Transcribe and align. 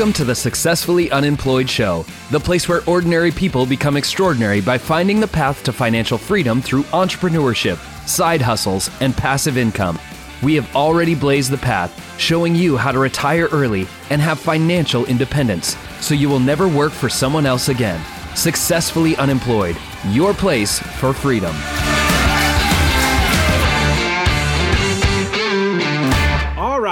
Welcome 0.00 0.14
to 0.14 0.24
the 0.24 0.34
Successfully 0.34 1.10
Unemployed 1.10 1.68
Show, 1.68 2.06
the 2.30 2.40
place 2.40 2.66
where 2.66 2.82
ordinary 2.86 3.30
people 3.30 3.66
become 3.66 3.98
extraordinary 3.98 4.62
by 4.62 4.78
finding 4.78 5.20
the 5.20 5.28
path 5.28 5.62
to 5.64 5.74
financial 5.74 6.16
freedom 6.16 6.62
through 6.62 6.84
entrepreneurship, 6.84 7.76
side 8.08 8.40
hustles, 8.40 8.90
and 9.02 9.14
passive 9.14 9.58
income. 9.58 9.98
We 10.42 10.54
have 10.54 10.74
already 10.74 11.14
blazed 11.14 11.50
the 11.50 11.58
path, 11.58 12.18
showing 12.18 12.54
you 12.54 12.78
how 12.78 12.92
to 12.92 12.98
retire 12.98 13.48
early 13.52 13.86
and 14.08 14.22
have 14.22 14.40
financial 14.40 15.04
independence 15.04 15.76
so 16.00 16.14
you 16.14 16.30
will 16.30 16.40
never 16.40 16.66
work 16.66 16.92
for 16.92 17.10
someone 17.10 17.44
else 17.44 17.68
again. 17.68 18.02
Successfully 18.34 19.16
Unemployed, 19.16 19.76
your 20.08 20.32
place 20.32 20.78
for 20.78 21.12
freedom. 21.12 21.54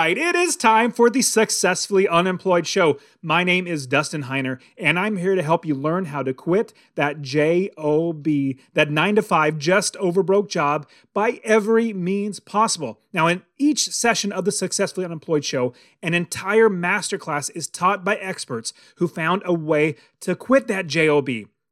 Right, 0.09 0.17
it 0.17 0.35
is 0.35 0.57
time 0.57 0.91
for 0.91 1.11
the 1.11 1.21
Successfully 1.21 2.09
Unemployed 2.09 2.67
Show. 2.67 2.99
My 3.21 3.45
name 3.45 3.67
is 3.67 3.87
Dustin 3.87 4.23
Heiner, 4.23 4.59
and 4.79 4.99
I'm 4.99 5.19
here 5.19 5.35
to 5.35 5.43
help 5.43 5.67
you 5.67 5.75
learn 5.75 6.07
how 6.07 6.23
to 6.23 6.33
quit 6.33 6.73
that 6.95 7.21
JOB, 7.21 8.27
that 8.73 8.91
nine 8.91 9.17
to 9.17 9.23
five 9.23 9.59
just 9.59 9.99
over 9.99 10.23
broke 10.23 10.49
job 10.49 10.89
by 11.13 11.43
every 11.45 11.93
means 11.93 12.41
possible. 12.41 13.01
Now, 13.13 13.27
in 13.27 13.43
each 13.59 13.91
session 13.91 14.33
of 14.33 14.47
the 14.47 14.53
Successfully 14.53 15.05
Unemployed 15.05 15.45
Show, 15.45 15.75
an 16.03 16.15
entire 16.15 16.71
masterclass 16.71 17.51
is 17.55 17.69
taught 17.69 18.03
by 18.03 18.17
experts 18.17 18.73
who 18.97 19.09
found 19.09 19.43
a 19.45 19.53
way 19.53 19.97
to 20.21 20.35
quit 20.35 20.69
that 20.69 20.87
JOB. 20.87 21.29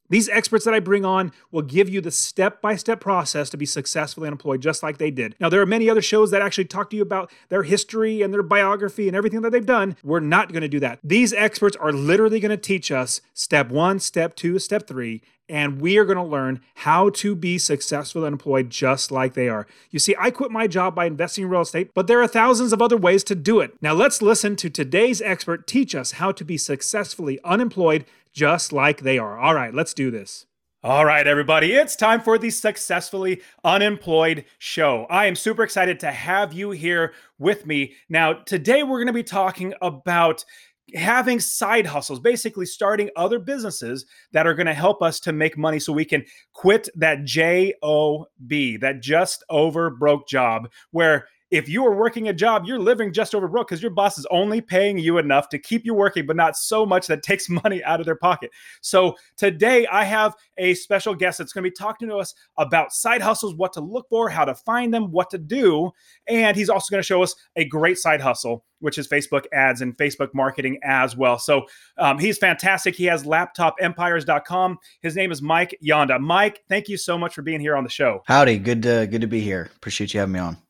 These 0.09 0.29
experts 0.29 0.65
that 0.65 0.75
I 0.75 0.81
bring 0.81 1.05
on 1.05 1.33
will 1.51 1.63
give 1.63 1.89
you 1.89 2.01
the 2.01 2.11
step 2.11 2.61
by 2.61 2.77
step 2.77 3.01
process 3.01 3.51
to 3.51 3.57
be 3.57 3.67
successfully 3.67 4.27
unemployed, 4.27 4.61
just 4.61 4.83
like 4.83 4.99
they 4.99 5.11
did. 5.11 5.35
Now, 5.41 5.49
there 5.49 5.61
are 5.61 5.67
many 5.67 5.91
other 5.91 6.03
shows 6.03 6.31
that 6.31 6.43
actually 6.43 6.67
talk 6.67 6.91
to 6.91 6.97
you 6.97 7.03
about 7.03 7.31
their 7.49 7.63
history 7.63 8.23
and 8.23 8.33
their 8.33 8.43
biography 8.43 9.09
and 9.09 9.17
everything 9.17 9.43
that 9.43 9.51
they've 9.51 9.65
done. 9.65 9.97
We're 10.05 10.21
not 10.21 10.53
going 10.53 10.63
to 10.63 10.69
do 10.69 10.81
that. 10.81 11.01
These 11.03 11.33
experts 11.33 11.77
are 11.77 11.93
literally 11.93 12.41
going 12.41 12.51
to 12.51 12.57
teach 12.57 12.91
us 12.91 13.21
step 13.35 13.71
one, 13.71 13.99
step 13.99 14.37
two, 14.37 14.59
step 14.59 14.87
three, 14.87 15.23
and 15.49 15.81
we 15.81 15.97
are 15.97 16.05
going 16.05 16.17
to 16.17 16.25
learn 16.25 16.61
how 16.75 17.11
to 17.11 17.35
be 17.35 17.59
successful 17.59 18.25
and 18.25 18.35
employed 18.35 18.71
just 18.71 19.11
like 19.11 19.35
they 19.35 19.49
are. 19.49 19.67
You 19.91 19.99
see, 19.99 20.17
I 20.19 20.31
quit 20.31 20.51
my 20.51 20.67
job 20.67 20.95
by 20.95 21.07
investing 21.07 21.45
in 21.45 21.51
real 21.51 21.61
estate, 21.61 21.93
but 21.95 22.07
there 22.07 22.21
are 22.21 22.27
thousands 22.27 22.73
of 22.73 22.83
other 22.83 22.97
ways 22.97 23.23
to 23.25 23.35
do 23.35 23.61
it. 23.61 23.73
Now, 23.81 23.93
let's 23.93 24.23
listen 24.23 24.57
to 24.57 24.71
today's 24.71 25.23
expert 25.23 25.67
teach 25.67 25.95
us 25.95 26.13
how 26.13 26.33
to 26.33 26.45
be 26.45 26.59
successfully 26.59 27.39
unemployed 27.45 28.05
just 28.37 28.71
like 28.71 29.01
they 29.01 29.19
are. 29.19 29.39
All 29.39 29.55
right, 29.55 29.73
let's 29.75 29.95
do 29.95 30.11
this. 30.11 30.45
All 30.85 31.07
right, 31.07 31.27
everybody, 31.27 31.73
it's 31.73 31.97
time 31.97 32.21
for 32.21 32.37
the 32.37 32.51
Successfully 32.51 33.41
Unemployed 33.65 34.45
show. 34.59 35.07
I 35.09 35.25
am 35.25 35.35
super 35.35 35.65
excited 35.65 35.99
to 36.01 36.13
have 36.13 36.53
you 36.53 36.71
here 36.71 37.15
with 37.39 37.65
me. 37.67 37.95
Now, 38.11 38.35
today 38.35 38.83
we're 38.83 38.99
going 38.99 39.07
to 39.07 39.13
be 39.15 39.23
talking 39.23 39.73
about 39.81 40.45
having 40.95 41.41
side 41.41 41.87
hustles, 41.87 42.21
basically 42.21 42.67
starting 42.67 43.09
other 43.17 43.39
businesses 43.39 44.05
that 44.33 44.47
are 44.47 44.55
going 44.55 44.67
to 44.67 44.75
help 44.75 45.03
us 45.03 45.19
to 45.21 45.33
make 45.33 45.57
money 45.57 45.81
so 45.81 45.93
we 45.95 46.05
can 46.05 46.23
quit 46.53 46.91
that 46.95 47.25
JOB, 47.25 48.81
that 48.81 48.99
just 49.01 49.45
over 49.49 49.89
broke 49.89 50.29
job, 50.29 50.71
where 50.91 51.27
if 51.57 51.71
you 51.71 51.87
are 51.87 51.97
working 51.97 52.29
a 52.29 52.35
job, 52.35 52.67
you're 52.67 52.79
living 52.79 53.13
just 53.13 53.35
over 53.35 53.49
broke 53.49 53.69
because 53.69 53.81
your 53.81 53.91
boss 53.91 54.19
is 54.19 54.27
only 54.31 54.61
paying 54.61 54.99
you 54.99 55.17
enough 55.17 55.49
to 55.49 55.59
keep 55.59 55.87
you 55.87 55.95
working, 55.95 56.27
but 56.27 56.37
not 56.37 56.57
so 56.57 56.85
much 56.85 57.07
that 57.07 57.23
takes 57.23 57.49
money 57.65 57.83
out 57.85 57.99
of 57.99 58.07
their 58.07 58.17
pocket. 58.17 58.51
So 58.83 59.17
today 59.37 59.87
I 59.87 60.05
have 60.05 60.35
a 60.59 60.75
special 60.75 61.15
guest 61.15 61.39
that's 61.39 61.53
going 61.53 61.65
to 61.65 61.71
be 61.71 61.75
talking 61.75 62.09
to 62.09 62.17
us 62.17 62.35
about 62.59 62.93
side 62.93 63.23
hustles, 63.23 63.55
what 63.55 63.73
to 63.73 63.81
look 63.81 64.07
for, 64.11 64.29
how 64.29 64.45
to 64.45 64.55
find 64.55 64.93
them, 64.93 65.11
what 65.11 65.31
to 65.31 65.39
do. 65.39 65.91
And 66.27 66.57
he's 66.57 66.69
also 66.69 66.91
going 66.91 67.03
to 67.03 67.07
show 67.07 67.23
us 67.23 67.35
a 67.57 67.65
great 67.65 67.97
side 67.97 68.21
hustle, 68.21 68.65
which 68.81 68.99
is 68.99 69.09
Facebook 69.09 69.45
ads 69.53 69.81
and 69.81 69.97
Facebook 69.97 70.35
marketing 70.35 70.79
as 70.83 71.17
well. 71.17 71.39
So 71.39 71.67
um, 71.97 72.19
he's 72.19 72.37
fantastic. 72.37 72.95
He 72.95 73.05
has 73.05 73.25
laptopempires.com. 73.25 74.79
His 75.01 75.17
name 75.17 75.33
is 75.33 75.41
Mike 75.41 75.75
Yanda. 75.83 76.21
Mike, 76.21 76.63
thank 76.69 76.89
you 76.89 76.99
so 76.99 77.17
much 77.17 77.35
for 77.35 77.41
being 77.41 77.61
here 77.61 77.77
on 77.77 77.85
the 77.85 77.91
show. 77.91 78.23
Howdy. 78.27 78.59
Good 78.59 78.83
to, 78.83 79.07
good 79.11 79.23
to 79.23 79.27
be 79.27 79.41
here. 79.41 79.71
Appreciate 79.77 80.13
you 80.13 80.21
having 80.21 80.35
me 80.35 80.41
on. 80.41 80.66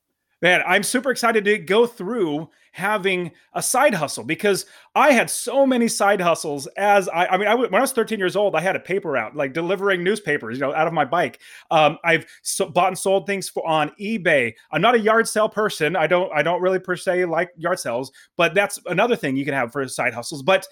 Man, 0.46 0.62
I'm 0.64 0.84
super 0.84 1.10
excited 1.10 1.44
to 1.46 1.58
go 1.58 1.88
through 1.88 2.48
having 2.70 3.32
a 3.54 3.60
side 3.60 3.92
hustle 3.92 4.22
because 4.22 4.64
I 4.94 5.10
had 5.10 5.28
so 5.28 5.66
many 5.66 5.88
side 5.88 6.20
hustles 6.20 6.68
as 6.76 7.08
I, 7.08 7.26
I 7.26 7.36
mean, 7.36 7.48
I, 7.48 7.56
when 7.56 7.74
I 7.74 7.80
was 7.80 7.90
13 7.90 8.20
years 8.20 8.36
old, 8.36 8.54
I 8.54 8.60
had 8.60 8.76
a 8.76 8.78
paper 8.78 9.10
route, 9.10 9.34
like 9.34 9.52
delivering 9.52 10.04
newspapers, 10.04 10.56
you 10.56 10.60
know, 10.60 10.72
out 10.72 10.86
of 10.86 10.92
my 10.92 11.04
bike. 11.04 11.40
Um, 11.72 11.98
I've 12.04 12.26
so, 12.42 12.68
bought 12.68 12.86
and 12.86 12.96
sold 12.96 13.26
things 13.26 13.48
for 13.48 13.66
on 13.66 13.90
eBay. 14.00 14.54
I'm 14.70 14.80
not 14.80 14.94
a 14.94 15.00
yard 15.00 15.26
sale 15.26 15.48
person. 15.48 15.96
I 15.96 16.06
don't, 16.06 16.32
I 16.32 16.44
don't 16.44 16.62
really 16.62 16.78
per 16.78 16.94
se 16.94 17.24
like 17.24 17.50
yard 17.56 17.80
sales, 17.80 18.12
but 18.36 18.54
that's 18.54 18.78
another 18.86 19.16
thing 19.16 19.36
you 19.36 19.44
can 19.44 19.54
have 19.54 19.72
for 19.72 19.88
side 19.88 20.14
hustles. 20.14 20.44
But 20.44 20.64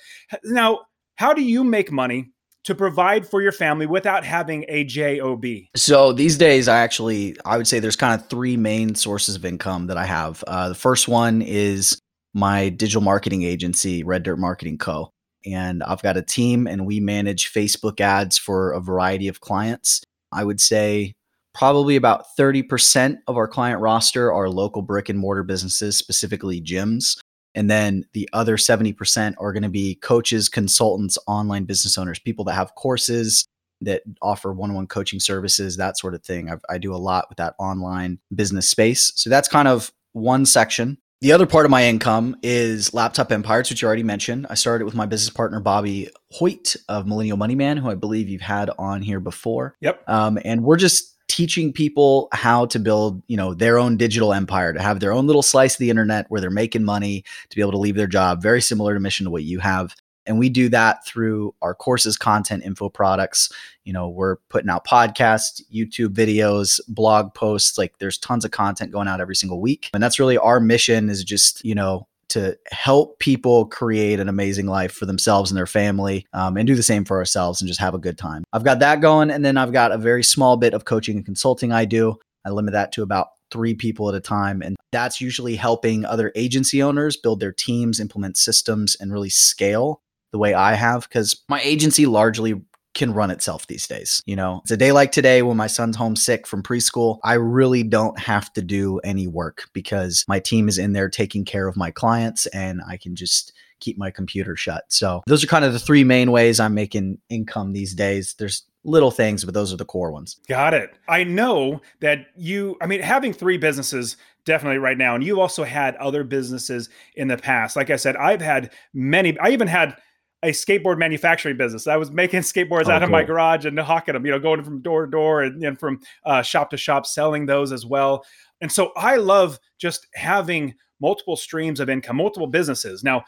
now, 0.45 0.83
how 1.17 1.33
do 1.33 1.43
you 1.43 1.65
make 1.65 1.91
money 1.91 2.31
to 2.65 2.75
provide 2.75 3.27
for 3.27 3.43
your 3.43 3.53
family 3.53 3.87
without 3.87 4.25
having 4.25 4.65
a 4.69 4.85
job 4.85 5.45
so 5.77 6.13
these 6.13 6.37
days 6.37 6.69
i 6.69 6.79
actually 6.79 7.37
i 7.45 7.57
would 7.57 7.67
say 7.67 7.79
there's 7.79 7.97
kind 7.97 8.19
of 8.19 8.29
three 8.29 8.57
main 8.57 8.95
sources 8.95 9.37
of 9.37 9.45
income 9.45 9.87
that 9.87 9.97
i 9.97 10.05
have. 10.05 10.43
Uh, 10.47 10.69
the 10.69 10.75
first 10.75 11.09
one 11.09 11.43
is 11.43 11.99
my 12.33 12.69
digital 12.69 13.03
marketing 13.03 13.43
agency 13.43 14.03
red 14.03 14.23
dirt 14.23 14.39
marketing 14.39 14.79
co. 14.79 15.11
And 15.47 15.83
i've 15.83 16.03
got 16.03 16.17
a 16.17 16.23
team 16.23 16.67
and 16.67 16.87
we 16.87 17.01
manage 17.01 17.53
facebook 17.53 18.01
ads 18.01 18.39
for 18.39 18.73
a 18.73 18.81
variety 18.81 19.29
of 19.29 19.41
clients. 19.41 20.03
I 20.33 20.45
would 20.45 20.61
say 20.61 21.13
probably 21.55 21.95
about 21.95 22.25
30% 22.37 23.19
of 23.29 23.37
our 23.37 23.47
client 23.47 23.81
roster 23.81 24.33
are 24.33 24.51
local 24.51 24.83
brick 24.83 25.09
and 25.09 25.19
mortar 25.19 25.45
businesses 25.45 25.97
specifically 25.97 26.61
gyms 26.61 27.17
and 27.55 27.71
then 27.71 28.05
the 28.13 28.29
other 28.33 28.57
70% 28.57 29.35
are 29.39 29.53
going 29.53 29.63
to 29.63 29.69
be 29.69 29.97
coaches, 29.97 30.49
consultants, 30.49 31.19
online 31.27 31.65
business 31.65 31.97
owners, 31.97 32.19
people 32.19 32.45
that 32.47 32.55
have 32.55 32.75
courses 32.75 33.47
that 33.81 34.03
offer 34.23 34.53
one 34.53 34.71
on 34.71 34.77
one 34.77 34.87
coaching 34.87 35.21
services, 35.21 35.77
that 35.77 35.99
sort 35.99 36.15
of 36.15 36.23
thing. 36.23 36.51
I've, 36.51 36.63
I 36.69 36.79
do 36.79 36.95
a 36.95 36.97
lot 36.97 37.27
with 37.29 37.39
that 37.39 37.55
online 37.59 38.19
business 38.35 38.69
space. 38.69 39.13
So 39.15 39.31
that's 39.31 39.49
kind 39.49 39.69
of 39.69 39.93
one 40.13 40.47
section. 40.47 40.99
The 41.21 41.33
other 41.33 41.47
part 41.47 41.65
of 41.65 41.71
my 41.71 41.87
income 41.87 42.37
is 42.43 42.93
Laptop 42.93 43.33
Empires, 43.33 43.71
which 43.71 43.81
you 43.81 43.87
already 43.87 44.03
mentioned. 44.03 44.47
I 44.51 44.55
started 44.55 44.85
with 44.85 44.95
my 44.95 45.07
business 45.07 45.31
partner, 45.31 45.59
Bobby 45.59 46.11
Hoyt 46.33 46.77
of 46.89 47.07
Millennial 47.07 47.39
Money 47.39 47.55
Man, 47.55 47.79
who 47.79 47.89
I 47.89 47.95
believe 47.95 48.29
you've 48.29 48.43
had 48.43 48.71
on 48.79 49.01
here 49.01 49.21
before. 49.21 49.77
Yep. 49.81 50.07
Um, 50.07 50.39
and 50.45 50.63
we're 50.63 50.77
just 50.77 51.14
teaching 51.29 51.73
people 51.73 52.29
how 52.33 52.67
to 52.67 52.79
build, 52.79 53.23
you 53.29 53.37
know, 53.37 53.55
their 53.55 53.79
own 53.79 53.97
digital 53.97 54.33
empire, 54.33 54.73
to 54.73 54.83
have 54.83 55.01
their 55.01 55.13
own 55.13 55.27
little 55.27 55.43
slice 55.43 55.75
of 55.75 55.79
the 55.79 55.91
internet 55.91 56.27
where 56.29 56.41
they're 56.41 56.51
making 56.51 56.85
money, 56.85 57.25
to 57.49 57.57
be 57.57 57.63
able 57.63 57.73
to 57.73 57.79
leave 57.79 57.97
their 57.97 58.07
job, 58.07 58.43
very 58.43 58.61
similar 58.61 58.95
to 58.95 59.01
mission 59.01 59.25
to 59.25 59.31
what 59.31 59.45
you 59.45 59.59
have. 59.59 59.95
And 60.27 60.39
we 60.39 60.49
do 60.49 60.69
that 60.71 61.05
through 61.07 61.55
our 61.61 61.75
courses, 61.75 62.17
content, 62.17 62.65
info 62.65 62.89
products. 62.89 63.53
You 63.85 63.93
know, 63.93 64.09
we're 64.09 64.37
putting 64.49 64.71
out 64.71 64.87
podcasts, 64.87 65.61
YouTube 65.73 66.15
videos, 66.15 66.81
blog 66.89 67.35
posts. 67.35 67.77
Like 67.77 67.99
there's 67.99 68.17
tons 68.17 68.45
of 68.45 68.51
content 68.51 68.91
going 68.91 69.09
out 69.09 69.21
every 69.21 69.37
single 69.37 69.61
week. 69.61 69.91
And 69.93 70.03
that's 70.03 70.19
really 70.19 70.39
our 70.39 70.61
mission 70.61 71.11
is 71.11 71.25
just, 71.25 71.65
you 71.65 71.75
know, 71.75 72.07
to 72.31 72.57
help 72.71 73.19
people 73.19 73.67
create 73.67 74.21
an 74.21 74.29
amazing 74.29 74.67
life 74.67 74.93
for 74.93 75.07
themselves 75.07 75.51
and 75.51 75.57
their 75.57 75.67
family 75.67 76.27
um, 76.33 76.57
and 76.57 76.67
do 76.67 76.75
the 76.75 76.83
same 76.83 77.05
for 77.05 77.17
ourselves 77.19 77.61
and 77.61 77.69
just 77.69 77.81
have 77.81 77.95
a 77.95 77.99
good 77.99 78.19
time. 78.19 78.45
I've 78.53 78.65
got 78.65 78.79
that 78.81 79.01
going. 79.01 79.31
And 79.31 79.45
then 79.45 79.57
I've 79.57 79.73
got 79.73 79.93
a 79.93 79.99
very 79.99 80.25
small 80.25 80.57
bit 80.57 80.75
of 80.75 80.85
coaching 80.85 81.17
and 81.17 81.25
consulting 81.25 81.73
I 81.73 81.85
do. 81.85 82.17
I 82.45 82.51
limit 82.51 82.73
that 82.73 82.93
to 82.93 83.03
about 83.03 83.29
three 83.51 83.75
people 83.75 84.09
at 84.09 84.15
a 84.15 84.21
time. 84.21 84.63
And 84.63 84.77
that's 84.93 85.21
usually 85.21 85.57
helping 85.57 86.05
other 86.05 86.33
agency 86.35 86.83
owners 86.83 87.17
build 87.17 87.41
their 87.41 87.53
teams, 87.53 88.01
implement 88.01 88.37
systems, 88.37 88.97
and 88.99 89.13
really 89.13 89.31
scale 89.31 90.01
the 90.33 90.39
way 90.39 90.55
I 90.55 90.75
have. 90.75 91.09
Because 91.09 91.43
my 91.49 91.61
agency 91.63 92.07
largely 92.07 92.61
can 92.95 93.13
run 93.13 93.31
itself 93.31 93.67
these 93.67 93.87
days. 93.87 94.23
You 94.27 94.37
know, 94.37 94.61
it's 94.63 94.71
a 94.71 94.77
day 94.77 94.93
like 94.93 95.13
today 95.13 95.43
when 95.43 95.57
my 95.57 95.67
son's 95.67 95.97
homesick 95.97 96.47
from 96.47 96.63
preschool. 96.63 97.19
I 97.25 97.35
really 97.35 97.83
don't 97.83 98.19
have 98.19 98.53
to 98.55 98.63
do 98.63 98.99
any 99.01 99.27
work 99.27 99.69
because 99.73 100.25
my 100.29 100.41
team 100.41 100.69
is 100.69 100.79
in 100.79 100.93
there 100.93 101.09
taking 101.09 101.45
care 101.45 101.69
of 101.69 101.77
my 101.77 101.91
clients 101.91 102.47
and 102.47 102.81
I 102.89 102.97
can 102.97 103.17
just 103.17 103.53
keep 103.81 103.99
my 103.99 104.11
computer 104.11 104.57
shut. 104.57 104.85
So 104.89 105.23
those 105.27 105.45
are 105.45 105.49
kind 105.49 105.65
of 105.65 105.73
the 105.73 105.79
three 105.79 106.05
main 106.05 106.31
ways 106.31 106.61
I'm 106.61 106.75
making 106.75 107.19
income 107.29 107.73
these 107.73 107.95
days. 107.95 108.35
There's 108.39 108.65
little 108.85 109.11
things, 109.11 109.45
but 109.45 109.55
those 109.55 109.73
are 109.73 109.77
the 109.77 109.85
core 109.85 110.13
ones. 110.13 110.39
Got 110.49 110.75
it. 110.75 110.97
I 111.09 111.25
know 111.25 111.81
that 112.01 112.27
you, 112.37 112.77
I 112.81 112.87
mean, 112.87 113.01
having 113.01 113.33
three 113.33 113.57
businesses 113.57 114.17
definitely 114.45 114.79
right 114.79 114.99
now, 114.99 115.15
and 115.15 115.25
you 115.25 115.41
also 115.41 115.65
had 115.65 115.97
other 115.97 116.23
businesses 116.23 116.91
in 117.17 117.29
the 117.29 117.37
past. 117.37 117.77
Like 117.77 117.91
I 117.91 117.97
said, 117.97 118.17
I've 118.17 118.43
had 118.43 118.73
many, 118.93 119.39
I 119.39 119.51
even 119.51 119.69
had 119.69 119.97
a 120.45 120.51
skateboard 120.51 120.99
manufacturing 120.99 121.57
business. 121.57 121.87
I 121.87 121.97
was 121.97 122.11
making 122.11 122.41
skateboards 122.41 122.87
oh, 122.87 122.93
out 122.93 122.99
cool. 122.99 123.05
of 123.05 123.11
my 123.11 123.25
garage 123.25 123.65
and 123.65 123.79
hawking 123.79 124.13
them, 124.13 124.25
you 124.25 124.33
know, 124.33 124.39
going 124.39 124.63
from 124.63 124.81
door 124.83 125.07
to 125.07 125.11
door 125.11 125.43
and, 125.43 125.63
and 125.65 125.79
from 125.79 126.01
uh, 126.25 126.43
shop 126.43 126.71
to 126.71 126.77
shop, 126.77 127.07
selling 127.07 127.47
those 127.47 127.73
as 127.73 127.85
well. 127.85 128.25
And 128.61 128.71
so 128.71 128.93
I 128.97 129.17
love 129.17 129.59
just 129.79 130.07
having 130.15 130.75
multiple 131.01 131.37
streams 131.37 131.81
of 131.81 131.91
income, 131.91 132.17
multiple 132.17 132.47
businesses. 132.47 133.03
Now, 133.03 133.25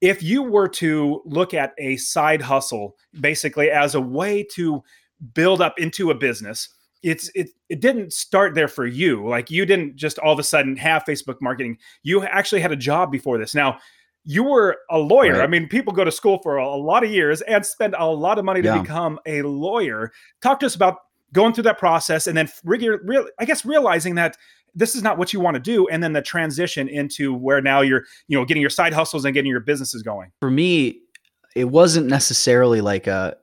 if 0.00 0.22
you 0.22 0.42
were 0.42 0.68
to 0.68 1.22
look 1.24 1.54
at 1.54 1.72
a 1.78 1.96
side 1.96 2.42
hustle 2.42 2.96
basically 3.20 3.70
as 3.70 3.94
a 3.94 4.00
way 4.00 4.44
to 4.54 4.82
build 5.34 5.60
up 5.60 5.78
into 5.78 6.10
a 6.10 6.14
business, 6.14 6.68
it's 7.02 7.30
it 7.34 7.50
it 7.68 7.80
didn't 7.80 8.12
start 8.12 8.54
there 8.54 8.68
for 8.68 8.86
you. 8.86 9.28
Like 9.28 9.50
you 9.50 9.66
didn't 9.66 9.96
just 9.96 10.18
all 10.18 10.32
of 10.32 10.38
a 10.38 10.44
sudden 10.44 10.76
have 10.76 11.04
Facebook 11.04 11.40
marketing. 11.40 11.78
You 12.02 12.24
actually 12.24 12.60
had 12.60 12.72
a 12.72 12.76
job 12.76 13.10
before 13.10 13.38
this. 13.38 13.54
Now, 13.54 13.78
you 14.24 14.44
were 14.44 14.78
a 14.90 14.98
lawyer. 14.98 15.34
Right. 15.34 15.42
I 15.42 15.46
mean, 15.46 15.68
people 15.68 15.92
go 15.92 16.04
to 16.04 16.12
school 16.12 16.38
for 16.42 16.58
a, 16.58 16.66
a, 16.66 16.76
lot 16.76 17.04
of 17.04 17.10
years 17.10 17.40
and 17.42 17.64
spend 17.64 17.94
a 17.98 18.06
lot 18.06 18.38
of 18.38 18.44
money 18.44 18.62
to 18.62 18.68
yeah. 18.68 18.80
become 18.80 19.18
a 19.26 19.42
lawyer. 19.42 20.12
Talk 20.40 20.60
to 20.60 20.66
us 20.66 20.74
about 20.74 20.98
going 21.32 21.52
through 21.54 21.64
that 21.64 21.78
process 21.78 22.26
and 22.26 22.36
then 22.36 22.48
real, 22.64 23.26
I 23.38 23.44
guess 23.44 23.64
realizing 23.64 24.14
that 24.16 24.36
this 24.74 24.94
is 24.94 25.02
not 25.02 25.18
what 25.18 25.32
you 25.32 25.40
want 25.40 25.54
to 25.54 25.60
do 25.60 25.88
and 25.88 26.02
then 26.02 26.12
the 26.12 26.22
transition 26.22 26.88
into 26.88 27.34
where 27.34 27.60
now 27.60 27.80
you're 27.80 28.04
you 28.28 28.38
know 28.38 28.44
getting 28.44 28.60
your 28.60 28.70
side 28.70 28.92
hustles 28.94 29.24
and 29.24 29.34
getting 29.34 29.50
your 29.50 29.60
businesses 29.60 30.02
going 30.02 30.30
for 30.40 30.50
me 30.50 30.98
it 31.54 31.66
wasn't 31.66 32.06
necessarily 32.06 32.80
like 32.80 33.06
a 33.06 33.36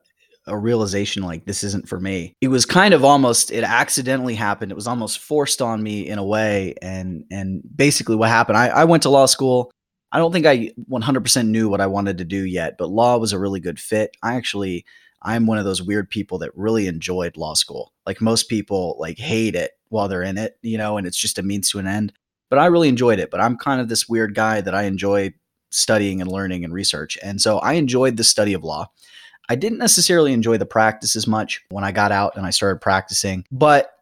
a 0.46 0.56
realization 0.56 1.22
like 1.22 1.44
this 1.44 1.62
isn't 1.62 1.88
for 1.88 2.00
me. 2.00 2.34
It 2.40 2.48
was 2.48 2.66
kind 2.66 2.94
of 2.94 3.04
almost 3.04 3.52
it 3.52 3.62
accidentally 3.62 4.34
happened. 4.34 4.72
It 4.72 4.74
was 4.74 4.86
almost 4.86 5.18
forced 5.18 5.62
on 5.62 5.82
me 5.82 6.06
in 6.08 6.18
a 6.18 6.24
way. 6.24 6.74
And 6.82 7.24
and 7.30 7.62
basically 7.74 8.16
what 8.16 8.28
happened, 8.28 8.58
I, 8.58 8.68
I 8.68 8.84
went 8.84 9.02
to 9.04 9.10
law 9.10 9.26
school. 9.26 9.70
I 10.12 10.18
don't 10.18 10.32
think 10.32 10.46
I 10.46 10.72
100% 10.90 11.48
knew 11.48 11.68
what 11.68 11.80
I 11.80 11.86
wanted 11.86 12.18
to 12.18 12.24
do 12.24 12.44
yet, 12.44 12.76
but 12.78 12.90
law 12.90 13.16
was 13.18 13.32
a 13.32 13.38
really 13.38 13.60
good 13.60 13.78
fit. 13.78 14.16
I 14.22 14.34
actually 14.34 14.84
I'm 15.22 15.46
one 15.46 15.58
of 15.58 15.64
those 15.64 15.82
weird 15.82 16.08
people 16.08 16.38
that 16.38 16.56
really 16.56 16.86
enjoyed 16.86 17.36
law 17.36 17.54
school. 17.54 17.92
Like 18.06 18.20
most 18.20 18.48
people 18.48 18.96
like 18.98 19.18
hate 19.18 19.54
it 19.54 19.72
while 19.88 20.08
they're 20.08 20.22
in 20.22 20.38
it, 20.38 20.56
you 20.62 20.78
know, 20.78 20.96
and 20.96 21.06
it's 21.06 21.18
just 21.18 21.38
a 21.38 21.42
means 21.42 21.70
to 21.70 21.78
an 21.78 21.86
end. 21.86 22.12
But 22.48 22.58
I 22.58 22.66
really 22.66 22.88
enjoyed 22.88 23.18
it. 23.18 23.30
But 23.30 23.40
I'm 23.40 23.56
kind 23.56 23.80
of 23.80 23.88
this 23.88 24.08
weird 24.08 24.34
guy 24.34 24.60
that 24.60 24.74
I 24.74 24.84
enjoy 24.84 25.34
studying 25.70 26.20
and 26.20 26.30
learning 26.30 26.64
and 26.64 26.72
research. 26.72 27.18
And 27.22 27.40
so 27.40 27.58
I 27.58 27.74
enjoyed 27.74 28.16
the 28.16 28.24
study 28.24 28.54
of 28.54 28.64
law. 28.64 28.90
I 29.48 29.56
didn't 29.56 29.78
necessarily 29.78 30.32
enjoy 30.32 30.58
the 30.58 30.66
practice 30.66 31.16
as 31.16 31.26
much 31.26 31.62
when 31.70 31.84
I 31.84 31.92
got 31.92 32.12
out 32.12 32.36
and 32.36 32.46
I 32.46 32.50
started 32.50 32.80
practicing, 32.80 33.44
but 33.50 33.92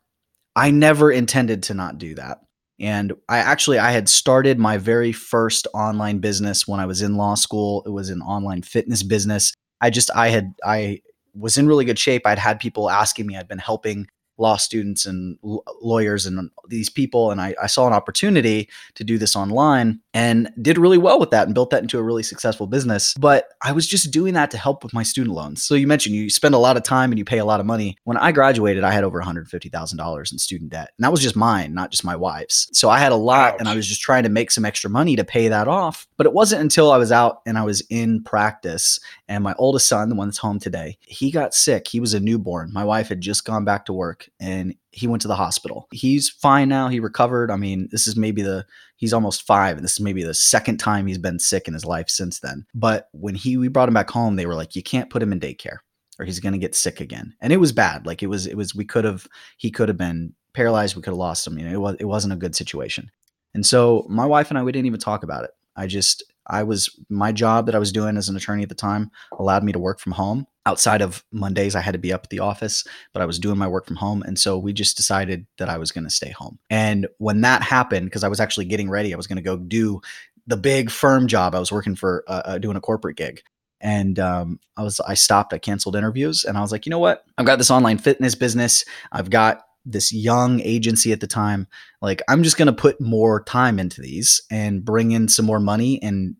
I 0.54 0.70
never 0.70 1.10
intended 1.10 1.64
to 1.64 1.74
not 1.74 1.98
do 1.98 2.14
that. 2.14 2.40
And 2.80 3.12
I 3.28 3.38
actually 3.38 3.78
I 3.78 3.90
had 3.90 4.08
started 4.08 4.58
my 4.58 4.78
very 4.78 5.12
first 5.12 5.66
online 5.74 6.18
business 6.18 6.68
when 6.68 6.80
I 6.80 6.86
was 6.86 7.02
in 7.02 7.16
law 7.16 7.34
school. 7.34 7.82
It 7.86 7.90
was 7.90 8.10
an 8.10 8.22
online 8.22 8.62
fitness 8.62 9.02
business. 9.02 9.52
I 9.80 9.90
just 9.90 10.10
I 10.14 10.28
had 10.28 10.54
I 10.64 11.00
was 11.34 11.58
in 11.58 11.66
really 11.66 11.84
good 11.84 11.98
shape. 11.98 12.22
I'd 12.24 12.38
had 12.38 12.60
people 12.60 12.90
asking 12.90 13.26
me. 13.26 13.36
I'd 13.36 13.48
been 13.48 13.58
helping 13.58 14.06
law 14.38 14.56
students 14.56 15.04
and 15.04 15.36
l- 15.44 15.64
lawyers 15.82 16.26
and 16.26 16.50
these 16.68 16.88
people. 16.88 17.30
And 17.30 17.40
I, 17.40 17.54
I, 17.62 17.66
saw 17.66 17.86
an 17.86 17.92
opportunity 17.92 18.68
to 18.94 19.04
do 19.04 19.18
this 19.18 19.36
online 19.36 20.00
and 20.14 20.50
did 20.62 20.78
really 20.78 20.98
well 20.98 21.18
with 21.18 21.30
that 21.30 21.46
and 21.46 21.54
built 21.54 21.70
that 21.70 21.82
into 21.82 21.98
a 21.98 22.02
really 22.02 22.22
successful 22.22 22.66
business. 22.66 23.14
But 23.18 23.48
I 23.62 23.72
was 23.72 23.86
just 23.86 24.10
doing 24.10 24.34
that 24.34 24.50
to 24.52 24.58
help 24.58 24.82
with 24.82 24.94
my 24.94 25.02
student 25.02 25.34
loans. 25.34 25.64
So 25.64 25.74
you 25.74 25.86
mentioned 25.86 26.14
you 26.14 26.30
spend 26.30 26.54
a 26.54 26.58
lot 26.58 26.76
of 26.76 26.82
time 26.82 27.10
and 27.10 27.18
you 27.18 27.24
pay 27.24 27.38
a 27.38 27.44
lot 27.44 27.60
of 27.60 27.66
money. 27.66 27.96
When 28.04 28.16
I 28.16 28.32
graduated, 28.32 28.84
I 28.84 28.92
had 28.92 29.04
over 29.04 29.20
$150,000 29.20 30.32
in 30.32 30.38
student 30.38 30.70
debt. 30.70 30.90
And 30.96 31.04
that 31.04 31.10
was 31.10 31.20
just 31.20 31.36
mine, 31.36 31.74
not 31.74 31.90
just 31.90 32.04
my 32.04 32.16
wife's. 32.16 32.68
So 32.72 32.88
I 32.88 32.98
had 32.98 33.12
a 33.12 33.16
lot 33.16 33.54
Ouch. 33.54 33.56
and 33.60 33.68
I 33.68 33.74
was 33.74 33.86
just 33.86 34.00
trying 34.00 34.22
to 34.22 34.28
make 34.28 34.50
some 34.50 34.64
extra 34.64 34.88
money 34.88 35.16
to 35.16 35.24
pay 35.24 35.48
that 35.48 35.68
off. 35.68 36.06
But 36.16 36.26
it 36.26 36.32
wasn't 36.32 36.62
until 36.62 36.90
I 36.90 36.96
was 36.96 37.12
out 37.12 37.40
and 37.46 37.58
I 37.58 37.64
was 37.64 37.82
in 37.90 38.22
practice 38.22 39.00
and 39.28 39.44
my 39.44 39.54
oldest 39.58 39.88
son, 39.88 40.08
the 40.08 40.14
one 40.14 40.28
that's 40.28 40.38
home 40.38 40.58
today, 40.58 40.98
he 41.02 41.30
got 41.30 41.54
sick. 41.54 41.88
He 41.88 42.00
was 42.00 42.14
a 42.14 42.20
newborn. 42.20 42.72
My 42.72 42.84
wife 42.84 43.08
had 43.08 43.20
just 43.20 43.44
gone 43.44 43.64
back 43.64 43.84
to 43.86 43.92
work 43.92 44.27
and 44.40 44.74
he 44.90 45.06
went 45.06 45.22
to 45.22 45.28
the 45.28 45.36
hospital. 45.36 45.88
He's 45.92 46.28
fine 46.28 46.68
now. 46.68 46.88
He 46.88 47.00
recovered. 47.00 47.50
I 47.50 47.56
mean, 47.56 47.88
this 47.90 48.06
is 48.06 48.16
maybe 48.16 48.42
the 48.42 48.66
he's 48.96 49.12
almost 49.12 49.46
five, 49.46 49.76
and 49.76 49.84
this 49.84 49.94
is 49.94 50.00
maybe 50.00 50.22
the 50.22 50.34
second 50.34 50.78
time 50.78 51.06
he's 51.06 51.18
been 51.18 51.38
sick 51.38 51.68
in 51.68 51.74
his 51.74 51.84
life 51.84 52.08
since 52.08 52.40
then. 52.40 52.66
But 52.74 53.08
when 53.12 53.34
he 53.34 53.56
we 53.56 53.68
brought 53.68 53.88
him 53.88 53.94
back 53.94 54.10
home, 54.10 54.36
they 54.36 54.46
were 54.46 54.54
like, 54.54 54.76
you 54.76 54.82
can't 54.82 55.10
put 55.10 55.22
him 55.22 55.32
in 55.32 55.40
daycare 55.40 55.78
or 56.18 56.24
he's 56.24 56.40
gonna 56.40 56.58
get 56.58 56.74
sick 56.74 57.00
again. 57.00 57.34
And 57.40 57.52
it 57.52 57.58
was 57.58 57.72
bad. 57.72 58.06
Like 58.06 58.22
it 58.22 58.26
was 58.28 58.46
it 58.46 58.56
was 58.56 58.74
we 58.74 58.84
could 58.84 59.04
have 59.04 59.26
he 59.56 59.70
could 59.70 59.88
have 59.88 59.98
been 59.98 60.34
paralyzed. 60.52 60.96
We 60.96 61.02
could 61.02 61.12
have 61.12 61.18
lost 61.18 61.46
him. 61.46 61.58
You 61.58 61.66
know, 61.66 61.72
it 61.72 61.80
was 61.80 61.96
it 62.00 62.04
wasn't 62.04 62.32
a 62.32 62.36
good 62.36 62.56
situation. 62.56 63.10
And 63.54 63.64
so 63.64 64.06
my 64.08 64.26
wife 64.26 64.50
and 64.50 64.58
I 64.58 64.62
we 64.62 64.72
didn't 64.72 64.86
even 64.86 65.00
talk 65.00 65.22
about 65.22 65.44
it. 65.44 65.50
I 65.76 65.86
just 65.86 66.24
I 66.48 66.62
was 66.62 66.88
my 67.08 67.32
job 67.32 67.66
that 67.66 67.74
I 67.74 67.78
was 67.78 67.92
doing 67.92 68.16
as 68.16 68.28
an 68.28 68.36
attorney 68.36 68.62
at 68.62 68.68
the 68.68 68.74
time 68.74 69.10
allowed 69.38 69.64
me 69.64 69.72
to 69.72 69.78
work 69.78 70.00
from 70.00 70.12
home. 70.12 70.46
Outside 70.66 71.00
of 71.00 71.24
Mondays, 71.32 71.74
I 71.74 71.80
had 71.80 71.92
to 71.92 71.98
be 71.98 72.12
up 72.12 72.24
at 72.24 72.30
the 72.30 72.40
office, 72.40 72.84
but 73.12 73.22
I 73.22 73.26
was 73.26 73.38
doing 73.38 73.58
my 73.58 73.68
work 73.68 73.86
from 73.86 73.96
home. 73.96 74.22
And 74.22 74.38
so 74.38 74.58
we 74.58 74.72
just 74.72 74.96
decided 74.96 75.46
that 75.56 75.68
I 75.68 75.78
was 75.78 75.92
going 75.92 76.04
to 76.04 76.10
stay 76.10 76.30
home. 76.30 76.58
And 76.68 77.06
when 77.18 77.40
that 77.42 77.62
happened, 77.62 78.06
because 78.06 78.24
I 78.24 78.28
was 78.28 78.40
actually 78.40 78.66
getting 78.66 78.90
ready, 78.90 79.14
I 79.14 79.16
was 79.16 79.26
going 79.26 79.36
to 79.36 79.42
go 79.42 79.56
do 79.56 80.00
the 80.46 80.56
big 80.56 80.90
firm 80.90 81.26
job. 81.26 81.54
I 81.54 81.58
was 81.58 81.72
working 81.72 81.94
for 81.94 82.24
uh, 82.26 82.42
uh, 82.44 82.58
doing 82.58 82.76
a 82.76 82.80
corporate 82.80 83.16
gig. 83.16 83.42
And 83.80 84.18
um, 84.18 84.58
I 84.76 84.82
was, 84.82 84.98
I 85.00 85.14
stopped, 85.14 85.52
I 85.52 85.58
canceled 85.58 85.94
interviews 85.94 86.44
and 86.44 86.58
I 86.58 86.62
was 86.62 86.72
like, 86.72 86.84
you 86.84 86.90
know 86.90 86.98
what? 86.98 87.24
I've 87.38 87.46
got 87.46 87.56
this 87.56 87.70
online 87.70 87.98
fitness 87.98 88.34
business. 88.34 88.84
I've 89.12 89.30
got 89.30 89.62
this 89.84 90.12
young 90.12 90.60
agency 90.60 91.12
at 91.12 91.20
the 91.20 91.26
time 91.26 91.66
like 92.02 92.20
i'm 92.28 92.42
just 92.42 92.58
going 92.58 92.66
to 92.66 92.72
put 92.72 93.00
more 93.00 93.42
time 93.44 93.78
into 93.78 94.02
these 94.02 94.42
and 94.50 94.84
bring 94.84 95.12
in 95.12 95.28
some 95.28 95.46
more 95.46 95.60
money 95.60 96.02
and 96.02 96.36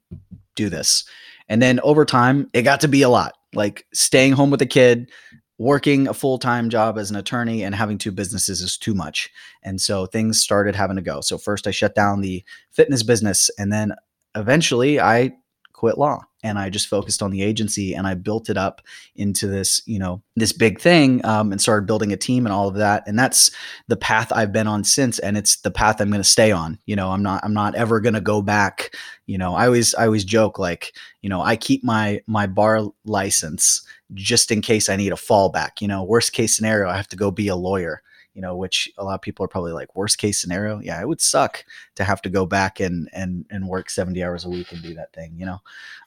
do 0.59 0.69
this. 0.69 1.05
And 1.49 1.63
then 1.63 1.81
over 1.81 2.05
time 2.05 2.51
it 2.53 2.63
got 2.63 2.81
to 2.83 2.89
be 2.89 3.01
a 3.01 3.09
lot 3.09 3.35
like 3.55 3.87
staying 3.95 4.33
home 4.33 4.51
with 4.51 4.61
a 4.61 4.67
kid 4.67 5.11
working 5.57 6.07
a 6.07 6.15
full-time 6.15 6.69
job 6.69 6.99
as 6.99 7.11
an 7.11 7.17
attorney 7.17 7.65
and 7.65 7.75
having 7.75 7.97
two 7.97 8.13
businesses 8.13 8.61
is 8.61 8.77
too 8.77 8.95
much. 8.95 9.31
And 9.63 9.81
so 9.81 10.07
things 10.07 10.41
started 10.41 10.77
having 10.77 10.97
to 10.97 11.03
go. 11.03 11.21
So 11.23 11.39
first 11.39 11.67
i 11.67 11.71
shut 11.71 11.95
down 11.95 12.21
the 12.21 12.45
fitness 12.73 13.03
business 13.03 13.51
and 13.59 13.73
then 13.73 13.95
eventually 14.35 15.01
i 15.01 15.33
quit 15.79 15.97
law 15.97 16.21
and 16.43 16.59
I 16.59 16.71
just 16.71 16.89
focused 16.89 17.23
on 17.23 17.31
the 17.31 17.41
agency 17.41 17.95
and 17.95 18.05
I 18.05 18.15
built 18.15 18.51
it 18.51 18.57
up 18.57 18.83
into 19.15 19.47
this, 19.47 19.81
you 19.87 20.01
know, 20.01 20.21
this 20.35 20.53
big 20.53 20.81
thing 20.81 21.25
um, 21.25 21.53
and 21.53 21.61
started 21.61 21.87
building 21.87 22.13
a 22.13 22.17
team 22.17 22.47
and 22.47 22.53
all 22.53 22.67
of 22.67 22.75
that. 22.75 23.05
And 23.07 23.17
that's 23.17 23.53
the 23.87 23.97
path 23.97 24.33
I've 24.33 24.51
been 24.51 24.67
on 24.67 24.83
since, 24.83 25.21
and 25.21 25.39
it's 25.39 25.61
the 25.61 25.71
path 25.71 26.01
I'm 26.01 26.11
going 26.11 26.21
to 26.21 26.29
stay 26.29 26.51
on. 26.51 26.81
You 26.87 26.97
know, 26.97 27.11
I'm 27.11 27.23
not, 27.23 27.45
I'm 27.45 27.55
not 27.55 27.77
ever 27.77 28.01
going 28.01 28.15
to 28.15 28.21
go 28.21 28.43
back. 28.43 28.93
You 29.27 29.39
know, 29.39 29.55
I 29.55 29.67
always, 29.67 29.95
I 29.95 30.07
always 30.07 30.25
joke 30.25 30.59
like, 30.59 30.97
you 31.23 31.29
know, 31.29 31.43
I 31.43 31.55
keep 31.55 31.85
my 31.85 32.21
my 32.27 32.49
bar 32.49 32.83
license 33.05 33.87
just 34.15 34.51
in 34.51 34.61
case 34.61 34.89
I 34.89 34.97
need 34.97 35.13
a 35.13 35.17
fallback. 35.17 35.81
You 35.81 35.87
know, 35.87 36.03
worst 36.03 36.33
case 36.33 36.57
scenario, 36.57 36.89
I 36.89 36.97
have 36.97 37.09
to 37.09 37.17
go 37.17 37.31
be 37.31 37.47
a 37.47 37.57
lawyer 37.57 38.03
you 38.39 38.43
know, 38.43 38.55
which 38.55 38.89
a 38.99 39.03
lot 39.03 39.17
of 39.17 39.21
people 39.21 39.45
are 39.45 39.49
probably 39.49 39.73
like 39.73 39.97
worst 39.97 40.17
case 40.19 40.41
scenario. 40.41 40.79
Yeah, 40.79 41.01
it 41.01 41.09
would 41.09 41.21
suck 41.21 41.65
to 41.97 42.05
have 42.05 42.23
to 42.23 42.31
go 42.31 42.47
back 42.47 42.79
and 42.79 43.11
and 43.13 43.45
and 43.51 43.67
work 43.67 43.91
70 43.91 44.23
hours 44.23 44.45
a 44.45 44.49
week 44.49 44.71
and 44.71 44.81
do 44.81 44.95
that 44.95 45.13
thing, 45.13 45.35
you 45.37 45.45
know. 45.45 45.59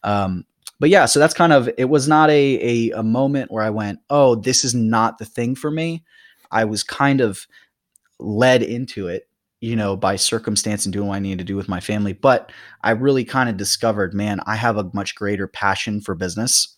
Um, 0.06 0.46
but 0.80 0.90
yeah, 0.90 1.08
so 1.08 1.20
that's 1.20 1.34
kind 1.34 1.52
of 1.52 1.70
it 1.78 1.90
was 1.90 2.08
not 2.08 2.30
a, 2.30 2.92
a 2.92 3.00
a 3.00 3.04
moment 3.04 3.52
where 3.52 3.66
I 3.66 3.70
went, 3.70 4.00
oh, 4.10 4.36
this 4.36 4.64
is 4.64 4.74
not 4.74 5.18
the 5.18 5.26
thing 5.26 5.56
for 5.56 5.70
me. 5.70 6.06
I 6.52 6.64
was 6.64 6.84
kind 6.84 7.20
of 7.20 7.46
led 8.18 8.64
into 8.64 9.10
it, 9.10 9.28
you 9.60 9.76
know, 9.76 9.98
by 9.98 10.16
circumstance 10.16 10.86
and 10.86 10.94
doing 10.94 11.10
what 11.10 11.16
I 11.16 11.20
needed 11.20 11.40
to 11.40 11.44
do 11.44 11.58
with 11.58 11.68
my 11.68 11.82
family. 11.82 12.14
But 12.14 12.50
I 12.82 12.92
really 12.92 13.26
kind 13.26 13.50
of 13.50 13.58
discovered, 13.58 14.14
man, 14.14 14.40
I 14.46 14.56
have 14.56 14.78
a 14.78 14.90
much 14.94 15.16
greater 15.16 15.48
passion 15.50 16.00
for 16.00 16.16
business 16.16 16.78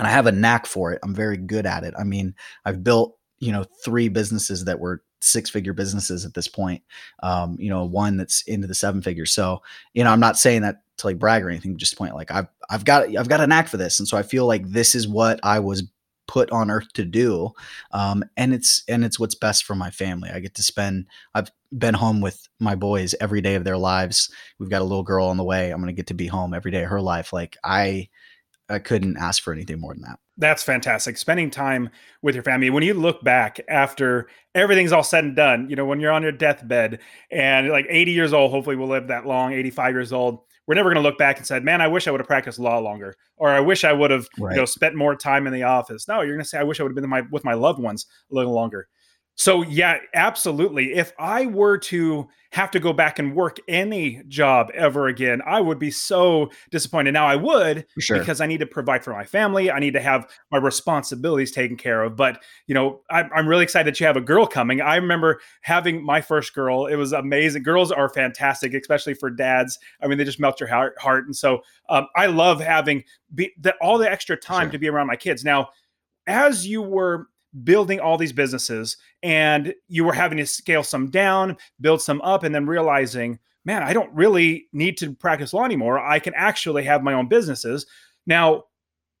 and 0.00 0.08
I 0.08 0.10
have 0.10 0.26
a 0.26 0.32
knack 0.32 0.66
for 0.66 0.92
it. 0.92 0.98
I'm 1.04 1.14
very 1.14 1.36
good 1.36 1.64
at 1.64 1.84
it. 1.84 1.94
I 1.96 2.02
mean, 2.02 2.34
I've 2.64 2.82
built 2.82 3.16
you 3.40 3.50
know 3.50 3.64
three 3.84 4.08
businesses 4.08 4.64
that 4.64 4.78
were 4.78 5.02
six 5.22 5.50
figure 5.50 5.72
businesses 5.72 6.24
at 6.24 6.34
this 6.34 6.48
point 6.48 6.82
um, 7.22 7.56
you 7.58 7.68
know 7.68 7.84
one 7.84 8.16
that's 8.16 8.42
into 8.42 8.66
the 8.66 8.74
seven 8.74 9.02
figures 9.02 9.32
so 9.32 9.60
you 9.92 10.04
know 10.04 10.10
i'm 10.10 10.20
not 10.20 10.38
saying 10.38 10.62
that 10.62 10.82
to 11.00 11.06
like 11.06 11.18
brag 11.18 11.42
or 11.42 11.50
anything 11.50 11.76
just 11.76 11.98
point 11.98 12.14
like 12.14 12.30
i've 12.30 12.46
i've 12.68 12.84
got 12.84 13.14
i've 13.16 13.28
got 13.28 13.40
a 13.40 13.46
knack 13.46 13.68
for 13.68 13.76
this. 13.76 13.98
And 13.98 14.06
so 14.06 14.16
i 14.16 14.22
feel 14.22 14.46
like 14.46 14.68
this 14.68 14.94
is 14.94 15.08
what 15.08 15.40
i 15.42 15.58
was 15.58 15.82
put 16.26 16.50
on 16.52 16.70
earth 16.70 16.92
to 16.92 17.04
do 17.04 17.50
um, 17.90 18.22
and 18.36 18.54
it's 18.54 18.84
and 18.88 19.04
it's 19.04 19.18
what's 19.18 19.34
best 19.34 19.64
for 19.64 19.74
my 19.74 19.90
family. 19.90 20.30
I 20.30 20.38
get 20.38 20.54
to 20.54 20.62
spend 20.62 21.06
i've 21.34 21.50
been 21.76 21.94
home 21.94 22.20
with 22.20 22.48
my 22.60 22.76
boys 22.76 23.14
every 23.20 23.40
day 23.40 23.56
of 23.56 23.64
their 23.64 23.78
lives. 23.78 24.30
We've 24.58 24.70
got 24.70 24.80
a 24.82 24.84
little 24.84 25.02
girl 25.02 25.26
on 25.26 25.36
the 25.36 25.44
way. 25.44 25.70
I'm 25.70 25.84
to 25.84 25.92
get 25.92 26.06
to 26.08 26.14
be 26.14 26.28
home 26.28 26.54
every 26.54 26.70
day 26.70 26.84
of 26.84 26.90
her 26.90 27.00
life. 27.00 27.32
Like 27.32 27.56
i 27.64 28.08
i 28.68 28.78
couldn't 28.78 29.16
ask 29.16 29.42
for 29.42 29.52
anything 29.52 29.80
more 29.80 29.94
than 29.94 30.02
that 30.02 30.20
that's 30.40 30.62
fantastic. 30.62 31.16
Spending 31.16 31.50
time 31.50 31.90
with 32.22 32.34
your 32.34 32.42
family. 32.42 32.70
When 32.70 32.82
you 32.82 32.94
look 32.94 33.22
back 33.22 33.60
after 33.68 34.28
everything's 34.54 34.90
all 34.90 35.04
said 35.04 35.24
and 35.24 35.36
done, 35.36 35.68
you 35.68 35.76
know, 35.76 35.84
when 35.84 36.00
you're 36.00 36.12
on 36.12 36.22
your 36.22 36.32
deathbed 36.32 36.98
and 37.30 37.68
like 37.68 37.86
80 37.88 38.10
years 38.12 38.32
old, 38.32 38.50
hopefully 38.50 38.76
we'll 38.76 38.88
live 38.88 39.08
that 39.08 39.26
long, 39.26 39.52
85 39.52 39.94
years 39.94 40.12
old. 40.12 40.40
We're 40.66 40.74
never 40.74 40.88
going 40.88 41.02
to 41.02 41.08
look 41.08 41.18
back 41.18 41.36
and 41.36 41.46
said, 41.46 41.64
"Man, 41.64 41.80
I 41.80 41.88
wish 41.88 42.06
I 42.06 42.12
would 42.12 42.20
have 42.20 42.28
practiced 42.28 42.60
law 42.60 42.78
longer," 42.78 43.16
or 43.36 43.50
"I 43.50 43.58
wish 43.58 43.82
I 43.82 43.92
would 43.92 44.12
have, 44.12 44.28
right. 44.38 44.54
you 44.54 44.60
know, 44.60 44.64
spent 44.64 44.94
more 44.94 45.16
time 45.16 45.48
in 45.48 45.52
the 45.52 45.64
office." 45.64 46.06
No, 46.06 46.20
you're 46.20 46.34
going 46.34 46.44
to 46.44 46.48
say, 46.48 46.58
"I 46.58 46.62
wish 46.62 46.78
I 46.78 46.84
would 46.84 46.90
have 46.90 46.94
been 46.94 47.08
my, 47.10 47.22
with 47.32 47.44
my 47.44 47.54
loved 47.54 47.80
ones 47.80 48.06
a 48.30 48.34
little 48.36 48.52
longer." 48.52 48.86
So 49.40 49.62
yeah, 49.62 49.96
absolutely. 50.12 50.92
If 50.92 51.14
I 51.18 51.46
were 51.46 51.78
to 51.78 52.28
have 52.52 52.70
to 52.72 52.78
go 52.78 52.92
back 52.92 53.18
and 53.18 53.34
work 53.34 53.56
any 53.68 54.22
job 54.28 54.70
ever 54.74 55.06
again, 55.08 55.40
I 55.46 55.62
would 55.62 55.78
be 55.78 55.90
so 55.90 56.50
disappointed. 56.70 57.12
Now 57.12 57.26
I 57.26 57.36
would 57.36 57.86
sure. 57.98 58.18
because 58.18 58.42
I 58.42 58.46
need 58.46 58.60
to 58.60 58.66
provide 58.66 59.02
for 59.02 59.14
my 59.14 59.24
family. 59.24 59.70
I 59.70 59.78
need 59.78 59.94
to 59.94 60.00
have 60.02 60.30
my 60.52 60.58
responsibilities 60.58 61.52
taken 61.52 61.78
care 61.78 62.02
of. 62.02 62.16
But 62.16 62.42
you 62.66 62.74
know, 62.74 63.00
I'm, 63.08 63.30
I'm 63.34 63.48
really 63.48 63.62
excited 63.62 63.86
that 63.90 63.98
you 63.98 64.04
have 64.04 64.18
a 64.18 64.20
girl 64.20 64.46
coming. 64.46 64.82
I 64.82 64.96
remember 64.96 65.40
having 65.62 66.04
my 66.04 66.20
first 66.20 66.54
girl. 66.54 66.84
It 66.84 66.96
was 66.96 67.14
amazing. 67.14 67.62
Girls 67.62 67.90
are 67.90 68.10
fantastic, 68.10 68.74
especially 68.74 69.14
for 69.14 69.30
dads. 69.30 69.78
I 70.02 70.06
mean, 70.06 70.18
they 70.18 70.24
just 70.24 70.38
melt 70.38 70.60
your 70.60 70.68
heart. 70.68 70.98
heart. 70.98 71.24
And 71.24 71.34
so 71.34 71.62
um, 71.88 72.08
I 72.14 72.26
love 72.26 72.60
having 72.60 73.04
be, 73.34 73.54
the, 73.58 73.74
all 73.80 73.96
the 73.96 74.10
extra 74.10 74.36
time 74.36 74.66
sure. 74.66 74.72
to 74.72 74.78
be 74.78 74.90
around 74.90 75.06
my 75.06 75.16
kids. 75.16 75.46
Now, 75.46 75.70
as 76.26 76.66
you 76.66 76.82
were 76.82 77.28
building 77.64 78.00
all 78.00 78.16
these 78.16 78.32
businesses 78.32 78.96
and 79.22 79.74
you 79.88 80.04
were 80.04 80.12
having 80.12 80.38
to 80.38 80.46
scale 80.46 80.82
some 80.82 81.10
down, 81.10 81.56
build 81.80 82.00
some 82.00 82.20
up, 82.22 82.44
and 82.44 82.54
then 82.54 82.66
realizing, 82.66 83.38
man, 83.64 83.82
I 83.82 83.92
don't 83.92 84.12
really 84.14 84.68
need 84.72 84.96
to 84.98 85.12
practice 85.14 85.52
law 85.52 85.64
anymore. 85.64 85.98
I 85.98 86.18
can 86.18 86.32
actually 86.36 86.84
have 86.84 87.02
my 87.02 87.12
own 87.12 87.28
businesses. 87.28 87.86
Now, 88.26 88.64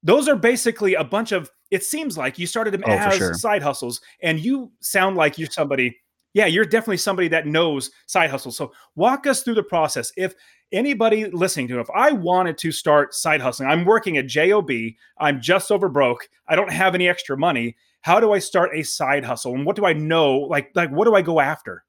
those 0.02 0.28
are 0.28 0.36
basically 0.36 0.94
a 0.94 1.04
bunch 1.04 1.32
of, 1.32 1.50
it 1.70 1.84
seems 1.84 2.16
like 2.16 2.38
you 2.38 2.46
started 2.46 2.72
them 2.72 2.84
oh, 2.86 2.90
as 2.90 3.16
sure. 3.16 3.34
side 3.34 3.62
hustles, 3.62 4.00
and 4.22 4.40
you 4.40 4.72
sound 4.80 5.16
like 5.16 5.38
you're 5.38 5.50
somebody, 5.50 5.96
yeah, 6.32 6.46
you're 6.46 6.64
definitely 6.64 6.96
somebody 6.96 7.28
that 7.28 7.46
knows 7.46 7.90
side 8.06 8.30
hustles. 8.30 8.56
So 8.56 8.72
walk 8.94 9.26
us 9.26 9.42
through 9.42 9.54
the 9.54 9.62
process. 9.62 10.12
If 10.16 10.34
anybody 10.72 11.26
listening 11.26 11.68
to, 11.68 11.80
if 11.80 11.90
I 11.94 12.12
wanted 12.12 12.56
to 12.58 12.72
start 12.72 13.14
side 13.14 13.40
hustling, 13.40 13.68
I'm 13.68 13.84
working 13.84 14.16
at 14.16 14.26
JOB, 14.26 14.70
I'm 15.18 15.40
just 15.40 15.70
over 15.70 15.88
broke, 15.88 16.28
I 16.48 16.56
don't 16.56 16.72
have 16.72 16.94
any 16.94 17.08
extra 17.08 17.36
money. 17.36 17.76
How 18.02 18.20
do 18.20 18.32
I 18.32 18.38
start 18.38 18.70
a 18.74 18.82
side 18.82 19.24
hustle? 19.24 19.54
And 19.54 19.66
what 19.66 19.76
do 19.76 19.84
I 19.84 19.92
know? 19.92 20.38
Like, 20.38 20.70
like 20.74 20.90
what 20.90 21.04
do 21.04 21.14
I 21.14 21.22
go 21.22 21.40
after? 21.40 21.84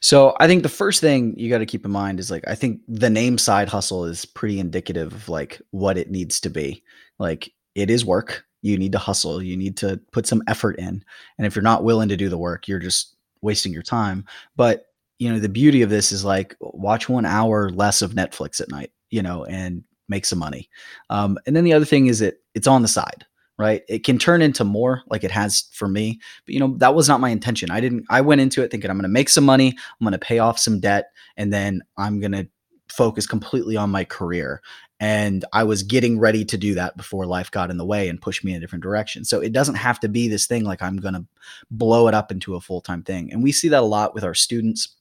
So 0.00 0.36
I 0.38 0.46
think 0.46 0.62
the 0.62 0.68
first 0.68 1.00
thing 1.00 1.34
you 1.38 1.48
got 1.48 1.58
to 1.58 1.66
keep 1.66 1.84
in 1.84 1.90
mind 1.90 2.20
is 2.20 2.30
like 2.30 2.44
I 2.46 2.54
think 2.54 2.80
the 2.86 3.10
name 3.10 3.38
side 3.38 3.68
hustle 3.68 4.04
is 4.04 4.24
pretty 4.24 4.60
indicative 4.60 5.12
of 5.12 5.28
like 5.28 5.60
what 5.70 5.96
it 5.96 6.10
needs 6.10 6.40
to 6.40 6.50
be. 6.50 6.82
Like 7.18 7.52
it 7.74 7.90
is 7.90 8.04
work. 8.04 8.44
You 8.62 8.78
need 8.78 8.92
to 8.92 8.98
hustle. 8.98 9.42
You 9.42 9.56
need 9.56 9.76
to 9.78 10.00
put 10.12 10.26
some 10.26 10.42
effort 10.48 10.78
in. 10.78 11.04
And 11.38 11.46
if 11.46 11.54
you're 11.54 11.62
not 11.62 11.84
willing 11.84 12.08
to 12.08 12.16
do 12.16 12.28
the 12.28 12.38
work, 12.38 12.68
you're 12.68 12.78
just 12.78 13.16
wasting 13.42 13.72
your 13.72 13.82
time. 13.82 14.24
But 14.56 14.86
you 15.18 15.32
know, 15.32 15.38
the 15.38 15.48
beauty 15.48 15.82
of 15.82 15.90
this 15.90 16.12
is 16.12 16.24
like 16.24 16.56
watch 16.60 17.08
one 17.08 17.24
hour 17.24 17.70
less 17.70 18.02
of 18.02 18.12
Netflix 18.12 18.60
at 18.60 18.70
night, 18.70 18.92
you 19.10 19.22
know, 19.22 19.44
and 19.46 19.82
make 20.08 20.26
some 20.26 20.38
money. 20.38 20.68
Um, 21.10 21.38
and 21.46 21.56
then 21.56 21.64
the 21.64 21.72
other 21.72 21.84
thing 21.84 22.06
is 22.06 22.18
that 22.18 22.36
it's 22.54 22.66
on 22.66 22.82
the 22.82 22.88
side 22.88 23.24
right? 23.58 23.82
It 23.88 24.04
can 24.04 24.18
turn 24.18 24.42
into 24.42 24.64
more 24.64 25.02
like 25.08 25.24
it 25.24 25.30
has 25.30 25.64
for 25.72 25.88
me 25.88 26.20
but 26.44 26.54
you 26.54 26.60
know 26.60 26.74
that 26.78 26.94
was 26.94 27.08
not 27.08 27.20
my 27.20 27.30
intention. 27.30 27.70
I 27.70 27.80
didn't 27.80 28.04
i 28.10 28.20
went 28.20 28.40
into 28.40 28.62
it 28.62 28.70
thinking 28.70 28.90
i'm 28.90 28.96
going 28.96 29.02
to 29.04 29.08
make 29.08 29.28
some 29.28 29.44
money 29.44 29.68
i'm 29.68 30.04
going 30.04 30.12
to 30.12 30.18
pay 30.18 30.38
off 30.38 30.58
some 30.58 30.80
debt 30.80 31.10
and 31.36 31.52
then 31.52 31.82
i'm 31.96 32.20
going 32.20 32.32
to 32.32 32.48
focus 32.88 33.26
completely 33.26 33.76
on 33.76 33.90
my 33.90 34.04
career. 34.04 34.62
And 35.00 35.44
i 35.52 35.64
was 35.64 35.82
getting 35.82 36.18
ready 36.18 36.44
to 36.44 36.56
do 36.56 36.74
that 36.74 36.96
before 36.96 37.26
life 37.26 37.50
got 37.50 37.70
in 37.70 37.76
the 37.76 37.84
way 37.84 38.08
and 38.08 38.20
pushed 38.20 38.44
me 38.44 38.52
in 38.52 38.58
a 38.58 38.60
different 38.60 38.82
direction. 38.82 39.24
So 39.24 39.40
it 39.40 39.52
doesn't 39.52 39.74
have 39.74 40.00
to 40.00 40.08
be 40.08 40.28
this 40.28 40.46
thing 40.46 40.64
like 40.64 40.82
i'm 40.82 40.96
going 40.96 41.14
to 41.14 41.26
blow 41.70 42.08
it 42.08 42.14
up 42.14 42.30
into 42.30 42.54
a 42.54 42.60
full-time 42.60 43.02
thing. 43.02 43.32
And 43.32 43.42
we 43.42 43.52
see 43.52 43.68
that 43.68 43.82
a 43.82 43.86
lot 43.86 44.14
with 44.14 44.24
our 44.24 44.34
students 44.34 44.96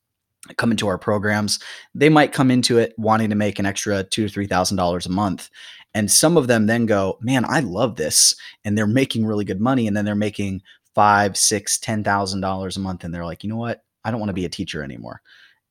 come 0.58 0.72
into 0.72 0.88
our 0.88 0.98
programs. 0.98 1.60
They 1.96 2.10
might 2.10 2.34
come 2.34 2.52
into 2.52 2.78
it 2.78 2.94
wanting 2.98 3.30
to 3.30 3.36
make 3.36 3.58
an 3.58 3.66
extra 3.66 4.04
two 4.04 4.28
to 4.28 4.34
three 4.34 4.48
thousand 4.48 4.78
dollars 4.78 5.06
a 5.06 5.12
month 5.12 5.50
and 5.96 6.12
some 6.12 6.36
of 6.36 6.48
them 6.48 6.68
then 6.68 6.86
go, 6.86 7.18
man, 7.22 7.46
I 7.48 7.62
love 7.62 7.96
this. 7.96 8.36
And 8.66 8.78
they're 8.78 8.86
making 8.86 9.26
really 9.26 9.46
good 9.46 9.62
money. 9.62 9.88
And 9.88 9.96
then 9.96 10.04
they're 10.04 10.14
making 10.14 10.62
five, 10.94 11.38
six, 11.38 11.80
ten 11.80 12.04
thousand 12.04 12.42
dollars 12.42 12.76
a 12.76 12.82
month. 12.82 13.04
And 13.04 13.14
they're 13.14 13.26
like, 13.26 13.44
you 13.44 13.50
know 13.50 13.56
what? 13.56 13.84
I 14.04 14.12
don't 14.12 14.20
want 14.20 14.30
to 14.30 14.34
be 14.34 14.46
a 14.46 14.50
teacher 14.50 14.84
anymore. 14.84 15.22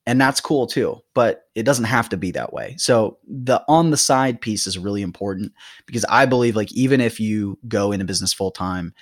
And 0.07 0.21
that's 0.21 0.40
cool 0.40 0.66
too, 0.66 1.00
but 1.14 1.45
it 1.54 1.62
doesn't 1.62 1.85
have 1.85 2.09
to 2.09 2.16
be 2.16 2.31
that 2.33 2.52
way. 2.52 2.75
So 2.78 3.19
the 3.26 3.62
on 3.69 3.90
the 3.90 3.97
side 3.97 4.40
piece 4.40 4.66
is 4.66 4.78
really 4.78 5.02
important 5.02 5.52
because 5.87 6.04
I 6.07 6.26
believe 6.26 6.57
like 6.57 6.73
even 6.73 7.00
if 7.00 7.21
you 7.21 7.59
go 7.69 7.93
into 7.93 8.04
business 8.04 8.33
full 8.33 8.50
time, 8.50 8.95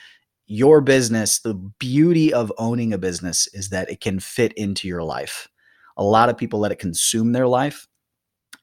your 0.46 0.80
business, 0.80 1.38
the 1.38 1.54
beauty 1.54 2.32
of 2.32 2.52
owning 2.58 2.92
a 2.92 2.98
business 2.98 3.48
is 3.54 3.70
that 3.70 3.90
it 3.90 4.00
can 4.00 4.18
fit 4.20 4.52
into 4.54 4.86
your 4.86 5.02
life. 5.02 5.48
A 5.96 6.04
lot 6.04 6.28
of 6.28 6.36
people 6.36 6.60
let 6.60 6.72
it 6.72 6.78
consume 6.78 7.32
their 7.32 7.48
life 7.48 7.86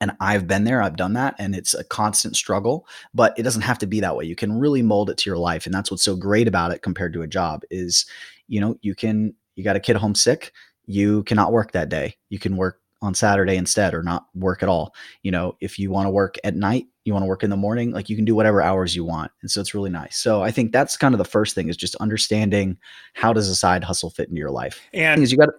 and 0.01 0.11
I've 0.19 0.47
been 0.47 0.63
there, 0.63 0.81
I've 0.81 0.95
done 0.95 1.13
that, 1.13 1.35
and 1.39 1.55
it's 1.55 1.73
a 1.73 1.83
constant 1.83 2.35
struggle, 2.35 2.87
but 3.13 3.37
it 3.37 3.43
doesn't 3.43 3.61
have 3.61 3.79
to 3.79 3.87
be 3.87 3.99
that 3.99 4.15
way. 4.15 4.25
You 4.25 4.35
can 4.35 4.57
really 4.57 4.81
mold 4.81 5.09
it 5.09 5.17
to 5.17 5.29
your 5.29 5.37
life. 5.37 5.65
And 5.65 5.73
that's 5.73 5.91
what's 5.91 6.03
so 6.03 6.15
great 6.15 6.47
about 6.47 6.71
it 6.71 6.81
compared 6.81 7.13
to 7.13 7.21
a 7.21 7.27
job 7.27 7.63
is, 7.69 8.05
you 8.47 8.61
know, 8.61 8.77
you 8.81 8.95
can, 8.95 9.33
you 9.55 9.63
got 9.63 9.75
a 9.75 9.79
kid 9.79 9.97
home 9.97 10.15
sick, 10.15 10.53
you 10.85 11.23
cannot 11.23 11.51
work 11.51 11.73
that 11.73 11.89
day. 11.89 12.15
You 12.29 12.39
can 12.39 12.55
work 12.57 12.79
on 13.01 13.13
Saturday 13.13 13.55
instead 13.55 13.93
or 13.93 14.03
not 14.03 14.27
work 14.35 14.61
at 14.63 14.69
all. 14.69 14.93
You 15.23 15.31
know, 15.31 15.55
if 15.61 15.79
you 15.79 15.91
want 15.91 16.05
to 16.07 16.11
work 16.11 16.35
at 16.43 16.55
night, 16.55 16.87
you 17.05 17.13
want 17.13 17.23
to 17.23 17.27
work 17.27 17.43
in 17.43 17.49
the 17.49 17.57
morning, 17.57 17.91
like 17.91 18.09
you 18.09 18.15
can 18.15 18.25
do 18.25 18.35
whatever 18.35 18.61
hours 18.61 18.95
you 18.95 19.03
want. 19.03 19.31
And 19.41 19.49
so 19.49 19.61
it's 19.61 19.73
really 19.73 19.89
nice. 19.89 20.17
So 20.17 20.43
I 20.43 20.51
think 20.51 20.71
that's 20.71 20.97
kind 20.97 21.13
of 21.13 21.17
the 21.17 21.25
first 21.25 21.55
thing 21.55 21.69
is 21.69 21.77
just 21.77 21.95
understanding 21.95 22.77
how 23.13 23.33
does 23.33 23.49
a 23.49 23.55
side 23.55 23.83
hustle 23.83 24.09
fit 24.09 24.29
into 24.29 24.39
your 24.39 24.51
life. 24.51 24.81
And 24.93 25.23
is 25.23 25.31
you 25.31 25.37
got 25.37 25.49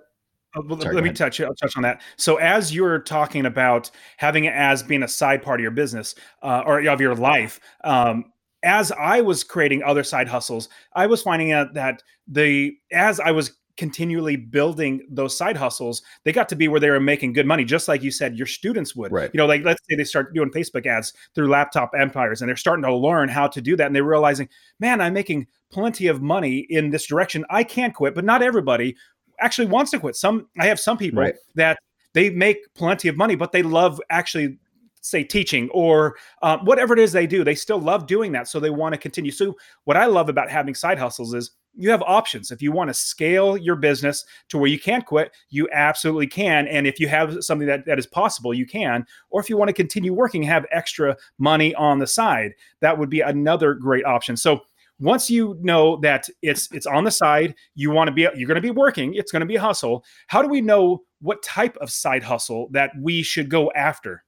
Oh, 0.57 0.63
well, 0.67 0.81
Sorry, 0.81 0.95
let 0.95 1.05
me 1.05 1.13
touch 1.13 1.41
I'll 1.41 1.55
touch 1.55 1.77
on 1.77 1.83
that. 1.85 2.03
So 2.17 2.37
as 2.37 2.75
you're 2.75 2.99
talking 2.99 3.47
about 3.47 3.91
having 4.17 4.45
it 4.45 4.53
as 4.53 4.83
being 4.83 5.05
a 5.05 5.09
side 5.09 5.43
part 5.43 5.61
of 5.61 5.63
your 5.63 5.71
business 5.71 6.15
uh, 6.43 6.63
or 6.67 6.81
of 6.89 7.01
your 7.01 7.15
life, 7.15 7.61
um, 7.85 8.33
as 8.63 8.93
I 8.93 9.21
was 9.21 9.45
creating 9.45 9.83
other 9.83 10.03
side 10.03 10.29
hustles, 10.29 10.69
I 10.95 11.07
was 11.07 11.23
finding 11.23 11.53
out 11.53 11.75
that 11.75 12.03
the 12.27 12.77
as 12.93 13.21
I 13.21 13.31
was 13.31 13.53
continually 13.77 14.37
building 14.37 15.01
those 15.09 15.35
side 15.35 15.57
hustles, 15.57 16.03
they 16.25 16.33
got 16.33 16.51
to 16.51 16.57
be 16.57 16.69
where 16.69 16.81
they 16.81 16.91
were 16.91 17.01
making 17.01 17.33
good 17.33 17.47
money, 17.47 17.65
just 17.65 17.89
like 17.89 18.03
you 18.03 18.11
said, 18.11 18.37
your 18.37 18.47
students 18.47 18.95
would. 18.95 19.11
Right. 19.11 19.31
You 19.33 19.39
know, 19.39 19.47
like 19.47 19.65
let's 19.65 19.81
say 19.89 19.97
they 19.97 20.05
start 20.05 20.35
doing 20.35 20.51
Facebook 20.51 20.85
ads 20.85 21.15
through 21.35 21.49
laptop 21.49 21.93
empires 21.99 22.43
and 22.43 22.49
they're 22.49 22.57
starting 22.57 22.83
to 22.85 22.95
learn 22.95 23.31
how 23.31 23.47
to 23.49 23.61
do 23.63 23.77
that. 23.77 23.87
And 23.87 23.97
they're 23.97 24.05
realizing, 24.05 24.51
man, 24.81 25.01
I'm 25.01 25.15
making 25.15 25.47
plenty 25.73 26.09
of 26.09 26.21
money 26.21 26.67
in 26.69 26.91
this 26.91 27.07
direction. 27.07 27.47
I 27.49 27.65
can't 27.65 27.95
quit, 27.95 28.15
but 28.15 28.25
not 28.25 28.43
everybody 28.43 28.97
actually 29.41 29.67
wants 29.67 29.91
to 29.93 30.01
quit. 30.01 30.17
Some 30.17 30.49
I 30.59 30.67
have 30.67 30.81
some 30.81 30.99
people 30.99 31.21
right. 31.21 31.35
that 31.55 31.79
they 32.13 32.31
make 32.31 32.59
plenty 32.75 33.09
of 33.09 33.17
money, 33.17 33.35
but 33.35 33.53
they 33.53 33.63
love 33.63 34.01
actually 34.11 34.59
say 35.03 35.25
teaching 35.25 35.71
or 35.73 36.17
uh, 36.43 36.59
whatever 36.59 36.93
it 36.93 36.99
is 36.99 37.13
they 37.13 37.27
do. 37.27 37.43
They 37.43 37.55
still 37.55 37.79
love 37.79 38.07
doing 38.07 38.33
that, 38.33 38.49
so 38.49 38.61
they 38.61 38.71
want 38.71 38.95
to 38.95 38.99
continue. 38.99 39.31
So 39.31 39.57
what 39.85 39.97
I 39.97 40.07
love 40.07 40.29
about 40.29 40.51
having 40.51 40.75
side 40.75 40.99
hustles 40.99 41.35
is 41.35 41.53
you 41.75 41.91
have 41.91 42.03
options. 42.03 42.51
If 42.51 42.61
you 42.61 42.73
want 42.73 42.89
to 42.89 42.95
scale 42.95 43.57
your 43.57 43.77
business 43.77 44.25
to 44.49 44.59
where 44.59 44.69
you 44.69 44.79
can't 44.79 45.07
quit, 45.07 45.33
you 45.51 45.69
absolutely 45.73 46.27
can. 46.27 46.67
And 46.67 46.87
if 46.87 46.99
you 46.99 47.09
have 47.09 47.43
something 47.43 47.67
that, 47.69 47.87
that 47.87 47.99
is 47.99 48.07
possible, 48.07 48.53
you 48.53 48.67
can. 48.67 49.07
Or 49.31 49.41
if 49.41 49.49
you 49.49 49.57
want 49.57 49.69
to 49.69 49.75
continue 49.75 50.13
working, 50.13 50.43
have 50.43 50.67
extra 50.73 51.17
money 51.39 51.75
on 51.77 51.99
the 51.99 52.07
side, 52.07 52.53
that 52.81 52.99
would 52.99 53.09
be 53.09 53.21
another 53.21 53.75
great 53.75 54.05
option. 54.05 54.37
So 54.37 54.63
once 55.01 55.31
you 55.31 55.57
know 55.61 55.97
that 55.99 56.29
it's 56.43 56.69
it's 56.73 56.87
on 56.87 57.05
the 57.05 57.11
side 57.11 57.55
you 57.75 57.91
want 57.91 58.09
to 58.09 58.13
be 58.13 58.23
you're 58.23 58.47
going 58.47 58.55
to 58.55 58.61
be 58.61 58.71
working 58.71 59.15
it's 59.15 59.33
going 59.33 59.41
to 59.41 59.47
be 59.47 59.57
a 59.57 59.61
hustle. 59.61 60.05
How 60.29 60.43
do 60.43 60.49
we 60.49 60.61
know 60.61 61.03
what 61.21 61.43
type 61.43 61.77
of 61.79 61.91
side 61.91 62.23
hustle 62.23 62.69
that 62.73 62.93
we 63.01 63.23
should 63.23 63.49
go 63.49 63.73
after? 63.73 64.25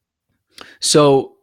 So 0.81 1.37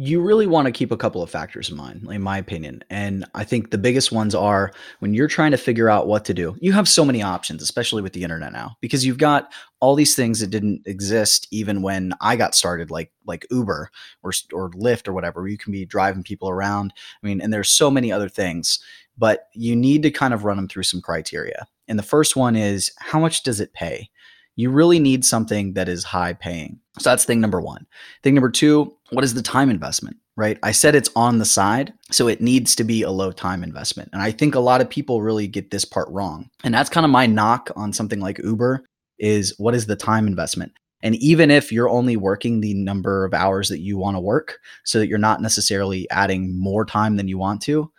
you 0.00 0.20
really 0.20 0.46
want 0.46 0.66
to 0.66 0.70
keep 0.70 0.92
a 0.92 0.96
couple 0.96 1.24
of 1.24 1.28
factors 1.28 1.70
in 1.70 1.76
mind, 1.76 2.06
in 2.08 2.22
my 2.22 2.38
opinion. 2.38 2.84
And 2.88 3.24
I 3.34 3.42
think 3.42 3.72
the 3.72 3.78
biggest 3.78 4.12
ones 4.12 4.32
are 4.32 4.70
when 5.00 5.12
you're 5.12 5.26
trying 5.26 5.50
to 5.50 5.56
figure 5.56 5.88
out 5.88 6.06
what 6.06 6.24
to 6.26 6.34
do, 6.34 6.56
you 6.60 6.70
have 6.72 6.88
so 6.88 7.04
many 7.04 7.20
options, 7.20 7.62
especially 7.62 8.00
with 8.00 8.12
the 8.12 8.22
internet 8.22 8.52
now, 8.52 8.76
because 8.80 9.04
you've 9.04 9.18
got 9.18 9.52
all 9.80 9.96
these 9.96 10.14
things 10.14 10.38
that 10.38 10.50
didn't 10.50 10.82
exist 10.86 11.48
even 11.50 11.82
when 11.82 12.12
I 12.20 12.36
got 12.36 12.54
started, 12.54 12.92
like 12.92 13.10
like 13.26 13.44
Uber 13.50 13.90
or 14.22 14.32
or 14.52 14.70
Lyft 14.70 15.08
or 15.08 15.12
whatever, 15.12 15.40
where 15.40 15.50
you 15.50 15.58
can 15.58 15.72
be 15.72 15.84
driving 15.84 16.22
people 16.22 16.48
around. 16.48 16.92
I 17.20 17.26
mean, 17.26 17.40
and 17.40 17.52
there's 17.52 17.68
so 17.68 17.90
many 17.90 18.12
other 18.12 18.28
things, 18.28 18.78
but 19.16 19.48
you 19.52 19.74
need 19.74 20.04
to 20.04 20.12
kind 20.12 20.32
of 20.32 20.44
run 20.44 20.58
them 20.58 20.68
through 20.68 20.84
some 20.84 21.02
criteria. 21.02 21.66
And 21.88 21.98
the 21.98 22.04
first 22.04 22.36
one 22.36 22.54
is 22.54 22.92
how 22.98 23.18
much 23.18 23.42
does 23.42 23.58
it 23.58 23.72
pay? 23.72 24.10
You 24.58 24.70
really 24.70 24.98
need 24.98 25.24
something 25.24 25.74
that 25.74 25.88
is 25.88 26.02
high 26.02 26.32
paying. 26.32 26.80
So 26.98 27.10
that's 27.10 27.24
thing 27.24 27.40
number 27.40 27.60
one. 27.60 27.86
Thing 28.24 28.34
number 28.34 28.50
two, 28.50 28.92
what 29.10 29.22
is 29.22 29.34
the 29.34 29.40
time 29.40 29.70
investment? 29.70 30.16
Right. 30.36 30.58
I 30.64 30.72
said 30.72 30.96
it's 30.96 31.10
on 31.14 31.38
the 31.38 31.44
side. 31.44 31.92
So 32.10 32.26
it 32.26 32.40
needs 32.40 32.74
to 32.74 32.82
be 32.82 33.02
a 33.02 33.10
low 33.10 33.30
time 33.30 33.62
investment. 33.62 34.10
And 34.12 34.20
I 34.20 34.32
think 34.32 34.56
a 34.56 34.60
lot 34.60 34.80
of 34.80 34.90
people 34.90 35.22
really 35.22 35.46
get 35.46 35.70
this 35.70 35.84
part 35.84 36.08
wrong. 36.10 36.50
And 36.64 36.74
that's 36.74 36.90
kind 36.90 37.04
of 37.04 37.10
my 37.10 37.24
knock 37.24 37.70
on 37.76 37.92
something 37.92 38.18
like 38.18 38.38
Uber 38.38 38.84
is 39.20 39.54
what 39.58 39.76
is 39.76 39.86
the 39.86 39.96
time 39.96 40.26
investment? 40.26 40.72
And 41.02 41.14
even 41.16 41.52
if 41.52 41.70
you're 41.70 41.88
only 41.88 42.16
working 42.16 42.60
the 42.60 42.74
number 42.74 43.24
of 43.24 43.34
hours 43.34 43.68
that 43.68 43.78
you 43.78 43.96
want 43.96 44.16
to 44.16 44.20
work, 44.20 44.58
so 44.84 44.98
that 44.98 45.06
you're 45.06 45.18
not 45.18 45.40
necessarily 45.40 46.10
adding 46.10 46.58
more 46.58 46.84
time 46.84 47.16
than 47.16 47.28
you 47.28 47.38
want 47.38 47.60
to, 47.62 47.92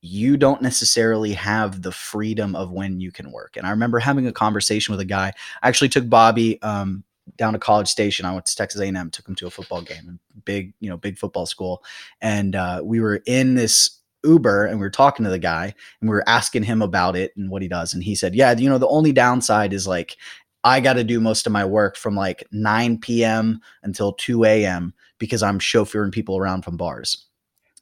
you 0.00 0.36
don't 0.36 0.62
necessarily 0.62 1.32
have 1.32 1.82
the 1.82 1.92
freedom 1.92 2.54
of 2.54 2.70
when 2.70 3.00
you 3.00 3.10
can 3.10 3.32
work. 3.32 3.56
And 3.56 3.66
I 3.66 3.70
remember 3.70 3.98
having 3.98 4.26
a 4.26 4.32
conversation 4.32 4.92
with 4.92 5.00
a 5.00 5.04
guy. 5.04 5.32
I 5.62 5.68
actually 5.68 5.88
took 5.88 6.08
Bobby 6.08 6.60
um, 6.62 7.02
down 7.36 7.52
to 7.52 7.58
College 7.58 7.88
Station. 7.88 8.24
I 8.24 8.32
went 8.32 8.46
to 8.46 8.56
Texas 8.56 8.80
A&M, 8.80 9.10
took 9.10 9.28
him 9.28 9.34
to 9.36 9.46
a 9.46 9.50
football 9.50 9.82
game, 9.82 10.20
big, 10.44 10.72
you 10.80 10.88
know, 10.88 10.96
big 10.96 11.18
football 11.18 11.46
school. 11.46 11.82
And 12.20 12.54
uh, 12.54 12.80
we 12.84 13.00
were 13.00 13.22
in 13.26 13.54
this 13.54 13.98
Uber 14.24 14.66
and 14.66 14.78
we 14.78 14.86
were 14.86 14.90
talking 14.90 15.24
to 15.24 15.30
the 15.30 15.38
guy 15.38 15.74
and 16.00 16.08
we 16.08 16.14
were 16.14 16.28
asking 16.28 16.62
him 16.62 16.82
about 16.82 17.16
it 17.16 17.32
and 17.36 17.50
what 17.50 17.62
he 17.62 17.68
does. 17.68 17.94
And 17.94 18.02
he 18.02 18.14
said, 18.14 18.34
yeah, 18.34 18.52
you 18.52 18.68
know, 18.68 18.78
the 18.78 18.88
only 18.88 19.12
downside 19.12 19.72
is 19.72 19.86
like, 19.86 20.16
I 20.64 20.80
got 20.80 20.94
to 20.94 21.04
do 21.04 21.20
most 21.20 21.46
of 21.46 21.52
my 21.52 21.64
work 21.64 21.96
from 21.96 22.14
like 22.14 22.44
9 22.50 22.98
p.m. 22.98 23.60
until 23.82 24.12
2 24.12 24.44
a.m. 24.44 24.92
because 25.18 25.42
I'm 25.42 25.58
chauffeuring 25.58 26.12
people 26.12 26.36
around 26.36 26.62
from 26.62 26.76
bars. 26.76 27.26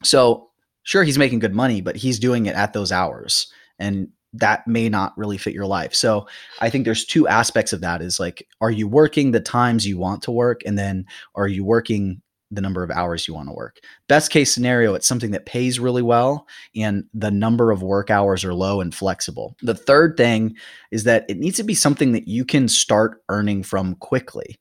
So 0.03 0.49
sure 0.87 1.03
he's 1.03 1.17
making 1.17 1.39
good 1.39 1.53
money, 1.53 1.81
but 1.81 1.97
he's 1.97 2.17
doing 2.17 2.45
it 2.45 2.55
at 2.55 2.71
those 2.71 2.93
hours. 2.93 3.51
And 3.77 4.07
that 4.31 4.65
may 4.67 4.87
not 4.87 5.17
really 5.17 5.37
fit 5.37 5.53
your 5.53 5.65
life. 5.65 5.93
So 5.93 6.27
I 6.61 6.69
think 6.69 6.85
there's 6.85 7.03
two 7.03 7.27
aspects 7.27 7.73
of 7.73 7.81
that 7.81 8.01
is 8.01 8.19
like, 8.21 8.47
are 8.61 8.71
you 8.71 8.87
working 8.87 9.31
the 9.31 9.41
times 9.41 9.85
you 9.85 9.97
want 9.97 10.21
to 10.23 10.31
work? 10.31 10.61
And 10.65 10.79
then 10.79 11.05
are 11.35 11.47
you 11.47 11.65
working 11.65 12.21
the 12.49 12.61
number 12.61 12.83
of 12.83 12.91
hours 12.91 13.27
you 13.27 13.33
want 13.33 13.49
to 13.49 13.53
work. 13.53 13.81
Best 14.07 14.31
case 14.31 14.53
scenario, 14.53 14.93
it's 14.93 15.05
something 15.05 15.31
that 15.31 15.45
pays 15.45 15.81
really 15.81 16.01
well 16.01 16.47
and 16.77 17.03
the 17.13 17.29
number 17.29 17.71
of 17.71 17.83
work 17.83 18.09
hours 18.09 18.45
are 18.45 18.53
low 18.53 18.79
and 18.79 18.95
flexible. 18.95 19.57
The 19.61 19.75
third 19.75 20.15
thing 20.15 20.55
is 20.89 21.03
that 21.03 21.25
it 21.27 21.37
needs 21.37 21.57
to 21.57 21.63
be 21.63 21.75
something 21.75 22.13
that 22.13 22.29
you 22.29 22.45
can 22.45 22.69
start 22.69 23.21
earning 23.27 23.63
from 23.63 23.95
quickly. 23.95 24.57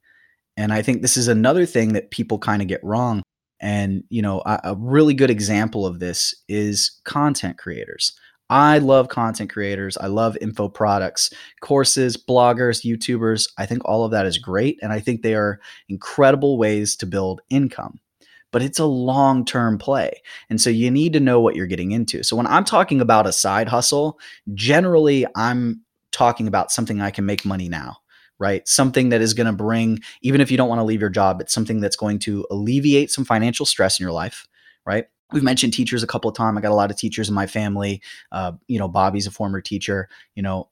And 0.56 0.72
I 0.72 0.82
think 0.82 1.00
this 1.00 1.16
is 1.16 1.28
another 1.28 1.64
thing 1.64 1.92
that 1.92 2.10
people 2.10 2.40
kind 2.40 2.60
of 2.60 2.66
get 2.66 2.82
wrong. 2.82 3.22
And, 3.60 4.04
you 4.08 4.22
know, 4.22 4.42
a, 4.44 4.60
a 4.64 4.74
really 4.76 5.14
good 5.14 5.30
example 5.30 5.86
of 5.86 5.98
this 5.98 6.34
is 6.48 7.00
content 7.04 7.58
creators. 7.58 8.12
I 8.48 8.78
love 8.78 9.08
content 9.08 9.50
creators. 9.50 9.96
I 9.98 10.06
love 10.06 10.36
info 10.40 10.68
products, 10.68 11.32
courses, 11.60 12.16
bloggers, 12.16 12.84
YouTubers. 12.84 13.48
I 13.58 13.66
think 13.66 13.82
all 13.84 14.04
of 14.04 14.12
that 14.12 14.26
is 14.26 14.38
great. 14.38 14.78
And 14.82 14.92
I 14.92 15.00
think 15.00 15.22
they 15.22 15.34
are 15.34 15.60
incredible 15.88 16.58
ways 16.58 16.94
to 16.96 17.06
build 17.06 17.40
income. 17.50 17.98
But 18.52 18.62
it's 18.62 18.78
a 18.78 18.84
long 18.84 19.44
term 19.44 19.78
play. 19.78 20.22
And 20.48 20.60
so 20.60 20.70
you 20.70 20.90
need 20.90 21.12
to 21.14 21.20
know 21.20 21.40
what 21.40 21.56
you're 21.56 21.66
getting 21.66 21.90
into. 21.90 22.22
So 22.22 22.36
when 22.36 22.46
I'm 22.46 22.64
talking 22.64 23.00
about 23.00 23.26
a 23.26 23.32
side 23.32 23.68
hustle, 23.68 24.18
generally 24.54 25.26
I'm 25.34 25.82
talking 26.12 26.46
about 26.46 26.70
something 26.70 27.00
I 27.00 27.10
can 27.10 27.26
make 27.26 27.44
money 27.44 27.68
now 27.68 27.98
right? 28.38 28.66
Something 28.68 29.08
that 29.10 29.20
is 29.20 29.34
going 29.34 29.46
to 29.46 29.52
bring, 29.52 30.00
even 30.22 30.40
if 30.40 30.50
you 30.50 30.56
don't 30.56 30.68
want 30.68 30.78
to 30.78 30.84
leave 30.84 31.00
your 31.00 31.10
job, 31.10 31.40
it's 31.40 31.52
something 31.52 31.80
that's 31.80 31.96
going 31.96 32.18
to 32.20 32.46
alleviate 32.50 33.10
some 33.10 33.24
financial 33.24 33.66
stress 33.66 33.98
in 33.98 34.04
your 34.04 34.12
life, 34.12 34.46
right? 34.84 35.06
We've 35.32 35.42
mentioned 35.42 35.72
teachers 35.72 36.02
a 36.02 36.06
couple 36.06 36.30
of 36.30 36.36
times. 36.36 36.56
I 36.56 36.60
got 36.60 36.70
a 36.70 36.76
lot 36.76 36.90
of 36.90 36.96
teachers 36.96 37.28
in 37.28 37.34
my 37.34 37.46
family. 37.46 38.00
Uh, 38.30 38.52
you 38.68 38.78
know, 38.78 38.88
Bobby's 38.88 39.26
a 39.26 39.30
former 39.30 39.60
teacher. 39.60 40.08
You 40.36 40.42
know, 40.42 40.68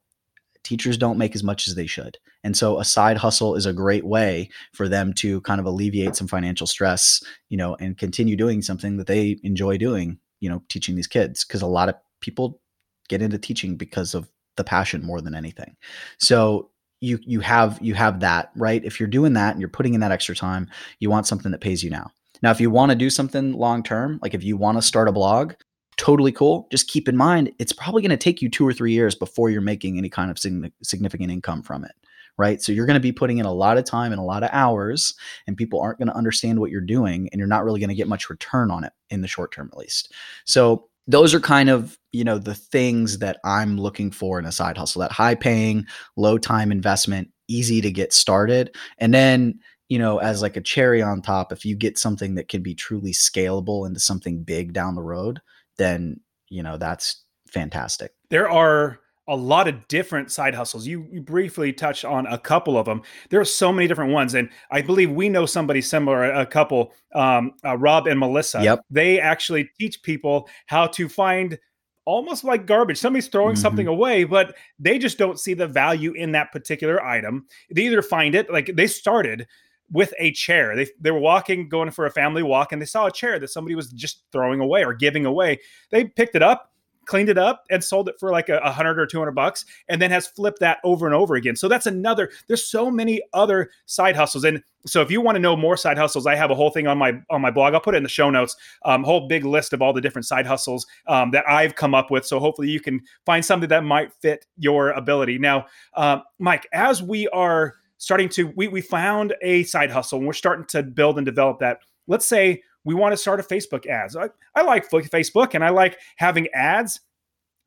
teachers 0.63 0.97
don't 0.97 1.17
make 1.17 1.35
as 1.35 1.43
much 1.43 1.67
as 1.67 1.75
they 1.75 1.85
should. 1.87 2.17
And 2.43 2.55
so 2.55 2.79
a 2.79 2.85
side 2.85 3.17
hustle 3.17 3.55
is 3.55 3.65
a 3.65 3.73
great 3.73 4.05
way 4.05 4.49
for 4.73 4.87
them 4.87 5.13
to 5.13 5.41
kind 5.41 5.59
of 5.59 5.65
alleviate 5.65 6.15
some 6.15 6.27
financial 6.27 6.67
stress, 6.67 7.23
you 7.49 7.57
know, 7.57 7.75
and 7.79 7.97
continue 7.97 8.35
doing 8.35 8.61
something 8.61 8.97
that 8.97 9.07
they 9.07 9.37
enjoy 9.43 9.77
doing, 9.77 10.19
you 10.39 10.49
know, 10.49 10.63
teaching 10.69 10.95
these 10.95 11.07
kids. 11.07 11.43
Because 11.43 11.61
a 11.61 11.67
lot 11.67 11.89
of 11.89 11.95
people 12.21 12.61
get 13.09 13.21
into 13.21 13.37
teaching 13.37 13.75
because 13.75 14.13
of 14.13 14.29
the 14.57 14.63
passion 14.63 15.05
more 15.05 15.21
than 15.21 15.35
anything. 15.35 15.75
So 16.19 16.69
you 17.01 17.19
you 17.23 17.39
have 17.41 17.77
you 17.81 17.93
have 17.93 18.19
that, 18.21 18.51
right? 18.55 18.83
If 18.83 18.99
you're 18.99 19.07
doing 19.07 19.33
that 19.33 19.51
and 19.51 19.59
you're 19.59 19.69
putting 19.69 19.93
in 19.93 20.01
that 20.01 20.11
extra 20.11 20.35
time, 20.35 20.69
you 20.99 21.09
want 21.09 21.27
something 21.27 21.51
that 21.51 21.61
pays 21.61 21.83
you 21.83 21.89
now. 21.89 22.11
Now, 22.41 22.51
if 22.51 22.59
you 22.59 22.69
want 22.69 22.91
to 22.91 22.95
do 22.95 23.09
something 23.09 23.53
long 23.53 23.83
term, 23.83 24.19
like 24.21 24.33
if 24.33 24.43
you 24.43 24.57
want 24.57 24.77
to 24.77 24.81
start 24.81 25.07
a 25.07 25.11
blog, 25.11 25.53
totally 25.97 26.31
cool. 26.31 26.67
Just 26.71 26.89
keep 26.89 27.07
in 27.07 27.17
mind, 27.17 27.51
it's 27.59 27.73
probably 27.73 28.01
going 28.01 28.11
to 28.11 28.17
take 28.17 28.41
you 28.41 28.49
two 28.49 28.67
or 28.67 28.73
three 28.73 28.91
years 28.93 29.15
before 29.15 29.49
you're 29.49 29.61
making 29.61 29.97
any 29.97 30.09
kind 30.09 30.29
of 30.29 30.37
significant 30.37 31.31
income 31.31 31.63
from 31.63 31.83
it. 31.85 31.93
Right. 32.37 32.61
So 32.61 32.73
you're 32.73 32.85
going 32.85 32.95
to 32.95 32.99
be 32.99 33.13
putting 33.13 33.37
in 33.37 33.45
a 33.45 33.53
lot 33.53 33.77
of 33.77 33.85
time 33.85 34.11
and 34.11 34.19
a 34.19 34.25
lot 34.25 34.43
of 34.43 34.49
hours, 34.51 35.13
and 35.47 35.55
people 35.55 35.79
aren't 35.79 35.99
going 35.99 36.09
to 36.09 36.17
understand 36.17 36.59
what 36.59 36.69
you're 36.69 36.81
doing, 36.81 37.29
and 37.31 37.39
you're 37.39 37.47
not 37.47 37.63
really 37.63 37.79
going 37.79 37.89
to 37.89 37.95
get 37.95 38.09
much 38.09 38.29
return 38.29 38.71
on 38.71 38.83
it 38.83 38.91
in 39.09 39.21
the 39.21 39.27
short 39.27 39.53
term, 39.53 39.69
at 39.71 39.77
least. 39.77 40.11
So 40.43 40.89
those 41.07 41.33
are 41.33 41.39
kind 41.39 41.69
of 41.69 41.97
you 42.11 42.23
know 42.23 42.37
the 42.37 42.55
things 42.55 43.19
that 43.19 43.39
i'm 43.43 43.77
looking 43.77 44.11
for 44.11 44.39
in 44.39 44.45
a 44.45 44.51
side 44.51 44.77
hustle 44.77 45.01
that 45.01 45.11
high 45.11 45.35
paying 45.35 45.85
low 46.15 46.37
time 46.37 46.71
investment 46.71 47.29
easy 47.47 47.81
to 47.81 47.91
get 47.91 48.11
started 48.11 48.75
and 48.97 49.13
then 49.13 49.59
you 49.89 49.99
know, 49.99 50.17
as 50.17 50.41
like 50.41 50.57
a 50.57 50.61
cherry 50.61 51.01
on 51.01 51.21
top, 51.21 51.51
if 51.51 51.63
you 51.65 51.75
get 51.75 51.97
something 51.97 52.35
that 52.35 52.47
can 52.47 52.63
be 52.63 52.73
truly 52.73 53.11
scalable 53.11 53.85
into 53.85 53.99
something 53.99 54.43
big 54.43 54.73
down 54.73 54.95
the 54.95 55.03
road, 55.03 55.41
then, 55.77 56.19
you 56.49 56.63
know, 56.63 56.77
that's 56.77 57.23
fantastic. 57.47 58.11
There 58.29 58.49
are 58.49 58.99
a 59.27 59.35
lot 59.35 59.67
of 59.67 59.87
different 59.87 60.31
side 60.31 60.53
hustles. 60.53 60.85
You, 60.85 61.07
you 61.11 61.21
briefly 61.21 61.73
touched 61.73 62.05
on 62.05 62.27
a 62.27 62.37
couple 62.37 62.77
of 62.77 62.85
them. 62.85 63.01
There 63.29 63.39
are 63.39 63.45
so 63.45 63.71
many 63.71 63.87
different 63.87 64.13
ones, 64.13 64.33
and 64.33 64.49
I 64.71 64.81
believe 64.81 65.11
we 65.11 65.29
know 65.29 65.45
somebody 65.45 65.81
similar. 65.81 66.25
A 66.25 66.45
couple, 66.45 66.93
um, 67.13 67.53
uh, 67.63 67.77
Rob 67.77 68.07
and 68.07 68.19
Melissa. 68.19 68.63
Yep. 68.63 68.81
They 68.89 69.19
actually 69.19 69.69
teach 69.79 70.03
people 70.03 70.47
how 70.67 70.87
to 70.87 71.09
find 71.09 71.57
almost 72.05 72.43
like 72.43 72.67
garbage. 72.67 72.99
Somebody's 72.99 73.27
throwing 73.27 73.55
mm-hmm. 73.55 73.61
something 73.61 73.87
away, 73.87 74.23
but 74.23 74.55
they 74.79 74.99
just 74.99 75.17
don't 75.17 75.39
see 75.39 75.55
the 75.55 75.67
value 75.67 76.13
in 76.13 76.31
that 76.33 76.51
particular 76.51 77.03
item. 77.03 77.47
They 77.71 77.83
either 77.83 78.01
find 78.01 78.35
it 78.35 78.51
like 78.51 78.75
they 78.75 78.87
started 78.87 79.47
with 79.91 80.13
a 80.19 80.31
chair. 80.31 80.75
They 80.75 80.87
they 80.99 81.11
were 81.11 81.19
walking, 81.19 81.67
going 81.67 81.91
for 81.91 82.05
a 82.05 82.11
family 82.11 82.43
walk, 82.43 82.71
and 82.71 82.81
they 82.81 82.85
saw 82.85 83.07
a 83.07 83.11
chair 83.11 83.39
that 83.39 83.49
somebody 83.49 83.75
was 83.75 83.91
just 83.91 84.23
throwing 84.31 84.59
away 84.59 84.83
or 84.85 84.93
giving 84.93 85.25
away. 85.25 85.59
They 85.89 86.05
picked 86.05 86.35
it 86.35 86.43
up, 86.43 86.71
cleaned 87.05 87.29
it 87.29 87.37
up, 87.37 87.63
and 87.69 87.83
sold 87.83 88.09
it 88.09 88.15
for 88.19 88.31
like 88.31 88.49
a, 88.49 88.71
hundred 88.71 88.99
or 88.99 89.05
two 89.05 89.19
hundred 89.19 89.31
bucks, 89.33 89.65
and 89.87 90.01
then 90.01 90.11
has 90.11 90.27
flipped 90.27 90.59
that 90.59 90.79
over 90.83 91.05
and 91.05 91.15
over 91.15 91.35
again. 91.35 91.55
So 91.55 91.67
that's 91.67 91.85
another. 91.85 92.31
There's 92.47 92.65
so 92.65 92.91
many 92.91 93.21
other 93.33 93.69
side 93.85 94.15
hustles, 94.15 94.43
and 94.43 94.61
so 94.85 95.01
if 95.01 95.09
you 95.09 95.21
want 95.21 95.35
to 95.35 95.39
know 95.39 95.55
more 95.55 95.77
side 95.77 95.97
hustles, 95.97 96.27
I 96.27 96.35
have 96.35 96.51
a 96.51 96.55
whole 96.55 96.69
thing 96.69 96.87
on 96.87 96.97
my 96.97 97.13
on 97.29 97.41
my 97.41 97.51
blog. 97.51 97.73
I'll 97.73 97.81
put 97.81 97.95
it 97.95 97.97
in 97.97 98.03
the 98.03 98.09
show 98.09 98.29
notes. 98.29 98.55
Um, 98.83 99.03
whole 99.03 99.27
big 99.27 99.45
list 99.45 99.73
of 99.73 99.81
all 99.81 99.93
the 99.93 100.01
different 100.01 100.25
side 100.25 100.45
hustles 100.45 100.85
um, 101.07 101.31
that 101.31 101.47
I've 101.49 101.75
come 101.75 101.95
up 101.95 102.11
with. 102.11 102.25
So 102.25 102.39
hopefully 102.39 102.69
you 102.69 102.79
can 102.79 103.01
find 103.25 103.43
something 103.43 103.69
that 103.69 103.83
might 103.83 104.13
fit 104.13 104.45
your 104.57 104.91
ability. 104.91 105.37
Now, 105.37 105.65
uh, 105.95 106.19
Mike, 106.39 106.67
as 106.73 107.01
we 107.01 107.27
are 107.29 107.75
starting 107.97 108.29
to 108.29 108.53
we 108.55 108.67
we 108.67 108.81
found 108.81 109.33
a 109.41 109.63
side 109.63 109.89
hustle 109.89 110.19
and 110.19 110.27
we're 110.27 110.33
starting 110.33 110.65
to 110.65 110.83
build 110.83 111.17
and 111.17 111.25
develop 111.25 111.59
that. 111.59 111.79
Let's 112.07 112.25
say 112.25 112.61
we 112.85 112.93
want 112.93 113.11
to 113.11 113.17
start 113.17 113.39
a 113.39 113.43
Facebook 113.43 113.85
ads. 113.87 114.15
I, 114.15 114.29
I 114.55 114.61
like 114.61 114.89
Facebook 114.89 115.53
and 115.53 115.63
I 115.65 115.69
like 115.69 115.97
having 116.15 116.47
ads 116.53 117.01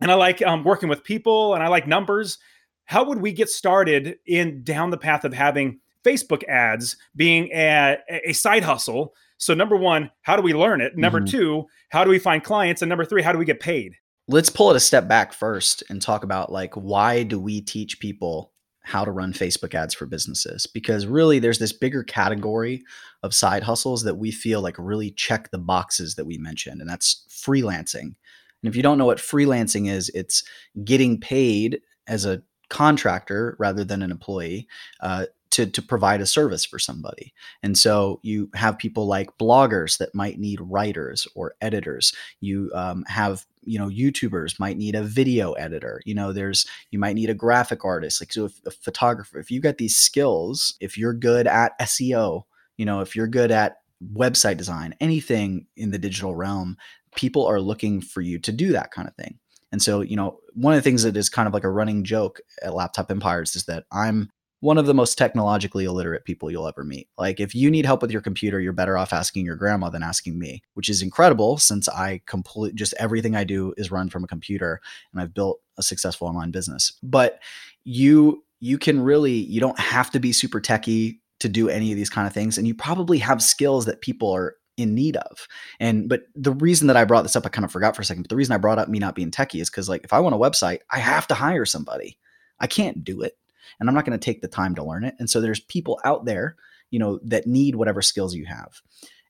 and 0.01 0.11
I 0.11 0.15
like 0.15 0.41
um, 0.43 0.65
working 0.65 0.89
with 0.89 1.05
people 1.05 1.55
and 1.55 1.63
I 1.63 1.69
like 1.69 1.87
numbers. 1.87 2.39
How 2.87 3.05
would 3.05 3.21
we 3.21 3.33
get 3.33 3.51
started 3.51 4.17
in 4.27 4.63
down 4.63 4.91
the 4.91 4.97
path 4.97 5.25
of 5.25 5.35
having 5.35 5.81
Facebook 6.05 6.45
ads 6.49 6.97
being 7.17 7.51
a, 7.53 7.99
a 8.25 8.33
side 8.33 8.63
hustle? 8.63 9.15
So 9.37 9.55
number 9.55 9.77
one, 9.77 10.11
how 10.23 10.37
do 10.37 10.43
we 10.43 10.55
learn 10.55 10.81
it? 10.81 10.97
Number 10.97 11.21
mm-hmm. 11.21 11.37
two, 11.37 11.67
how 11.91 12.05
do 12.05 12.11
we 12.11 12.19
find 12.19 12.43
clients? 12.43 12.81
And 12.81 12.89
number 12.89 13.05
three, 13.05 13.23
how 13.23 13.33
do 13.33 13.39
we 13.39 13.45
get 13.45 13.61
paid? 13.61 13.95
Let's 14.29 14.51
pull 14.51 14.71
it 14.71 14.77
a 14.77 14.81
step 14.81 15.09
back 15.09 15.33
first 15.33 15.83
and 15.91 16.01
talk 16.01 16.23
about 16.23 16.53
like 16.53 16.75
why 16.75 17.25
do 17.25 17.41
we 17.41 17.61
teach 17.61 17.99
people 17.99 18.53
how 18.89 19.05
to 19.05 19.11
run 19.11 19.35
Facebook 19.35 19.75
ads 19.75 19.93
for 19.93 20.07
businesses 20.07 20.67
because 20.67 21.05
really 21.05 21.39
there's 21.39 21.59
this 21.59 21.75
bigger 21.75 22.03
category 22.03 22.83
of 23.23 23.35
side 23.35 23.63
hustles 23.63 24.03
that 24.03 24.15
we 24.15 24.31
feel 24.31 24.63
like 24.63 24.77
really 24.79 25.11
check 25.11 25.51
the 25.51 25.59
boxes 25.59 26.15
that 26.15 26.25
we 26.25 26.39
mentioned, 26.39 26.81
and 26.81 26.89
that's 26.89 27.27
freelancing. 27.29 28.15
And 28.63 28.65
if 28.65 28.75
you 28.75 28.83
don't 28.83 28.97
know 28.97 29.05
what 29.05 29.19
freelancing 29.19 29.91
is, 29.91 30.09
it's 30.15 30.43
getting 30.85 31.21
paid 31.21 31.83
as 32.07 32.25
a 32.25 32.43
contractor 32.71 33.57
rather 33.59 33.85
than 33.85 34.03
an 34.03 34.11
employee 34.11 34.67
uh, 35.01 35.27
to, 35.51 35.67
to 35.67 35.83
provide 35.83 36.21
a 36.21 36.27
service 36.27 36.65
for 36.65 36.79
somebody. 36.79 37.33
And 37.63 37.77
so 37.77 38.21
you 38.23 38.51
have 38.55 38.79
people 38.79 39.07
like 39.07 39.39
bloggers 39.39 39.99
that 39.99 40.15
might 40.15 40.39
need 40.39 40.61
writers 40.61 41.27
or 41.35 41.55
editors. 41.61 42.13
You 42.41 42.71
um, 42.75 43.05
have 43.09 43.47
you 43.69 43.79
know 43.79 43.89
youtubers 43.89 44.59
might 44.59 44.79
need 44.79 44.95
a 44.95 45.03
video 45.03 45.53
editor 45.53 46.01
you 46.07 46.15
know 46.15 46.33
there's 46.33 46.67
you 46.91 46.99
might 46.99 47.15
need 47.15 47.29
a 47.29 47.35
graphic 47.35 47.85
artist 47.85 48.21
like 48.21 48.33
so 48.33 48.47
if, 48.47 48.61
a 48.67 48.71
photographer 48.71 49.39
if 49.39 49.51
you've 49.51 49.63
got 49.63 49.79
these 49.79 49.97
skills 49.97 50.75
if 50.81 50.97
you're 50.97 51.13
good 51.13 51.47
at 51.47 51.79
seo 51.81 52.45
you 52.77 52.87
know 52.87 53.01
if 53.01 53.15
you're 53.15 53.27
good 53.27 53.51
at 53.51 53.79
website 54.15 54.57
design 54.57 54.95
anything 55.01 55.67
in 55.77 55.91
the 55.91 55.99
digital 55.99 56.35
realm 56.35 56.77
people 57.15 57.45
are 57.47 57.61
looking 57.61 58.01
for 58.01 58.21
you 58.21 58.39
to 58.39 58.53
do 58.53 58.73
that 58.73 58.91
kind 58.91 59.07
of 59.07 59.15
thing 59.17 59.39
and 59.71 59.83
so 59.83 60.01
you 60.01 60.17
know 60.17 60.39
one 60.55 60.73
of 60.73 60.79
the 60.79 60.83
things 60.83 61.03
that 61.03 61.17
is 61.17 61.29
kind 61.29 61.47
of 61.47 61.53
like 61.53 61.65
a 61.65 61.71
running 61.71 62.05
joke 62.05 62.41
at 62.63 62.75
laptop 62.75 63.11
empires 63.11 63.55
is 63.55 63.65
that 63.65 63.85
i'm 63.93 64.31
one 64.61 64.79
of 64.79 64.87
the 64.87 64.95
most 64.95 65.17
technologically 65.17 65.85
illiterate 65.85 66.25
people 66.25 66.51
you'll 66.51 66.67
ever 66.67 66.83
meet. 66.83 67.09
Like, 67.17 67.39
if 67.39 67.55
you 67.55 67.71
need 67.71 67.87
help 67.87 68.03
with 68.03 68.11
your 68.11 68.21
computer, 68.21 68.61
you're 68.61 68.73
better 68.73 68.99
off 68.99 69.13
asking 69.13 69.47
your 69.47 69.57
grandma 69.57 69.89
than 69.89 70.03
asking 70.03 70.39
me, 70.39 70.63
which 70.75 70.89
is 70.89 71.03
incredible 71.03 71.59
since 71.59 71.89
I 71.89 72.21
complete 72.27 72.75
just 72.75 72.95
everything 72.99 73.37
I 73.37 73.45
do 73.45 73.73
is 73.77 73.91
run 73.91 74.09
from 74.09 74.25
a 74.25 74.29
computer 74.29 74.81
and 75.13 75.21
I've 75.21 75.35
built 75.35 75.61
a 75.77 75.83
successful 75.83 76.27
online 76.27 76.51
business. 76.51 76.93
But 77.03 77.41
you, 77.85 78.45
you 78.61 78.79
can 78.79 79.01
really, 79.01 79.33
you 79.33 79.61
don't 79.61 79.79
have 79.79 80.11
to 80.11 80.21
be 80.21 80.33
super 80.33 80.61
techy 80.61 81.21
to 81.41 81.49
do 81.49 81.69
any 81.69 81.93
of 81.93 81.97
these 81.97 82.11
kind 82.11 82.27
of 82.27 82.33
things. 82.35 82.59
And 82.59 82.67
you 82.67 82.75
probably 82.75 83.19
have 83.19 83.41
skills 83.41 83.87
that 83.87 84.01
people 84.01 84.33
are 84.33 84.57
in 84.77 84.95
need 84.95 85.17
of. 85.17 85.47
And 85.79 86.09
but 86.09 86.23
the 86.35 86.53
reason 86.53 86.87
that 86.87 86.97
I 86.97 87.05
brought 87.05 87.23
this 87.23 87.37
up, 87.37 87.47
I 87.47 87.49
kind 87.49 87.65
of 87.65 87.71
forgot 87.73 87.95
for 87.95 88.03
a 88.03 88.05
second, 88.05 88.25
but 88.25 88.29
the 88.31 88.37
reason 88.37 88.55
I 88.55 88.59
brought 88.59 88.79
up 88.79 88.89
me 88.89 88.99
not 88.99 89.15
being 89.15 89.31
techie 89.31 89.61
is 89.61 89.71
because 89.71 89.89
like 89.89 90.03
if 90.05 90.13
I 90.13 90.21
want 90.21 90.35
a 90.35 90.39
website, 90.39 90.81
I 90.91 90.99
have 90.99 91.27
to 91.29 91.35
hire 91.35 91.65
somebody. 91.65 92.19
I 92.61 92.67
can't 92.67 93.05
do 93.05 93.23
it 93.23 93.35
and 93.79 93.89
I'm 93.89 93.95
not 93.95 94.05
going 94.05 94.19
to 94.19 94.25
take 94.25 94.41
the 94.41 94.49
time 94.49 94.75
to 94.77 94.85
learn 94.85 95.05
it. 95.05 95.15
And 95.19 95.29
so 95.29 95.41
there's 95.41 95.61
people 95.61 96.01
out 96.05 96.25
there, 96.25 96.57
you 96.91 96.99
know, 96.99 97.19
that 97.25 97.47
need 97.47 97.77
whatever 97.77 98.03
skills 98.03 98.35
you 98.35 98.47
have. 98.47 98.81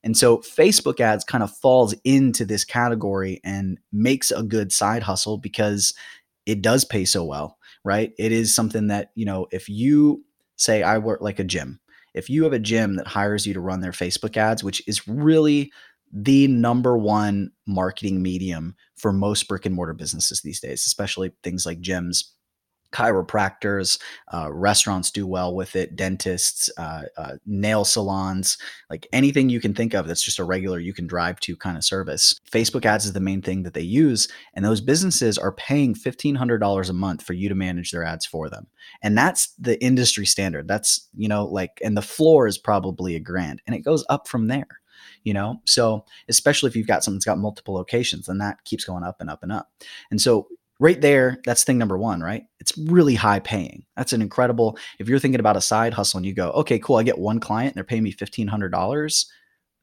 And 0.05 0.16
so 0.16 0.38
Facebook 0.38 1.01
ads 1.01 1.24
kind 1.24 1.42
of 1.42 1.57
falls 1.57 1.94
into 2.05 2.44
this 2.44 2.64
category 2.64 3.40
and 3.44 3.79
makes 3.92 4.31
a 4.31 4.42
good 4.42 4.72
side 4.72 5.03
hustle 5.03 5.38
because 5.38 5.92
it 6.46 6.62
does 6.62 6.85
pay 6.85 7.05
so 7.05 7.24
well, 7.24 7.59
right? 7.85 8.12
It 8.18 8.33
is 8.33 8.55
something 8.55 8.87
that, 8.88 9.11
you 9.14 9.27
know, 9.27 9.46
if 9.51 9.68
you 9.68 10.24
say 10.57 10.83
I 10.83 10.98
work 10.98 11.20
like 11.20 11.38
a 11.38 11.44
gym, 11.44 11.81
if 12.14 12.31
you 12.31 12.44
have 12.44 12.53
a 12.53 12.59
gym 12.59 12.96
that 12.96 13.07
hires 13.07 13.46
you 13.46 13.55
to 13.55 13.61
run 13.61 13.81
their 13.81 13.92
Facebook 13.92 14.37
ads, 14.37 14.64
which 14.64 14.87
is 14.88 15.07
really 15.07 15.72
the 16.12 16.48
number 16.48 16.96
one 16.96 17.51
marketing 17.66 18.22
medium 18.22 18.74
for 18.96 19.12
most 19.12 19.46
brick 19.46 19.66
and 19.66 19.74
mortar 19.74 19.94
businesses 19.94 20.40
these 20.40 20.61
days, 20.61 20.87
especially 20.87 21.33
things 21.42 21.66
like 21.66 21.81
gyms 21.81 22.24
chiropractors, 22.92 24.01
uh, 24.33 24.51
restaurants 24.53 25.11
do 25.11 25.27
well 25.27 25.55
with 25.55 25.77
it, 25.77 25.96
dentists, 25.96 26.70
uh, 26.79 27.03
uh, 27.16 27.33
nail 27.46 27.85
salons, 27.85 28.59
like 28.90 29.07
anything 29.12 29.48
you 29.48 29.61
can 29.61 29.74
think 29.74 29.94
of 29.94 30.07
that's 30.07 30.22
just 30.22 30.38
a 30.38 30.44
regular 30.44 30.79
you 30.79 30.94
can 30.94 31.07
drive 31.07 31.38
to 31.40 31.57
kind 31.57 31.77
of 31.77 31.85
service. 31.85 32.38
Facebook 32.51 32.85
ads 32.85 33.05
is 33.05 33.12
the 33.12 33.20
main 33.20 33.42
thing 33.42 33.62
that 33.62 33.74
they 33.74 33.83
use, 33.83 34.29
and 34.55 34.64
those 34.64 34.81
businesses 34.81 35.38
are 35.38 35.53
paying 35.53 35.94
$1,500 35.94 36.88
a 36.88 36.92
month 36.92 37.22
for 37.22 37.33
you 37.35 37.48
to 37.48 37.55
manage 37.55 37.90
their 37.90 38.05
ads 38.05 38.27
for 38.27 38.48
them. 38.48 38.66
And 39.03 39.16
that's 39.16 39.48
the 39.59 39.83
industry 39.83 40.27
standard. 40.27 40.66
That's, 40.66 41.09
you 41.16 41.29
know, 41.29 41.44
like, 41.44 41.81
and 41.85 41.96
the 41.96 42.03
floor 42.03 42.46
is 42.46 42.59
probably 42.59 43.16
a 43.16 43.20
grand, 43.20 43.62
and 43.66 43.74
it 43.74 43.81
goes 43.81 44.05
up 44.09 44.29
from 44.29 44.48
there 44.48 44.68
you 45.24 45.35
know 45.35 45.61
so 45.64 46.05
especially 46.29 46.68
if 46.68 46.77
you've 46.77 46.87
got 46.87 47.03
something 47.03 47.18
that's 47.18 47.24
got 47.24 47.38
multiple 47.38 47.74
locations 47.74 48.27
then 48.27 48.38
that 48.38 48.62
keeps 48.64 48.85
going 48.85 49.05
up 49.05 49.20
and 49.20 49.31
up 49.31 49.42
and 49.42 49.53
up 49.53 49.70
and 50.11 50.20
so 50.20 50.48
right 50.81 51.01
there 51.01 51.41
that's 51.45 51.64
thing 51.64 51.79
number 51.79 51.99
one 51.99 52.21
right? 52.21 52.45
It's 52.61 52.77
really 52.77 53.14
high 53.14 53.41
paying. 53.41 53.85
That's 53.97 54.12
an 54.12 54.23
incredible 54.23 54.79
if 54.99 55.09
you're 55.09 55.19
thinking 55.19 55.41
about 55.41 55.57
a 55.57 55.61
side 55.61 55.95
hustle 55.95 56.19
and 56.19 56.27
you 56.27 56.35
go 56.35 56.51
okay 56.51 56.79
cool 56.79 56.97
i 56.97 57.03
get 57.03 57.19
one 57.19 57.41
client 57.41 57.73
and 57.73 57.77
they're 57.77 57.85
paying 57.85 58.03
me 58.03 58.12
$1500 58.12 59.27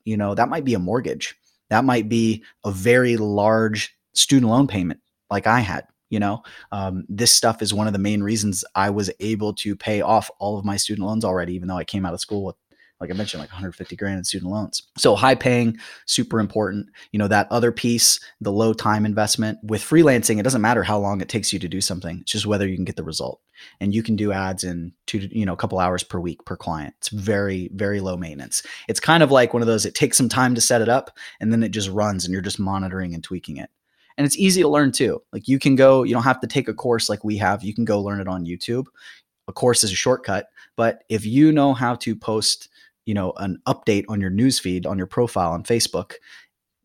you 0.05 0.17
know 0.17 0.35
that 0.35 0.49
might 0.49 0.65
be 0.65 0.73
a 0.73 0.79
mortgage. 0.79 1.35
That 1.69 1.83
might 1.83 2.07
be 2.07 2.43
a 2.63 2.71
very 2.71 3.17
large 3.17 3.95
student 4.13 4.51
loan 4.51 4.67
payment 4.67 4.99
like 5.29 5.47
i 5.47 5.59
had 5.59 5.85
you 6.11 6.19
know? 6.19 6.43
Um, 6.71 7.03
this 7.09 7.31
stuff 7.31 7.63
is 7.63 7.73
one 7.73 7.87
of 7.87 7.93
the 7.93 7.99
main 7.99 8.21
reasons 8.23 8.63
i 8.75 8.89
was 8.89 9.11
able 9.19 9.53
to 9.55 9.75
pay 9.75 10.01
off 10.01 10.29
all 10.39 10.57
of 10.57 10.63
my 10.63 10.77
student 10.77 11.07
loans 11.07 11.25
already 11.25 11.55
even 11.55 11.67
though 11.67 11.77
i 11.77 11.83
came 11.83 12.05
out 12.05 12.13
of 12.13 12.21
school 12.21 12.45
with 12.45 12.55
like 13.01 13.09
I 13.09 13.13
mentioned, 13.13 13.41
like 13.41 13.49
150 13.49 13.95
grand 13.97 14.17
in 14.17 14.23
student 14.23 14.51
loans. 14.51 14.83
So 14.97 15.15
high 15.15 15.35
paying, 15.35 15.77
super 16.05 16.39
important. 16.39 16.87
You 17.11 17.19
know, 17.19 17.27
that 17.27 17.51
other 17.51 17.71
piece, 17.71 18.19
the 18.39 18.51
low 18.51 18.73
time 18.73 19.05
investment 19.05 19.59
with 19.63 19.81
freelancing, 19.81 20.39
it 20.39 20.43
doesn't 20.43 20.61
matter 20.61 20.81
how 20.81 20.97
long 20.97 21.19
it 21.19 21.27
takes 21.27 21.51
you 21.51 21.59
to 21.59 21.67
do 21.67 21.81
something. 21.81 22.19
It's 22.21 22.31
just 22.31 22.45
whether 22.45 22.67
you 22.67 22.75
can 22.75 22.85
get 22.85 22.95
the 22.95 23.03
result. 23.03 23.41
And 23.81 23.93
you 23.93 24.01
can 24.01 24.15
do 24.15 24.31
ads 24.31 24.63
in 24.63 24.93
two, 25.07 25.27
you 25.31 25.45
know, 25.45 25.53
a 25.53 25.57
couple 25.57 25.79
hours 25.79 26.03
per 26.03 26.19
week 26.19 26.43
per 26.45 26.55
client. 26.55 26.93
It's 26.99 27.09
very, 27.09 27.69
very 27.73 27.99
low 27.99 28.15
maintenance. 28.15 28.63
It's 28.87 28.99
kind 28.99 29.23
of 29.23 29.31
like 29.31 29.53
one 29.53 29.61
of 29.61 29.67
those, 29.67 29.85
it 29.85 29.95
takes 29.95 30.17
some 30.17 30.29
time 30.29 30.55
to 30.55 30.61
set 30.61 30.81
it 30.81 30.89
up 30.89 31.17
and 31.41 31.51
then 31.51 31.63
it 31.63 31.69
just 31.69 31.89
runs 31.89 32.25
and 32.25 32.31
you're 32.31 32.41
just 32.41 32.59
monitoring 32.59 33.13
and 33.13 33.23
tweaking 33.23 33.57
it. 33.57 33.69
And 34.17 34.25
it's 34.25 34.37
easy 34.37 34.61
to 34.61 34.69
learn 34.69 34.93
too. 34.93 35.21
Like 35.33 35.47
you 35.47 35.59
can 35.59 35.75
go, 35.75 36.03
you 36.03 36.13
don't 36.13 36.23
have 36.23 36.39
to 36.39 36.47
take 36.47 36.69
a 36.69 36.73
course 36.73 37.09
like 37.09 37.25
we 37.25 37.37
have. 37.37 37.63
You 37.63 37.73
can 37.73 37.83
go 37.83 38.01
learn 38.01 38.21
it 38.21 38.27
on 38.27 38.45
YouTube. 38.45 38.85
A 39.47 39.53
course 39.53 39.83
is 39.83 39.91
a 39.91 39.95
shortcut, 39.95 40.47
but 40.75 41.03
if 41.09 41.25
you 41.25 41.51
know 41.51 41.73
how 41.73 41.95
to 41.95 42.15
post 42.15 42.69
you 43.05 43.13
know 43.13 43.33
an 43.37 43.59
update 43.67 44.05
on 44.09 44.21
your 44.21 44.31
newsfeed 44.31 44.85
on 44.85 44.97
your 44.97 45.07
profile 45.07 45.51
on 45.51 45.63
Facebook, 45.63 46.13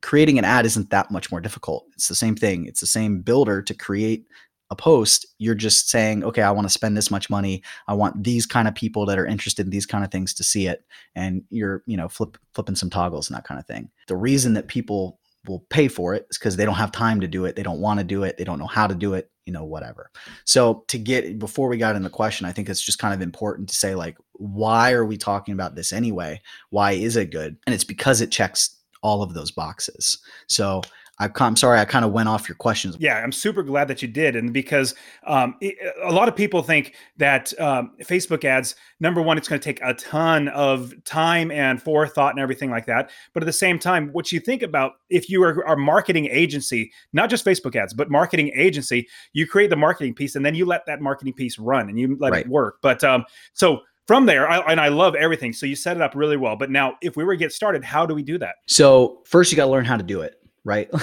creating 0.02 0.38
an 0.38 0.44
ad 0.44 0.66
isn't 0.66 0.90
that 0.90 1.11
much 1.11 1.30
more 1.30 1.40
difficult. 1.40 1.87
It's 1.94 2.09
the 2.09 2.14
same 2.14 2.37
thing. 2.37 2.66
It's 2.66 2.80
the 2.80 2.87
same 2.87 3.20
builder 3.20 3.62
to 3.62 3.74
create 3.74 4.26
a 4.70 4.76
post. 4.76 5.26
You're 5.38 5.54
just 5.54 5.90
saying, 5.90 6.24
okay, 6.24 6.42
I 6.42 6.50
want 6.52 6.66
to 6.66 6.72
spend 6.72 6.96
this 6.96 7.11
much 7.11 7.28
money. 7.28 7.62
I 7.88 7.94
want 7.94 8.22
these 8.22 8.46
kind 8.46 8.68
of 8.68 8.74
people 8.74 9.04
that 9.06 9.18
are 9.18 9.26
interested 9.26 9.66
in 9.66 9.70
these 9.70 9.87
kind 9.87 10.04
of 10.04 10.11
things 10.11 10.33
to 10.35 10.44
see 10.44 10.66
it, 10.66 10.85
and 11.14 11.42
you're 11.50 11.83
you 11.87 11.96
know 11.96 12.09
flip, 12.09 12.38
flipping 12.54 12.76
some 12.76 12.90
toggles 12.90 13.28
and 13.28 13.37
that 13.37 13.44
kind 13.44 13.59
of 13.59 13.66
thing. 13.66 13.90
The 14.06 14.16
reason 14.16 14.54
that 14.54 14.68
people 14.68 15.18
will 15.46 15.61
pay 15.70 15.88
for 15.88 16.14
it 16.14 16.26
is 16.30 16.38
because 16.38 16.56
they 16.56 16.64
don't 16.64 16.74
have 16.74 16.92
time 16.92 17.20
to 17.20 17.28
do 17.28 17.46
it. 17.46 17.56
They 17.56 17.62
don't 17.62 17.80
want 17.80 17.98
to 17.98 18.04
do 18.04 18.24
it. 18.24 18.37
They 18.37 18.44
don't 18.44 18.59
know 18.59 18.66
how 18.66 18.87
to 18.87 18.94
do 18.94 19.14
it, 19.14 19.30
you 19.51 19.53
know, 19.53 19.65
whatever. 19.65 20.13
So 20.45 20.85
to 20.87 20.97
get 20.97 21.41
before 21.41 21.69
we 21.69 21.77
got 21.77 21.97
in 21.97 22.05
the 22.05 22.09
question, 22.09 22.47
I 22.47 22.53
think 22.53 22.69
it's 22.69 22.81
just 22.81 23.01
kind 23.01 23.13
of 23.13 23.21
important 23.21 23.69
to 23.69 23.75
say 23.75 23.97
like, 23.97 24.17
why 24.35 24.93
are 24.93 25.05
we 25.05 25.17
talking 25.17 25.55
about 25.55 25.75
this 25.75 25.93
anyway? 25.93 26.41
Why 26.71 26.93
is 26.93 27.17
it 27.17 27.33
good? 27.33 27.57
And 27.67 27.75
it's 27.75 27.83
because 27.83 28.21
it 28.21 28.31
checks 28.31 28.77
all 29.03 29.25
of 29.25 29.35
those 29.35 29.51
boxes. 29.51 30.19
So 30.47 30.83
I, 31.20 31.30
am 31.40 31.54
sorry, 31.54 31.78
I 31.78 31.85
kind 31.85 32.04
of 32.04 32.12
went 32.12 32.30
off 32.30 32.48
your 32.48 32.56
questions. 32.56 32.96
Yeah, 32.98 33.18
I'm 33.18 33.30
super 33.30 33.62
glad 33.62 33.88
that 33.88 34.00
you 34.00 34.09
did, 34.09 34.37
and 34.37 34.54
because 34.54 34.94
um, 35.26 35.54
it, 35.61 35.76
a 36.02 36.12
lot 36.12 36.28
of 36.28 36.35
people 36.35 36.62
think 36.62 36.94
that 37.18 37.52
um, 37.61 37.92
Facebook 38.02 38.44
ads, 38.44 38.74
number 39.00 39.20
one, 39.20 39.37
it's 39.37 39.46
going 39.46 39.61
to 39.61 39.64
take 39.64 39.80
a 39.83 39.92
ton 39.94 40.48
of 40.48 40.94
time 41.04 41.50
and 41.50 41.80
forethought 41.83 42.33
and 42.33 42.40
everything 42.40 42.70
like 42.70 42.87
that. 42.87 43.11
But 43.35 43.42
at 43.42 43.46
the 43.46 43.52
same 43.52 43.78
time, 43.78 44.09
what 44.12 44.33
you 44.33 44.40
think 44.40 44.62
about 44.62 44.92
if 45.11 45.28
you 45.28 45.42
are 45.42 45.61
a 45.61 45.76
marketing 45.76 46.26
agency, 46.26 46.90
not 47.12 47.28
just 47.28 47.44
Facebook 47.44 47.76
ads, 47.76 47.92
but 47.92 48.11
marketing 48.11 48.50
agency, 48.54 49.06
you 49.35 49.46
create 49.46 49.68
the 49.68 49.76
marketing 49.76 50.14
piece 50.14 50.37
and 50.37 50.44
then 50.44 50.54
you 50.54 50.64
let 50.64 50.87
that 50.87 51.02
marketing 51.02 51.35
piece 51.35 51.59
run 51.59 51.88
and 51.88 51.98
you 51.98 52.16
let 52.18 52.33
right. 52.33 52.46
it 52.46 52.48
work. 52.48 52.76
But 52.80 53.04
um, 53.04 53.24
so 53.52 53.80
from 54.06 54.26
there, 54.26 54.48
I, 54.48 54.59
and 54.70 54.80
I 54.80 54.88
love 54.88 55.14
everything. 55.14 55.52
So 55.52 55.66
you 55.66 55.76
set 55.76 55.96
it 55.96 56.02
up 56.02 56.14
really 56.14 56.37
well. 56.37 56.56
But 56.56 56.70
now, 56.70 56.96
if 57.02 57.16
we 57.16 57.24
were 57.24 57.35
to 57.35 57.38
get 57.38 57.52
started, 57.52 57.85
how 57.85 58.06
do 58.06 58.14
we 58.14 58.22
do 58.22 58.38
that? 58.38 58.56
So 58.66 59.20
first, 59.24 59.52
you 59.52 59.56
got 59.56 59.66
to 59.66 59.70
learn 59.70 59.85
how 59.85 59.96
to 59.96 60.02
do 60.02 60.22
it 60.22 60.39
right? 60.64 60.90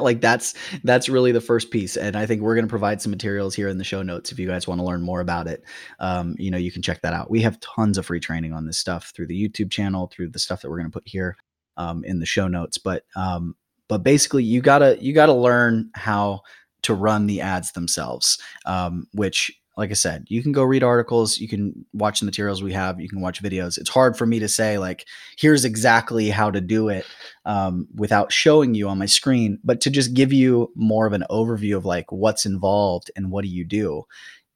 Like 0.00 0.20
that's 0.20 0.54
that's 0.84 1.08
really 1.08 1.32
the 1.32 1.40
first 1.40 1.70
piece 1.70 1.96
and 1.96 2.16
i 2.16 2.24
think 2.26 2.40
we're 2.40 2.54
going 2.54 2.66
to 2.66 2.70
provide 2.70 3.02
some 3.02 3.10
materials 3.10 3.54
here 3.54 3.68
in 3.68 3.78
the 3.78 3.84
show 3.84 4.02
notes 4.02 4.32
if 4.32 4.38
you 4.38 4.46
guys 4.46 4.66
want 4.66 4.80
to 4.80 4.84
learn 4.84 5.02
more 5.02 5.20
about 5.20 5.46
it. 5.46 5.62
Um, 5.98 6.34
you 6.38 6.50
know 6.50 6.58
you 6.58 6.70
can 6.70 6.82
check 6.82 7.02
that 7.02 7.12
out. 7.12 7.30
We 7.30 7.42
have 7.42 7.60
tons 7.60 7.98
of 7.98 8.06
free 8.06 8.20
training 8.20 8.52
on 8.52 8.66
this 8.66 8.78
stuff 8.78 9.12
through 9.14 9.26
the 9.26 9.48
youtube 9.48 9.70
channel 9.70 10.10
through 10.12 10.30
the 10.30 10.38
stuff 10.38 10.62
that 10.62 10.70
we're 10.70 10.78
going 10.78 10.90
to 10.90 10.94
put 10.94 11.06
here 11.08 11.36
um, 11.76 12.04
in 12.04 12.20
the 12.20 12.26
show 12.26 12.48
notes 12.48 12.78
but 12.78 13.04
um, 13.16 13.54
but 13.88 13.98
basically 13.98 14.44
you 14.44 14.60
gotta 14.60 14.96
you 15.00 15.12
gotta 15.12 15.32
learn 15.32 15.90
how 15.94 16.40
to 16.82 16.94
run 16.94 17.26
the 17.26 17.40
ads 17.40 17.72
themselves 17.72 18.38
um, 18.66 19.06
which 19.12 19.57
like 19.78 19.90
I 19.90 19.94
said, 19.94 20.26
you 20.28 20.42
can 20.42 20.50
go 20.50 20.64
read 20.64 20.82
articles, 20.82 21.38
you 21.38 21.46
can 21.46 21.86
watch 21.92 22.18
the 22.18 22.26
materials 22.26 22.64
we 22.64 22.72
have, 22.72 23.00
you 23.00 23.08
can 23.08 23.20
watch 23.20 23.40
videos. 23.40 23.78
It's 23.78 23.88
hard 23.88 24.18
for 24.18 24.26
me 24.26 24.40
to 24.40 24.48
say 24.48 24.76
like, 24.76 25.06
here's 25.38 25.64
exactly 25.64 26.30
how 26.30 26.50
to 26.50 26.60
do 26.60 26.88
it 26.88 27.06
um, 27.44 27.86
without 27.94 28.32
showing 28.32 28.74
you 28.74 28.88
on 28.88 28.98
my 28.98 29.06
screen, 29.06 29.60
but 29.62 29.80
to 29.82 29.90
just 29.90 30.14
give 30.14 30.32
you 30.32 30.72
more 30.74 31.06
of 31.06 31.12
an 31.12 31.24
overview 31.30 31.76
of 31.76 31.84
like 31.84 32.10
what's 32.10 32.44
involved 32.44 33.12
and 33.14 33.30
what 33.30 33.42
do 33.42 33.48
you 33.48 33.64
do. 33.64 34.02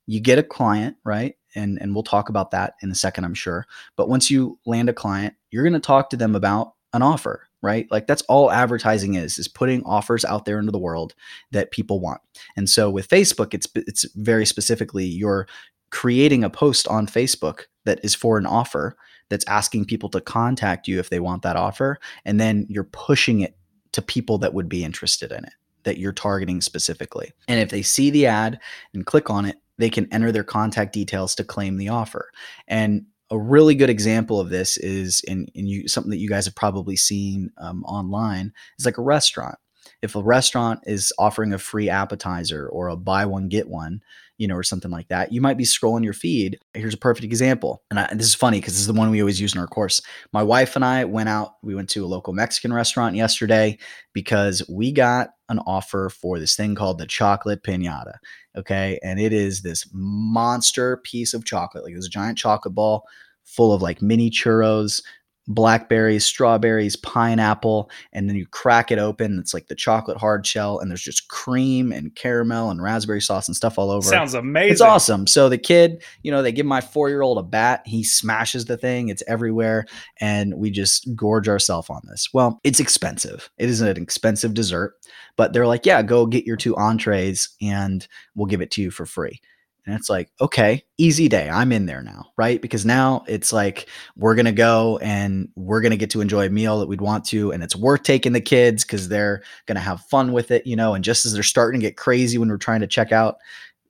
You 0.07 0.19
get 0.19 0.41
a 0.41 0.43
client, 0.43 0.97
right? 1.05 1.37
And 1.55 1.81
and 1.81 1.95
we'll 1.95 2.03
talk 2.03 2.29
about 2.29 2.51
that 2.51 2.75
in 2.83 2.91
a 2.91 2.97
second, 2.97 3.25
I'm 3.25 3.33
sure. 3.33 3.65
But 3.97 4.09
once 4.09 4.29
you 4.29 4.59
land 4.67 4.89
a 4.89 4.93
client, 4.93 5.35
you're 5.53 5.63
going 5.63 5.73
to 5.73 5.81
talk 5.81 6.11
to 6.11 6.17
them 6.17 6.35
about 6.35 6.73
an 6.93 7.03
offer 7.03 7.47
right? 7.62 7.87
Like 7.90 8.07
that's 8.07 8.22
all 8.22 8.51
advertising 8.51 9.14
is 9.14 9.38
is 9.38 9.48
putting 9.48 9.83
offers 9.85 10.25
out 10.25 10.44
there 10.44 10.59
into 10.59 10.72
the 10.72 10.79
world 10.79 11.14
that 11.53 11.70
people 11.70 12.01
want. 12.01 12.20
And 12.57 12.68
so 12.68 12.90
with 12.90 13.09
facebook 13.09 13.55
it's 13.55 13.66
it's 13.75 14.05
very 14.16 14.44
specifically 14.44 15.05
you're 15.05 15.46
creating 15.90 16.42
a 16.42 16.51
post 16.51 16.88
on 16.88 17.07
facebook 17.07 17.62
that 17.85 18.01
is 18.03 18.14
for 18.14 18.38
an 18.38 18.46
offer 18.46 18.96
that's 19.29 19.46
asking 19.46 19.85
people 19.85 20.09
to 20.11 20.20
contact 20.20 20.88
you 20.88 20.98
if 20.98 21.11
they 21.11 21.20
want 21.20 21.42
that 21.42 21.57
offer 21.57 21.98
and 22.25 22.40
then 22.40 22.66
you're 22.68 22.85
pushing 22.85 23.40
it 23.40 23.57
to 23.92 24.03
people 24.03 24.38
that 24.38 24.55
would 24.55 24.68
be 24.68 24.85
interested 24.85 25.31
in 25.31 25.44
it 25.44 25.53
that 25.85 25.98
you're 25.98 26.12
targeting 26.12 26.61
specifically. 26.61 27.33
And 27.48 27.59
if 27.59 27.70
they 27.70 27.83
see 27.83 28.11
the 28.11 28.27
ad 28.27 28.61
and 28.94 29.05
click 29.05 29.31
on 29.31 29.44
it 29.44 29.57
they 29.79 29.90
can 29.90 30.07
enter 30.12 30.31
their 30.31 30.44
contact 30.44 30.92
details 30.92 31.35
to 31.35 31.44
claim 31.44 31.77
the 31.77 31.88
offer. 31.88 32.31
And 32.68 33.07
a 33.33 33.38
really 33.38 33.75
good 33.75 33.88
example 33.88 34.38
of 34.38 34.51
this 34.51 34.77
is 34.77 35.23
in, 35.23 35.47
in 35.55 35.66
you, 35.66 35.88
something 35.88 36.11
that 36.11 36.18
you 36.18 36.29
guys 36.29 36.45
have 36.45 36.55
probably 36.55 36.97
seen 36.97 37.51
um, 37.57 37.83
online 37.85 38.53
is 38.79 38.85
like 38.85 38.99
a 38.99 39.03
restaurant. 39.03 39.57
If 40.03 40.14
a 40.14 40.23
restaurant 40.23 40.81
is 40.85 41.12
offering 41.18 41.55
a 41.55 41.59
free 41.59 41.88
appetizer 41.88 42.68
or 42.68 42.88
a 42.88 42.97
buy 42.97 43.25
one 43.25 43.49
get 43.49 43.68
one, 43.68 44.03
you 44.37 44.47
know, 44.47 44.55
or 44.55 44.62
something 44.62 44.90
like 44.90 45.09
that, 45.09 45.33
you 45.33 45.40
might 45.40 45.57
be 45.57 45.64
scrolling 45.64 46.05
your 46.05 46.12
feed. 46.12 46.59
Here's 46.75 46.92
a 46.92 46.99
perfect 46.99 47.25
example, 47.25 47.83
and, 47.90 47.99
I, 47.99 48.05
and 48.05 48.21
this 48.21 48.27
is 48.27 48.35
funny 48.35 48.61
because 48.61 48.75
this 48.75 48.81
is 48.81 48.87
the 48.87 48.92
one 48.92 49.11
we 49.11 49.23
always 49.23 49.40
use 49.40 49.55
in 49.55 49.61
our 49.61 49.66
course. 49.66 50.03
My 50.33 50.42
wife 50.42 50.77
and 50.77 50.85
I 50.85 51.05
went 51.05 51.29
out. 51.29 51.55
We 51.62 51.75
went 51.75 51.88
to 51.90 52.05
a 52.05 52.07
local 52.07 52.35
Mexican 52.35 52.73
restaurant 52.73 53.16
yesterday 53.16 53.79
because 54.12 54.62
we 54.68 54.92
got 54.92 55.31
an 55.49 55.61
offer 55.61 56.11
for 56.11 56.38
this 56.38 56.55
thing 56.55 56.75
called 56.75 56.99
the 56.99 57.07
chocolate 57.07 57.62
pinata. 57.62 58.14
Okay. 58.57 58.99
And 59.03 59.19
it 59.19 59.33
is 59.33 59.62
this 59.62 59.88
monster 59.93 60.99
piece 60.99 61.35
of 61.35 61.45
chocolate, 61.45 61.85
like 61.85 61.95
this 61.95 62.09
giant 62.09 62.38
chocolate 62.38 62.75
ball 62.75 63.05
full 63.45 63.73
of 63.73 63.83
like 63.83 64.03
mini 64.03 64.31
churros, 64.31 65.03
blackberries, 65.49 66.25
strawberries, 66.25 66.97
pineapple, 66.97 67.91
and 68.13 68.29
then 68.29 68.37
you 68.37 68.47
crack 68.47 68.91
it 68.91 68.99
open. 68.99 69.39
It's 69.39 69.53
like 69.53 69.67
the 69.67 69.75
chocolate 69.75 70.17
hard 70.17 70.47
shell, 70.47 70.79
and 70.79 70.91
there's 70.91 71.03
just 71.03 71.29
cream 71.29 71.93
and 71.93 72.15
caramel 72.15 72.71
and 72.71 72.83
raspberry 72.83 73.21
sauce 73.21 73.49
and 73.49 73.57
stuff 73.57 73.79
all 73.79 73.91
over. 73.91 74.07
Sounds 74.07 74.35
amazing. 74.35 74.73
It's 74.73 74.81
awesome. 74.81 75.27
So 75.27 75.49
the 75.49 75.59
kid, 75.59 76.03
you 76.23 76.31
know, 76.31 76.43
they 76.43 76.53
give 76.53 76.67
my 76.67 76.81
four 76.81 77.09
year 77.09 77.23
old 77.23 77.39
a 77.39 77.43
bat. 77.43 77.83
He 77.87 78.05
smashes 78.05 78.67
the 78.67 78.77
thing. 78.77 79.09
It's 79.09 79.23
everywhere, 79.27 79.87
and 80.21 80.55
we 80.55 80.71
just 80.71 81.15
gorge 81.17 81.49
ourselves 81.49 81.91
on 81.91 82.03
this. 82.09 82.29
Well, 82.33 82.61
it's 82.65 82.81
expensive. 82.81 83.51
It 83.59 83.69
is 83.69 83.81
an 83.81 83.97
expensive 83.97 84.55
dessert, 84.55 84.95
but 85.37 85.53
they're 85.53 85.67
like, 85.67 85.87
yeah, 85.87 86.03
go 86.03 86.27
get 86.27 86.47
your 86.47 86.57
two 86.57 86.77
entrees, 86.77 87.51
and 87.61 88.07
we'll 88.35 88.47
give 88.47 88.61
it 88.61 88.71
to 88.73 88.83
you 88.83 88.91
for 88.91 89.07
free. 89.07 89.41
And 89.85 89.97
it's 89.97 90.09
like, 90.09 90.31
okay, 90.40 90.85
easy 90.97 91.29
day. 91.29 91.49
I'm 91.51 91.73
in 91.73 91.87
there 91.87 92.03
now, 92.03 92.27
right? 92.37 92.62
Because 92.62 92.87
now 92.87 93.25
it's 93.27 93.53
like 93.53 93.88
we're 94.16 94.37
going 94.37 94.47
to 94.47 94.53
go 94.53 94.99
and 94.99 95.49
we're 95.57 95.81
going 95.81 95.90
to 95.90 95.97
get 95.97 96.11
to 96.11 96.21
enjoy 96.21 96.47
a 96.47 96.51
meal 96.51 96.79
that 96.79 96.87
we'd 96.87 97.01
want 97.01 97.25
to. 97.27 97.51
And 97.51 97.64
it's 97.64 97.75
worth 97.75 98.05
taking 98.05 98.33
the 98.33 98.40
kids 98.40 98.85
because 98.85 99.09
they're 99.09 99.42
going 99.66 99.75
to 99.77 99.83
have 99.83 100.03
fun 100.03 100.33
with 100.33 100.53
it, 100.53 100.66
you 100.66 100.77
know. 100.77 100.95
And 100.95 101.03
just 101.03 101.27
as 101.27 101.33
they're 101.33 101.42
starting 101.42 101.81
to 101.81 101.87
get 101.87 101.97
crazy 101.97 102.38
when 102.38 102.49
we're 102.49 102.59
trying 102.59 102.81
to 102.81 102.87
check 102.87 103.11
out, 103.11 103.38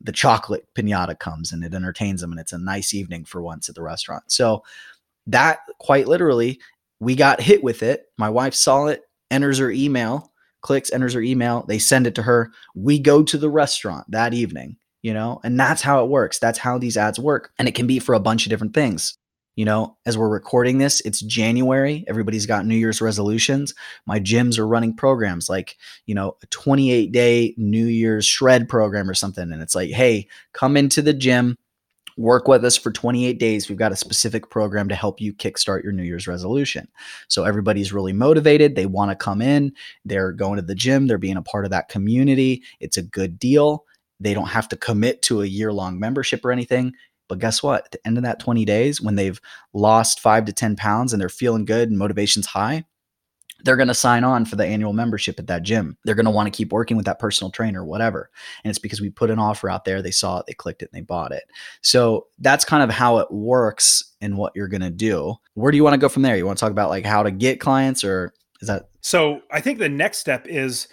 the 0.01 0.13
chocolate 0.13 0.67
pinata 0.75 1.19
comes 1.19 1.53
and 1.53 1.63
it 1.63 1.75
entertains 1.75 2.23
them. 2.23 2.33
And 2.33 2.41
it's 2.41 2.53
a 2.53 2.59
nice 2.59 2.95
evening 2.95 3.27
for 3.27 3.43
once 3.43 3.69
at 3.69 3.75
the 3.75 3.83
restaurant. 3.83 4.25
So 4.29 4.65
that 5.27 5.61
quite 5.79 6.09
literally, 6.09 6.59
we 7.01 7.15
got 7.17 7.41
hit 7.41 7.63
with 7.63 7.83
it. 7.83 8.07
My 8.17 8.31
wife 8.31 8.55
saw 8.55 8.87
it, 8.87 9.03
enters 9.31 9.59
her 9.59 9.71
email, 9.71 10.33
clicks, 10.63 10.91
enters 10.91 11.13
her 11.13 11.21
email. 11.21 11.65
They 11.69 11.79
send 11.79 12.07
it 12.07 12.15
to 12.15 12.23
her. 12.23 12.51
We 12.75 12.99
go 12.99 13.23
to 13.23 13.37
the 13.37 13.51
restaurant 13.51 14.11
that 14.11 14.33
evening 14.33 14.79
you 15.03 15.13
know, 15.13 15.41
and 15.45 15.59
that's 15.59 15.83
how 15.83 16.05
it 16.05 16.09
works. 16.09 16.39
That's 16.39 16.59
how 16.59 16.79
these 16.79 16.97
ads 16.97 17.19
work. 17.19 17.53
And 17.59 17.69
it 17.69 17.75
can 17.75 17.87
be 17.87 17.99
for 17.99 18.15
a 18.15 18.21
bunch 18.21 18.47
of 18.47 18.51
different 18.51 18.75
things. 18.75 19.19
You 19.55 19.67
know, 19.67 19.99
as 20.07 20.17
we're 20.17 20.31
recording 20.31 20.79
this, 20.79 21.03
it's 21.03 21.21
January. 21.21 22.05
Everybody's 22.09 22.47
got 22.47 22.65
New 22.65 22.77
Year's 22.77 23.03
resolutions. 23.03 23.75
My 24.07 24.19
gyms 24.19 24.59
are 24.59 24.67
running 24.67 24.97
programs 24.97 25.51
like, 25.51 25.77
you 26.07 26.15
know, 26.15 26.37
a 26.43 26.47
28 26.47 27.13
day 27.13 27.55
New 27.59 27.85
Year's 27.85 28.25
shred 28.25 28.67
program 28.67 29.11
or 29.11 29.15
something. 29.15 29.53
And 29.53 29.61
it's 29.61 29.75
like, 29.75 29.91
hey, 29.91 30.27
come 30.55 30.75
into 30.79 31.03
the 31.03 31.13
gym, 31.13 31.59
work 32.17 32.49
with 32.49 32.65
us 32.65 32.79
for 32.79 32.91
28 32.91 33.39
days. 33.39 33.69
We've 33.69 33.77
got 33.77 33.93
a 33.93 33.97
specific 33.97 34.49
program 34.49 34.89
to 34.89 34.95
help 34.95 35.21
you 35.21 35.35
kickstart 35.35 35.83
your 35.83 35.93
New 35.93 36.03
Year's 36.03 36.27
resolution. 36.27 36.89
So 37.29 37.45
everybody's 37.45 37.93
really 37.93 38.15
motivated. 38.15 38.75
They 38.75 38.87
want 38.87 39.11
to 39.11 39.17
come 39.17 39.43
in, 39.43 39.75
they're 40.07 40.33
going 40.33 40.57
to 40.57 40.63
the 40.63 40.75
gym, 40.75 41.09
they're 41.09 41.19
being 41.19 41.37
a 41.37 41.43
part 41.43 41.67
of 41.67 41.71
that 41.73 41.91
community. 41.91 42.63
It's 42.81 42.97
a 42.97 43.03
good 43.03 43.39
deal. 43.39 43.85
They 44.23 44.35
don't 44.35 44.49
have 44.49 44.69
to 44.69 44.77
commit 44.77 45.23
to 45.23 45.43
a 45.43 45.47
year 45.47 45.73
long 45.73 45.99
membership 45.99 46.45
or 46.45 46.53
anything. 46.53 46.93
But 47.29 47.39
guess 47.39 47.63
what? 47.63 47.87
At 47.87 47.91
the 47.93 48.07
end 48.07 48.19
of 48.19 48.25
that 48.25 48.41
20 48.41 48.65
days, 48.65 49.01
when 49.01 49.17
they've 49.17 49.41
lost 49.73 50.21
five 50.21 50.45
to 50.47 50.53
10 50.53 50.77
pounds 50.77 51.13
and 51.13 51.21
they're 51.21 51.29
feeling 51.29 51.65
good 51.65 51.89
and 51.89 51.99
motivation's 51.99 52.47
high, 52.47 52.85
they're 53.65 53.77
going 53.77 53.89
to 53.89 53.95
sign 53.95 54.25
on 54.25 54.45
for 54.45 54.57
the 54.57 54.67
annual 54.67 54.93
membership 54.93 55.39
at 55.39 55.47
that 55.47 55.63
gym. 55.63 55.97
They're 56.05 56.15
going 56.15 56.27
to 56.27 56.33
want 56.33 56.53
to 56.53 56.57
keep 56.57 56.73
working 56.73 56.97
with 56.97 57.07
that 57.07 57.19
personal 57.19 57.51
trainer, 57.51 57.85
whatever. 57.85 58.31
And 58.65 58.71
it's 58.71 58.79
because 58.79 59.01
we 59.01 59.11
put 59.11 59.31
an 59.31 59.39
offer 59.39 59.71
out 59.71 59.85
there, 59.85 60.03
they 60.03 60.11
saw 60.11 60.39
it, 60.39 60.47
they 60.47 60.53
clicked 60.53 60.83
it, 60.83 60.91
and 60.93 61.01
they 61.01 61.05
bought 61.05 61.33
it. 61.33 61.45
So 61.81 62.27
that's 62.39 62.65
kind 62.65 62.83
of 62.83 62.91
how 62.91 63.19
it 63.19 63.31
works 63.31 64.13
and 64.21 64.37
what 64.37 64.53
you're 64.55 64.69
going 64.69 64.83
to 64.83 64.91
do. 64.91 65.37
Where 65.55 65.71
do 65.71 65.77
you 65.77 65.85
want 65.85 65.95
to 65.95 65.99
go 65.99 66.09
from 66.09 66.23
there? 66.23 66.37
You 66.37 66.47
want 66.47 66.59
to 66.59 66.61
talk 66.61 66.73
about 66.73 66.91
like 66.91 67.05
how 67.05 67.23
to 67.23 67.31
get 67.31 67.61
clients 67.61 68.05
or 68.05 68.35
is 68.61 68.69
that 68.69 68.89
So, 69.01 69.43
I 69.51 69.61
think 69.61 69.79
the 69.79 69.89
next 69.89 70.19
step 70.19 70.47
is 70.47 70.89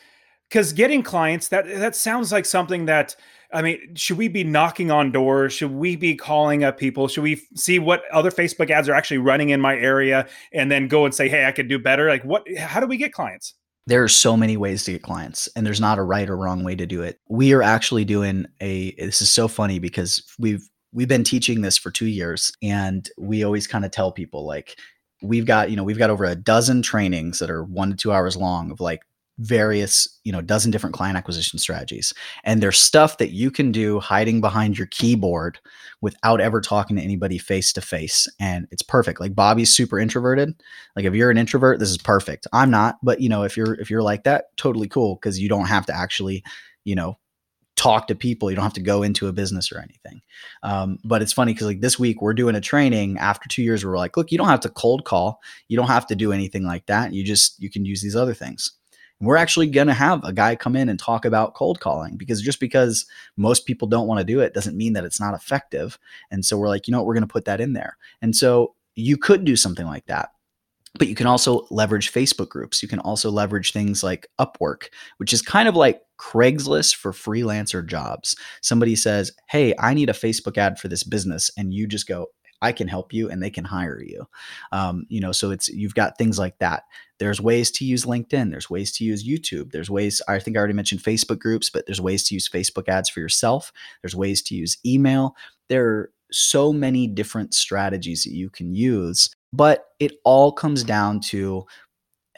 cuz 0.52 0.74
getting 0.74 1.04
clients 1.04 1.50
that 1.50 1.68
that 1.68 1.96
sounds 1.96 2.32
like 2.32 2.46
something 2.46 2.86
that 2.86 3.16
I 3.52 3.64
mean, 3.64 3.96
should 3.96 4.18
we 4.18 4.28
be 4.28 4.44
knocking 4.44 4.92
on 4.92 5.12
doors? 5.12 5.54
Should 5.54 5.72
we 5.72 5.96
be 5.96 6.16
calling 6.16 6.64
up 6.64 6.78
people? 6.78 7.08
Should 7.08 7.24
we 7.24 7.42
see 7.56 7.80
what 7.80 8.04
other 8.12 8.30
Facebook 8.30 8.70
ads 8.70 8.88
are 8.88 8.94
actually 8.94 9.18
running 9.18 9.50
in 9.50 9.60
my 9.60 9.76
area 9.76 10.28
and 10.54 10.72
then 10.72 10.88
go 10.88 11.06
and 11.06 11.16
say, 11.16 11.28
"Hey, 11.28 11.46
I 11.46 11.52
could 11.52 11.68
do 11.68 11.80
better"? 11.80 12.10
Like 12.10 12.24
what 12.24 12.46
how 12.58 12.80
do 12.80 12.86
we 12.88 12.98
get 12.98 13.12
clients? 13.12 13.56
There 13.88 14.04
are 14.04 14.08
so 14.08 14.38
many 14.38 14.56
ways 14.56 14.84
to 14.84 14.92
get 14.92 15.02
clients 15.02 15.50
and 15.56 15.66
there's 15.66 15.82
not 15.82 15.98
a 15.98 16.04
right 16.04 16.30
or 16.30 16.38
wrong 16.38 16.64
way 16.64 16.76
to 16.76 16.86
do 16.86 17.02
it. 17.02 17.20
We 17.28 17.54
are 17.54 17.64
actually 17.64 18.06
doing 18.06 18.46
a 18.62 18.92
this 19.00 19.22
is 19.22 19.32
so 19.32 19.48
funny 19.48 19.80
because 19.80 20.22
we've 20.38 20.70
we've 20.94 21.08
been 21.08 21.24
teaching 21.24 21.62
this 21.62 21.78
for 21.78 21.90
2 21.90 22.06
years 22.06 22.52
and 22.62 23.10
we 23.18 23.44
always 23.44 23.66
kind 23.66 23.86
of 23.86 23.92
tell 23.92 24.12
people 24.12 24.46
like 24.46 24.78
we've 25.22 25.46
got, 25.46 25.70
you 25.70 25.76
know, 25.76 25.84
we've 25.84 25.98
got 25.98 26.10
over 26.10 26.24
a 26.26 26.36
dozen 26.36 26.82
trainings 26.82 27.40
that 27.40 27.50
are 27.50 27.64
1 27.64 27.90
to 27.92 27.96
2 27.96 28.12
hours 28.12 28.38
long 28.38 28.72
of 28.72 28.80
like 28.80 29.02
various, 29.40 30.20
you 30.26 30.32
know, 30.32 30.42
dozen 30.42 30.70
different 30.70 30.94
client 30.94 31.18
acquisition 31.18 31.58
strategies. 31.58 32.14
And 32.44 32.62
there's 32.62 32.78
stuff 32.78 33.18
that 33.18 33.32
you 33.32 33.50
can 33.50 33.72
do 33.72 34.00
hiding 34.00 34.42
behind 34.42 34.78
your 34.78 34.88
keyboard 34.88 35.60
without 36.02 36.42
ever 36.42 36.60
talking 36.60 36.98
to 36.98 37.02
anybody 37.02 37.38
face 37.38 37.72
to 37.74 37.82
face. 37.82 38.28
And 38.40 38.68
it's 38.70 38.82
perfect. 38.82 39.22
Like 39.22 39.36
Bobby's 39.36 39.74
super 39.74 39.98
introverted. 39.98 40.62
Like 40.96 41.06
if 41.06 41.14
you're 41.14 41.32
an 41.32 41.38
introvert, 41.38 41.80
this 41.80 41.90
is 41.90 41.98
perfect. 41.98 42.48
I'm 42.52 42.70
not, 42.70 42.98
but 43.02 43.22
you 43.22 43.30
know, 43.30 43.44
if 43.44 43.56
you're 43.56 43.76
if 43.76 43.90
you're 43.90 44.04
like 44.04 44.26
that, 44.26 44.56
totally 44.58 44.90
cool 44.90 45.16
because 45.16 45.40
you 45.40 45.48
don't 45.48 45.68
have 45.68 45.86
to 45.86 45.96
actually, 45.96 46.44
you 46.84 46.96
know, 46.96 47.18
talk 47.78 48.08
to 48.08 48.16
people. 48.16 48.50
You 48.50 48.58
don't 48.58 48.64
have 48.64 48.74
to 48.74 48.82
go 48.82 49.04
into 49.04 49.30
a 49.30 49.34
business 49.34 49.72
or 49.72 49.80
anything. 49.80 50.20
Um, 50.64 51.00
but 51.06 51.22
it's 51.22 51.32
funny 51.32 51.54
because 51.54 51.68
like 51.68 51.80
this 51.80 51.98
week 51.98 52.22
we're 52.22 52.34
doing 52.34 52.56
a 52.56 52.62
training 52.62 53.18
after 53.20 53.48
two 53.48 53.64
years. 53.64 53.86
Where 53.86 53.92
we're 53.92 53.98
like, 53.98 54.18
look, 54.18 54.34
you 54.34 54.38
don't 54.38 54.50
have 54.50 54.60
to 54.62 54.70
cold 54.70 55.06
call. 55.06 55.40
You 55.70 55.78
don't 55.78 55.88
have 55.88 56.08
to 56.08 56.16
do 56.16 56.34
anything 56.34 56.66
like 56.66 56.88
that. 56.88 57.14
You 57.14 57.24
just 57.24 57.58
you 57.62 57.70
can 57.70 57.86
use 57.86 58.02
these 58.02 58.18
other 58.18 58.34
things 58.34 58.74
we're 59.22 59.36
actually 59.36 59.68
going 59.68 59.88
to 59.88 59.94
have 59.94 60.24
a 60.24 60.32
guy 60.32 60.56
come 60.56 60.76
in 60.76 60.90
and 60.90 60.98
talk 60.98 61.26
about 61.26 61.54
cold 61.54 61.80
calling 61.80 62.16
because 62.16 62.42
just 62.42 62.60
because 62.60 63.06
most 63.36 63.66
people 63.66 63.88
don't 63.88 64.08
want 64.08 64.20
to 64.20 64.24
do 64.24 64.40
it 64.40 64.54
doesn't 64.54 64.78
mean 64.78 64.94
that 64.94 65.04
it's 65.04 65.20
not 65.20 65.34
effective. 65.34 66.00
And 66.32 66.46
so 66.46 66.58
we're 66.58 66.70
like, 66.70 66.88
you 66.88 66.92
know 66.92 67.00
what, 67.00 67.08
we're 67.08 67.16
going 67.16 67.28
to 67.28 67.28
put 67.28 67.46
that 67.46 67.62
in 67.62 67.74
there. 67.74 67.98
And 68.22 68.36
so 68.36 68.76
you 68.96 69.18
could 69.18 69.44
do 69.44 69.56
something 69.56 69.86
like 69.86 70.06
that. 70.06 70.30
But 70.98 71.08
you 71.08 71.16
can 71.16 71.28
also 71.28 71.68
leverage 71.70 72.12
Facebook 72.12 72.50
groups. 72.50 72.82
You 72.82 72.88
can 72.88 73.00
also 73.00 73.30
leverage 73.30 73.74
things 73.74 74.04
like 74.04 74.28
Upwork, 74.40 74.88
which 75.18 75.34
is 75.34 75.42
kind 75.42 75.70
of 75.70 75.76
like 75.76 76.02
Craigslist 76.18 76.96
for 76.96 77.12
freelancer 77.12 77.86
jobs. 77.86 78.36
Somebody 78.62 78.96
says, 78.96 79.32
Hey, 79.50 79.76
I 79.78 79.94
need 79.94 80.10
a 80.10 80.14
Facebook 80.14 80.58
ad 80.58 80.80
for 80.80 80.88
this 80.88 81.04
business. 81.04 81.52
And 81.58 81.74
you 81.74 81.86
just 81.86 82.08
go, 82.08 82.28
I 82.62 82.72
can 82.72 82.88
help 82.88 83.14
you 83.14 83.30
and 83.30 83.42
they 83.42 83.50
can 83.50 83.64
hire 83.64 84.02
you. 84.02 84.28
Um, 84.72 85.06
you 85.10 85.20
know, 85.20 85.32
so 85.32 85.52
it's 85.52 85.70
you've 85.70 85.96
got 85.96 86.18
things 86.18 86.38
like 86.38 86.58
that. 86.60 86.84
There's 87.18 87.42
ways 87.42 87.72
to 87.72 87.86
use 87.86 88.06
LinkedIn. 88.06 88.52
There's 88.52 88.70
ways 88.70 88.92
to 88.94 89.04
use 89.04 89.28
YouTube. 89.28 89.72
There's 89.72 89.90
ways. 89.90 90.22
I 90.28 90.40
think 90.40 90.56
I 90.56 90.60
already 90.60 90.74
mentioned 90.74 91.02
Facebook 91.02 91.40
groups, 91.40 91.70
but 91.70 91.86
there's 91.86 92.02
ways 92.02 92.24
to 92.28 92.34
use 92.34 92.50
Facebook 92.50 92.88
ads 92.88 93.10
for 93.10 93.20
yourself. 93.20 93.72
There's 94.02 94.16
ways 94.16 94.42
to 94.44 94.56
use 94.56 94.78
email. 94.86 95.36
There 95.68 95.86
are 95.86 96.12
so 96.32 96.72
many 96.72 97.08
different 97.08 97.54
strategies 97.54 98.24
that 98.24 98.34
you 98.34 98.50
can 98.50 98.74
use, 98.76 99.30
but 99.52 99.86
it 100.00 100.14
all 100.24 100.52
comes 100.52 100.84
down 100.84 101.20
to 101.20 101.66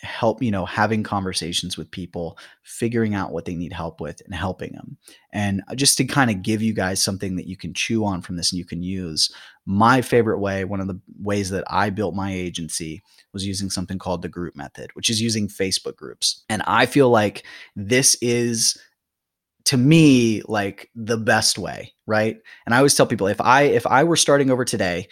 help 0.01 0.41
you 0.41 0.51
know 0.51 0.65
having 0.65 1.03
conversations 1.03 1.77
with 1.77 1.91
people 1.91 2.37
figuring 2.63 3.13
out 3.13 3.31
what 3.31 3.45
they 3.45 3.55
need 3.55 3.71
help 3.71 4.01
with 4.01 4.21
and 4.25 4.33
helping 4.33 4.71
them 4.73 4.97
and 5.31 5.61
uh, 5.67 5.75
just 5.75 5.97
to 5.97 6.05
kind 6.05 6.31
of 6.31 6.41
give 6.41 6.61
you 6.61 6.73
guys 6.73 7.01
something 7.01 7.35
that 7.35 7.47
you 7.47 7.55
can 7.55 7.73
chew 7.73 8.03
on 8.03 8.21
from 8.21 8.35
this 8.35 8.51
and 8.51 8.57
you 8.57 8.65
can 8.65 8.81
use 8.81 9.31
my 9.65 10.01
favorite 10.01 10.39
way 10.39 10.65
one 10.65 10.79
of 10.79 10.87
the 10.87 10.99
ways 11.21 11.49
that 11.49 11.63
i 11.67 11.89
built 11.89 12.15
my 12.15 12.33
agency 12.33 13.01
was 13.33 13.45
using 13.45 13.69
something 13.69 13.99
called 13.99 14.21
the 14.21 14.29
group 14.29 14.55
method 14.55 14.89
which 14.93 15.09
is 15.09 15.21
using 15.21 15.47
facebook 15.47 15.95
groups. 15.95 16.43
And 16.49 16.63
i 16.65 16.85
feel 16.85 17.09
like 17.09 17.43
this 17.75 18.17
is 18.21 18.79
to 19.65 19.77
me 19.77 20.41
like 20.47 20.89
the 20.95 21.17
best 21.17 21.57
way 21.59 21.93
right? 22.07 22.37
And 22.65 22.73
i 22.75 22.77
always 22.77 22.95
tell 22.95 23.05
people 23.05 23.27
if 23.27 23.39
i 23.39 23.63
if 23.63 23.85
i 23.87 24.03
were 24.03 24.17
starting 24.17 24.49
over 24.49 24.65
today 24.65 25.07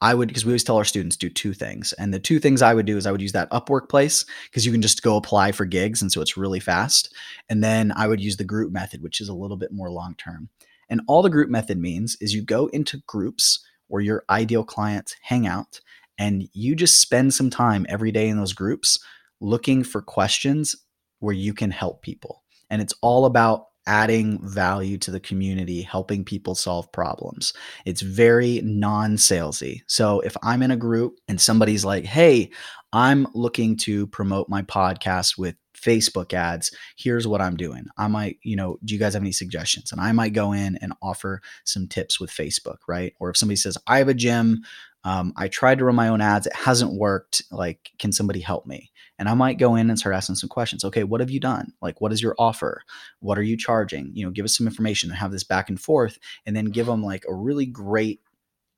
I 0.00 0.14
would 0.14 0.28
because 0.28 0.44
we 0.44 0.52
always 0.52 0.64
tell 0.64 0.76
our 0.76 0.84
students 0.84 1.16
do 1.16 1.28
two 1.28 1.52
things. 1.52 1.92
And 1.94 2.12
the 2.12 2.18
two 2.18 2.38
things 2.38 2.62
I 2.62 2.72
would 2.72 2.86
do 2.86 2.96
is 2.96 3.06
I 3.06 3.12
would 3.12 3.20
use 3.20 3.32
that 3.32 3.50
Upwork 3.50 3.88
place 3.88 4.24
because 4.44 4.64
you 4.64 4.72
can 4.72 4.80
just 4.80 5.02
go 5.02 5.16
apply 5.16 5.52
for 5.52 5.66
gigs 5.66 6.00
and 6.00 6.10
so 6.10 6.20
it's 6.20 6.36
really 6.36 6.60
fast. 6.60 7.14
And 7.48 7.62
then 7.62 7.92
I 7.94 8.06
would 8.06 8.20
use 8.20 8.36
the 8.36 8.44
group 8.44 8.72
method, 8.72 9.02
which 9.02 9.20
is 9.20 9.28
a 9.28 9.34
little 9.34 9.56
bit 9.56 9.72
more 9.72 9.90
long 9.90 10.14
term. 10.14 10.48
And 10.88 11.02
all 11.06 11.22
the 11.22 11.30
group 11.30 11.50
method 11.50 11.78
means 11.78 12.16
is 12.20 12.34
you 12.34 12.42
go 12.42 12.66
into 12.68 13.02
groups 13.06 13.64
where 13.88 14.02
your 14.02 14.24
ideal 14.30 14.64
clients 14.64 15.16
hang 15.22 15.46
out 15.46 15.80
and 16.18 16.48
you 16.52 16.74
just 16.74 17.00
spend 17.00 17.34
some 17.34 17.50
time 17.50 17.86
every 17.88 18.12
day 18.12 18.28
in 18.28 18.36
those 18.36 18.52
groups 18.52 18.98
looking 19.40 19.82
for 19.82 20.02
questions 20.02 20.76
where 21.18 21.34
you 21.34 21.54
can 21.54 21.70
help 21.70 22.02
people. 22.02 22.42
And 22.70 22.80
it's 22.80 22.94
all 23.02 23.24
about 23.26 23.66
adding 23.90 24.38
value 24.48 24.96
to 24.96 25.10
the 25.10 25.18
community, 25.18 25.82
helping 25.82 26.24
people 26.24 26.54
solve 26.54 26.90
problems. 26.92 27.52
It's 27.84 28.02
very 28.02 28.60
non 28.62 29.16
salesy. 29.16 29.80
So 29.88 30.20
if 30.20 30.36
I'm 30.44 30.62
in 30.62 30.70
a 30.70 30.76
group 30.76 31.18
and 31.26 31.40
somebody's 31.40 31.84
like, 31.84 32.04
hey, 32.04 32.50
I'm 32.92 33.26
looking 33.34 33.76
to 33.78 34.06
promote 34.06 34.48
my 34.48 34.62
podcast 34.62 35.36
with 35.36 35.56
Facebook 35.76 36.32
ads. 36.32 36.70
Here's 36.96 37.26
what 37.26 37.40
I'm 37.40 37.56
doing. 37.56 37.86
I 37.98 38.06
might, 38.06 38.38
you 38.44 38.54
know, 38.54 38.78
do 38.84 38.94
you 38.94 39.00
guys 39.00 39.14
have 39.14 39.22
any 39.22 39.32
suggestions? 39.32 39.90
And 39.90 40.00
I 40.00 40.12
might 40.12 40.34
go 40.34 40.52
in 40.52 40.76
and 40.76 40.92
offer 41.02 41.40
some 41.64 41.88
tips 41.88 42.20
with 42.20 42.30
Facebook, 42.30 42.76
right? 42.86 43.14
Or 43.18 43.30
if 43.30 43.36
somebody 43.36 43.56
says, 43.56 43.76
I 43.88 43.98
have 43.98 44.08
a 44.08 44.14
gym, 44.14 44.62
um, 45.02 45.32
I 45.36 45.48
tried 45.48 45.78
to 45.78 45.84
run 45.84 45.96
my 45.96 46.08
own 46.08 46.20
ads, 46.20 46.46
it 46.46 46.54
hasn't 46.54 46.92
worked. 46.92 47.42
Like, 47.50 47.90
can 47.98 48.12
somebody 48.12 48.40
help 48.40 48.66
me? 48.66 48.89
And 49.20 49.28
I 49.28 49.34
might 49.34 49.58
go 49.58 49.76
in 49.76 49.90
and 49.90 49.98
start 49.98 50.14
asking 50.14 50.36
some 50.36 50.48
questions. 50.48 50.82
Okay, 50.82 51.04
what 51.04 51.20
have 51.20 51.30
you 51.30 51.38
done? 51.38 51.72
Like, 51.82 52.00
what 52.00 52.10
is 52.12 52.22
your 52.22 52.34
offer? 52.38 52.82
What 53.20 53.38
are 53.38 53.42
you 53.42 53.56
charging? 53.56 54.10
You 54.14 54.24
know, 54.24 54.32
give 54.32 54.46
us 54.46 54.56
some 54.56 54.66
information 54.66 55.10
and 55.10 55.18
have 55.18 55.30
this 55.30 55.44
back 55.44 55.68
and 55.68 55.78
forth, 55.78 56.18
and 56.46 56.56
then 56.56 56.64
give 56.64 56.86
them 56.86 57.04
like 57.04 57.24
a 57.28 57.34
really 57.34 57.66
great, 57.66 58.22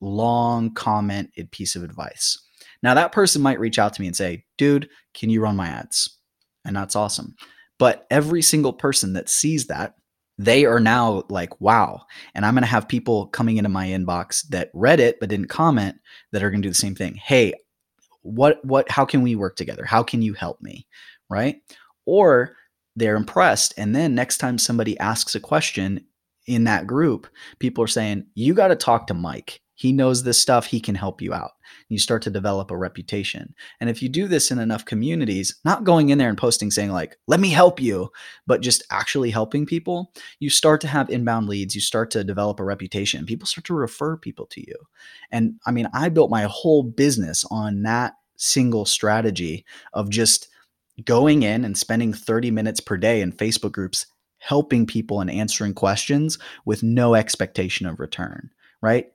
long 0.01 0.73
commented 0.73 1.49
piece 1.49 1.75
of 1.75 1.83
advice. 1.83 2.37
Now, 2.83 2.93
that 2.93 3.13
person 3.13 3.41
might 3.41 3.59
reach 3.59 3.79
out 3.79 3.93
to 3.93 4.01
me 4.01 4.07
and 4.07 4.15
say, 4.15 4.43
dude, 4.57 4.89
can 5.13 5.29
you 5.29 5.41
run 5.41 5.55
my 5.55 5.67
ads? 5.67 6.19
And 6.65 6.75
that's 6.75 6.97
awesome. 6.97 7.35
But 7.79 8.05
every 8.11 8.41
single 8.41 8.73
person 8.73 9.13
that 9.13 9.29
sees 9.29 9.67
that 9.67 9.95
they 10.37 10.65
are 10.65 10.79
now 10.79 11.23
like, 11.29 11.61
wow. 11.61 12.01
And 12.33 12.45
I'm 12.45 12.53
going 12.53 12.63
to 12.63 12.67
have 12.67 12.87
people 12.87 13.27
coming 13.27 13.57
into 13.57 13.69
my 13.69 13.87
inbox 13.87 14.47
that 14.49 14.71
read 14.73 14.99
it 14.99 15.19
but 15.19 15.29
didn't 15.29 15.47
comment 15.47 15.97
that 16.31 16.43
are 16.43 16.49
going 16.49 16.61
to 16.61 16.65
do 16.65 16.71
the 16.71 16.75
same 16.75 16.95
thing. 16.95 17.15
Hey, 17.15 17.53
what, 18.23 18.63
what, 18.65 18.89
how 18.89 19.05
can 19.05 19.21
we 19.21 19.35
work 19.35 19.55
together? 19.55 19.85
How 19.85 20.03
can 20.03 20.21
you 20.21 20.33
help 20.33 20.61
me? 20.61 20.87
Right. 21.29 21.61
Or 22.05 22.55
they're 22.95 23.15
impressed. 23.15 23.73
And 23.77 23.95
then 23.95 24.15
next 24.15 24.37
time 24.37 24.57
somebody 24.57 24.97
asks 24.99 25.35
a 25.35 25.39
question 25.39 26.05
in 26.47 26.65
that 26.65 26.87
group, 26.87 27.27
people 27.59 27.83
are 27.83 27.87
saying, 27.87 28.25
you 28.35 28.53
got 28.53 28.67
to 28.67 28.75
talk 28.75 29.07
to 29.07 29.13
Mike. 29.13 29.61
He 29.83 29.91
knows 29.91 30.23
this 30.23 30.39
stuff. 30.39 30.67
He 30.67 30.79
can 30.79 30.95
help 30.95 31.21
you 31.21 31.33
out. 31.33 31.51
You 31.89 31.99
start 31.99 32.21
to 32.21 32.29
develop 32.29 32.71
a 32.71 32.77
reputation. 32.77 33.53
And 33.81 33.89
if 33.89 34.01
you 34.01 34.07
do 34.07 34.29
this 34.29 34.49
in 34.49 34.57
enough 34.57 34.85
communities, 34.85 35.59
not 35.65 35.83
going 35.83 36.07
in 36.07 36.17
there 36.17 36.29
and 36.29 36.37
posting 36.37 36.71
saying, 36.71 36.91
like, 36.91 37.17
let 37.27 37.41
me 37.41 37.49
help 37.49 37.81
you, 37.81 38.09
but 38.47 38.61
just 38.61 38.81
actually 38.91 39.29
helping 39.29 39.65
people, 39.65 40.13
you 40.39 40.49
start 40.49 40.79
to 40.79 40.87
have 40.87 41.09
inbound 41.09 41.49
leads. 41.49 41.75
You 41.75 41.81
start 41.81 42.11
to 42.11 42.23
develop 42.23 42.61
a 42.61 42.63
reputation. 42.63 43.25
People 43.25 43.45
start 43.45 43.65
to 43.65 43.73
refer 43.73 44.15
people 44.15 44.45
to 44.51 44.61
you. 44.61 44.75
And 45.33 45.55
I 45.65 45.71
mean, 45.71 45.89
I 45.93 46.07
built 46.07 46.31
my 46.31 46.43
whole 46.43 46.83
business 46.83 47.43
on 47.51 47.83
that 47.83 48.13
single 48.37 48.85
strategy 48.85 49.65
of 49.91 50.09
just 50.09 50.47
going 51.03 51.43
in 51.43 51.65
and 51.65 51.77
spending 51.77 52.13
30 52.13 52.51
minutes 52.51 52.79
per 52.79 52.95
day 52.95 53.19
in 53.19 53.33
Facebook 53.33 53.73
groups 53.73 54.05
helping 54.39 54.85
people 54.85 55.19
and 55.19 55.29
answering 55.29 55.73
questions 55.73 56.39
with 56.65 56.83
no 56.83 57.15
expectation 57.15 57.85
of 57.85 57.99
return, 57.99 58.49
right? 58.81 59.12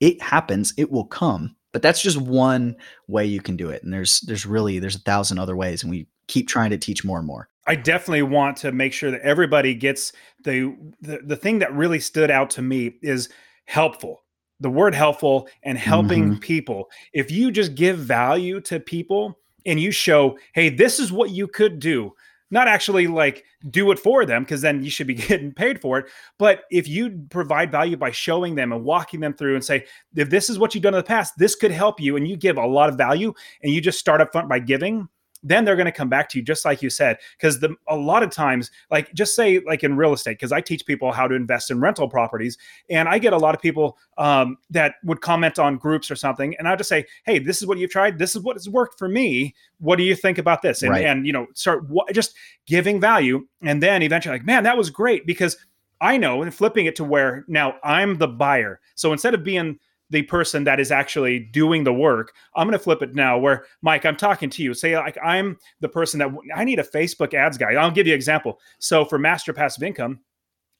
It 0.00 0.20
happens, 0.22 0.72
it 0.76 0.90
will 0.90 1.04
come, 1.04 1.56
but 1.72 1.82
that's 1.82 2.02
just 2.02 2.16
one 2.16 2.76
way 3.06 3.26
you 3.26 3.40
can 3.40 3.56
do 3.56 3.70
it. 3.70 3.82
And 3.82 3.92
there's 3.92 4.20
there's 4.20 4.46
really 4.46 4.78
there's 4.78 4.96
a 4.96 5.00
thousand 5.00 5.38
other 5.38 5.56
ways 5.56 5.82
and 5.82 5.90
we 5.90 6.06
keep 6.26 6.48
trying 6.48 6.70
to 6.70 6.78
teach 6.78 7.04
more 7.04 7.18
and 7.18 7.26
more. 7.26 7.48
I 7.66 7.74
definitely 7.76 8.22
want 8.22 8.56
to 8.58 8.72
make 8.72 8.92
sure 8.92 9.10
that 9.10 9.20
everybody 9.20 9.74
gets 9.74 10.12
the, 10.44 10.76
the 11.00 11.20
the 11.24 11.36
thing 11.36 11.58
that 11.60 11.74
really 11.74 12.00
stood 12.00 12.30
out 12.30 12.50
to 12.50 12.62
me 12.62 12.94
is 13.02 13.28
helpful. 13.66 14.22
The 14.60 14.70
word 14.70 14.94
helpful 14.94 15.48
and 15.62 15.78
helping 15.78 16.24
mm-hmm. 16.24 16.40
people. 16.40 16.90
If 17.12 17.30
you 17.30 17.50
just 17.50 17.74
give 17.74 17.98
value 17.98 18.60
to 18.62 18.80
people 18.80 19.38
and 19.64 19.80
you 19.80 19.90
show, 19.90 20.38
hey, 20.54 20.68
this 20.68 20.98
is 20.98 21.12
what 21.12 21.30
you 21.30 21.46
could 21.46 21.78
do 21.78 22.12
not 22.50 22.68
actually 22.68 23.06
like 23.06 23.44
do 23.70 23.90
it 23.90 23.98
for 23.98 24.24
them 24.26 24.42
because 24.42 24.60
then 24.60 24.82
you 24.82 24.90
should 24.90 25.06
be 25.06 25.14
getting 25.28 25.52
paid 25.52 25.80
for 25.80 25.98
it 25.98 26.06
but 26.38 26.62
if 26.70 26.88
you 26.88 27.24
provide 27.30 27.70
value 27.70 27.96
by 27.96 28.10
showing 28.10 28.54
them 28.54 28.72
and 28.72 28.84
walking 28.84 29.20
them 29.20 29.32
through 29.32 29.54
and 29.54 29.64
say 29.64 29.84
if 30.16 30.30
this 30.30 30.50
is 30.50 30.58
what 30.58 30.74
you've 30.74 30.82
done 30.82 30.94
in 30.94 30.98
the 30.98 31.04
past 31.04 31.34
this 31.38 31.54
could 31.54 31.70
help 31.70 32.00
you 32.00 32.16
and 32.16 32.28
you 32.28 32.36
give 32.36 32.56
a 32.56 32.66
lot 32.66 32.88
of 32.88 32.96
value 32.96 33.32
and 33.62 33.72
you 33.72 33.80
just 33.80 33.98
start 33.98 34.20
up 34.20 34.32
front 34.32 34.48
by 34.48 34.58
giving 34.58 35.08
then 35.42 35.64
they're 35.64 35.76
going 35.76 35.86
to 35.86 35.92
come 35.92 36.08
back 36.08 36.28
to 36.28 36.38
you 36.38 36.44
just 36.44 36.64
like 36.64 36.82
you 36.82 36.90
said 36.90 37.18
because 37.36 37.60
the 37.60 37.74
a 37.88 37.96
lot 37.96 38.22
of 38.22 38.30
times 38.30 38.70
like 38.90 39.12
just 39.14 39.34
say 39.34 39.60
like 39.60 39.82
in 39.82 39.96
real 39.96 40.12
estate 40.12 40.32
because 40.32 40.52
i 40.52 40.60
teach 40.60 40.84
people 40.86 41.12
how 41.12 41.26
to 41.26 41.34
invest 41.34 41.70
in 41.70 41.80
rental 41.80 42.08
properties 42.08 42.58
and 42.88 43.08
i 43.08 43.18
get 43.18 43.32
a 43.32 43.38
lot 43.38 43.54
of 43.54 43.60
people 43.60 43.98
um, 44.18 44.58
that 44.68 44.96
would 45.04 45.20
comment 45.20 45.58
on 45.58 45.76
groups 45.76 46.10
or 46.10 46.16
something 46.16 46.54
and 46.58 46.68
i 46.68 46.76
just 46.76 46.88
say 46.88 47.04
hey 47.24 47.38
this 47.38 47.60
is 47.60 47.66
what 47.66 47.78
you've 47.78 47.90
tried 47.90 48.18
this 48.18 48.36
is 48.36 48.42
what 48.42 48.56
has 48.56 48.68
worked 48.68 48.98
for 48.98 49.08
me 49.08 49.54
what 49.78 49.96
do 49.96 50.02
you 50.02 50.14
think 50.14 50.38
about 50.38 50.62
this 50.62 50.82
and, 50.82 50.90
right. 50.90 51.04
and 51.04 51.26
you 51.26 51.32
know 51.32 51.46
start 51.54 51.82
w- 51.88 52.02
just 52.12 52.34
giving 52.66 53.00
value 53.00 53.46
and 53.62 53.82
then 53.82 54.02
eventually 54.02 54.34
like 54.34 54.44
man 54.44 54.62
that 54.62 54.76
was 54.76 54.90
great 54.90 55.26
because 55.26 55.56
i 56.00 56.16
know 56.16 56.42
and 56.42 56.54
flipping 56.54 56.86
it 56.86 56.96
to 56.96 57.04
where 57.04 57.44
now 57.48 57.74
i'm 57.82 58.18
the 58.18 58.28
buyer 58.28 58.80
so 58.94 59.12
instead 59.12 59.34
of 59.34 59.42
being 59.42 59.78
the 60.10 60.22
person 60.22 60.64
that 60.64 60.80
is 60.80 60.90
actually 60.90 61.38
doing 61.38 61.84
the 61.84 61.92
work. 61.92 62.32
I'm 62.54 62.66
going 62.66 62.78
to 62.78 62.82
flip 62.82 63.02
it 63.02 63.14
now 63.14 63.38
where 63.38 63.64
Mike, 63.82 64.04
I'm 64.04 64.16
talking 64.16 64.50
to 64.50 64.62
you. 64.62 64.74
Say 64.74 64.96
like 64.96 65.18
I'm 65.24 65.58
the 65.80 65.88
person 65.88 66.18
that 66.18 66.30
I 66.54 66.64
need 66.64 66.78
a 66.78 66.84
Facebook 66.84 67.34
ads 67.34 67.56
guy. 67.56 67.72
I'll 67.74 67.90
give 67.90 68.06
you 68.06 68.12
an 68.12 68.18
example. 68.18 68.58
So 68.78 69.04
for 69.04 69.18
master 69.18 69.52
passive 69.52 69.82
income, 69.82 70.20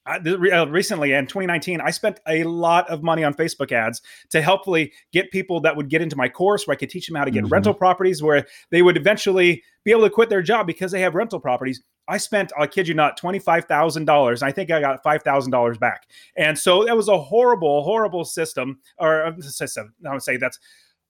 I, 0.05 0.17
uh, 0.17 0.65
recently 0.67 1.13
in 1.13 1.27
2019, 1.27 1.79
I 1.79 1.91
spent 1.91 2.19
a 2.27 2.43
lot 2.43 2.89
of 2.89 3.03
money 3.03 3.23
on 3.23 3.33
Facebook 3.33 3.71
ads 3.71 4.01
to 4.31 4.41
helpfully 4.41 4.91
get 5.13 5.31
people 5.31 5.61
that 5.61 5.75
would 5.75 5.89
get 5.89 6.01
into 6.01 6.15
my 6.15 6.27
course 6.27 6.65
where 6.65 6.73
I 6.73 6.77
could 6.77 6.89
teach 6.89 7.07
them 7.07 7.15
how 7.15 7.23
to 7.23 7.31
get 7.31 7.43
mm-hmm. 7.43 7.53
rental 7.53 7.73
properties, 7.73 8.23
where 8.23 8.47
they 8.71 8.81
would 8.81 8.97
eventually 8.97 9.61
be 9.85 9.91
able 9.91 10.01
to 10.01 10.09
quit 10.09 10.29
their 10.29 10.41
job 10.41 10.65
because 10.65 10.91
they 10.91 11.01
have 11.01 11.13
rental 11.13 11.39
properties. 11.39 11.83
I 12.11 12.17
spent, 12.17 12.51
I 12.59 12.67
kid 12.67 12.89
you 12.89 12.93
not, 12.93 13.17
$25,000. 13.17 14.43
I 14.43 14.51
think 14.51 14.69
I 14.69 14.81
got 14.81 15.01
$5,000 15.01 15.79
back. 15.79 16.07
And 16.35 16.59
so 16.59 16.83
that 16.83 16.97
was 16.97 17.07
a 17.07 17.17
horrible, 17.17 17.83
horrible 17.83 18.25
system 18.25 18.79
or 18.97 19.27
uh, 19.27 19.39
system. 19.39 19.93
I 20.05 20.11
would 20.11 20.21
say 20.21 20.35
that's 20.35 20.59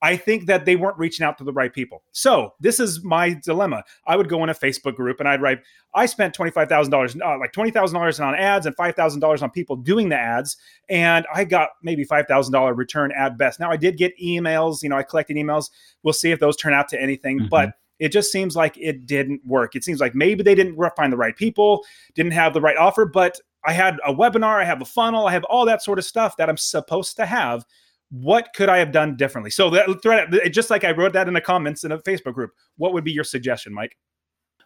I 0.04 0.18
think 0.18 0.48
that 0.48 0.66
they 0.66 0.76
weren't 0.76 0.98
reaching 0.98 1.26
out 1.26 1.38
to 1.38 1.44
the 1.44 1.54
right 1.54 1.72
people. 1.72 2.04
So 2.12 2.54
this 2.60 2.80
is 2.80 3.04
my 3.04 3.34
dilemma. 3.44 3.84
I 4.08 4.16
would 4.16 4.30
go 4.30 4.44
in 4.44 4.50
a 4.50 4.54
Facebook 4.54 4.96
group 4.96 5.20
and 5.20 5.30
I'd 5.30 5.42
write, 5.42 5.60
I 5.94 6.08
spent 6.08 6.36
$25,000, 6.36 7.22
uh, 7.22 7.38
like 7.38 7.52
$20,000 7.52 8.26
on 8.26 8.36
ads 8.36 8.66
and 8.66 8.76
$5,000 8.76 9.44
on 9.44 9.50
people 9.52 9.76
doing 9.76 10.10
the 10.10 10.18
ads. 10.18 10.58
And 10.90 11.28
I 11.34 11.44
got 11.44 11.70
maybe 11.84 12.04
$5,000 12.04 12.78
return 12.78 13.12
at 13.16 13.38
best. 13.38 13.60
Now 13.60 13.70
I 13.70 13.78
did 13.78 13.98
get 13.98 14.18
emails, 14.20 14.82
you 14.82 14.90
know, 14.90 14.98
I 14.98 15.04
collected 15.04 15.38
emails. 15.38 15.70
We'll 16.02 16.14
see 16.14 16.32
if 16.32 16.40
those 16.40 16.58
turn 16.58 16.74
out 16.74 16.90
to 16.90 17.02
anything, 17.02 17.40
mm-hmm. 17.40 17.50
but 17.50 17.74
it 18.02 18.12
just 18.12 18.32
seems 18.32 18.56
like 18.56 18.78
it 18.78 19.06
didn't 19.06 19.42
work. 19.46 19.76
It 19.76 19.84
seems 19.84 20.00
like 20.00 20.16
maybe 20.16 20.44
they 20.44 20.56
didn't 20.56 20.78
find 20.98 21.14
the 21.14 21.18
right 21.18 21.36
people, 21.36 21.86
didn't 22.16 22.34
have 22.34 22.54
the 22.54 22.62
right 22.62 22.76
offer, 22.76 23.06
but 23.06 23.40
I 23.64 23.74
had 23.74 24.00
a 24.06 24.14
webinar, 24.14 24.60
I 24.60 24.66
have 24.66 24.82
a 24.82 24.86
funnel, 24.86 25.28
I 25.28 25.32
have 25.32 25.44
all 25.46 25.66
that 25.66 25.84
sort 25.84 26.00
of 26.00 26.06
stuff 26.06 26.36
that 26.38 26.50
I'm 26.50 26.58
supposed 26.58 27.16
to 27.18 27.26
have 27.26 27.64
what 28.12 28.50
could 28.54 28.68
I 28.68 28.78
have 28.78 28.92
done 28.92 29.16
differently? 29.16 29.52
So 29.52 29.70
that 29.70 30.50
just 30.52 30.70
like 30.70 30.84
I 30.84 30.92
wrote 30.92 31.14
that 31.14 31.30
in 31.30 31.34
the 31.34 31.42
comments 31.42 31.86
in 31.86 31.94
a 31.94 31.98
Facebook 32.00 32.34
group. 32.34 32.52
What 32.76 32.92
would 32.94 33.06
be 33.06 33.12
your 33.12 33.24
suggestion, 33.24 33.74
Mike? 33.74 33.98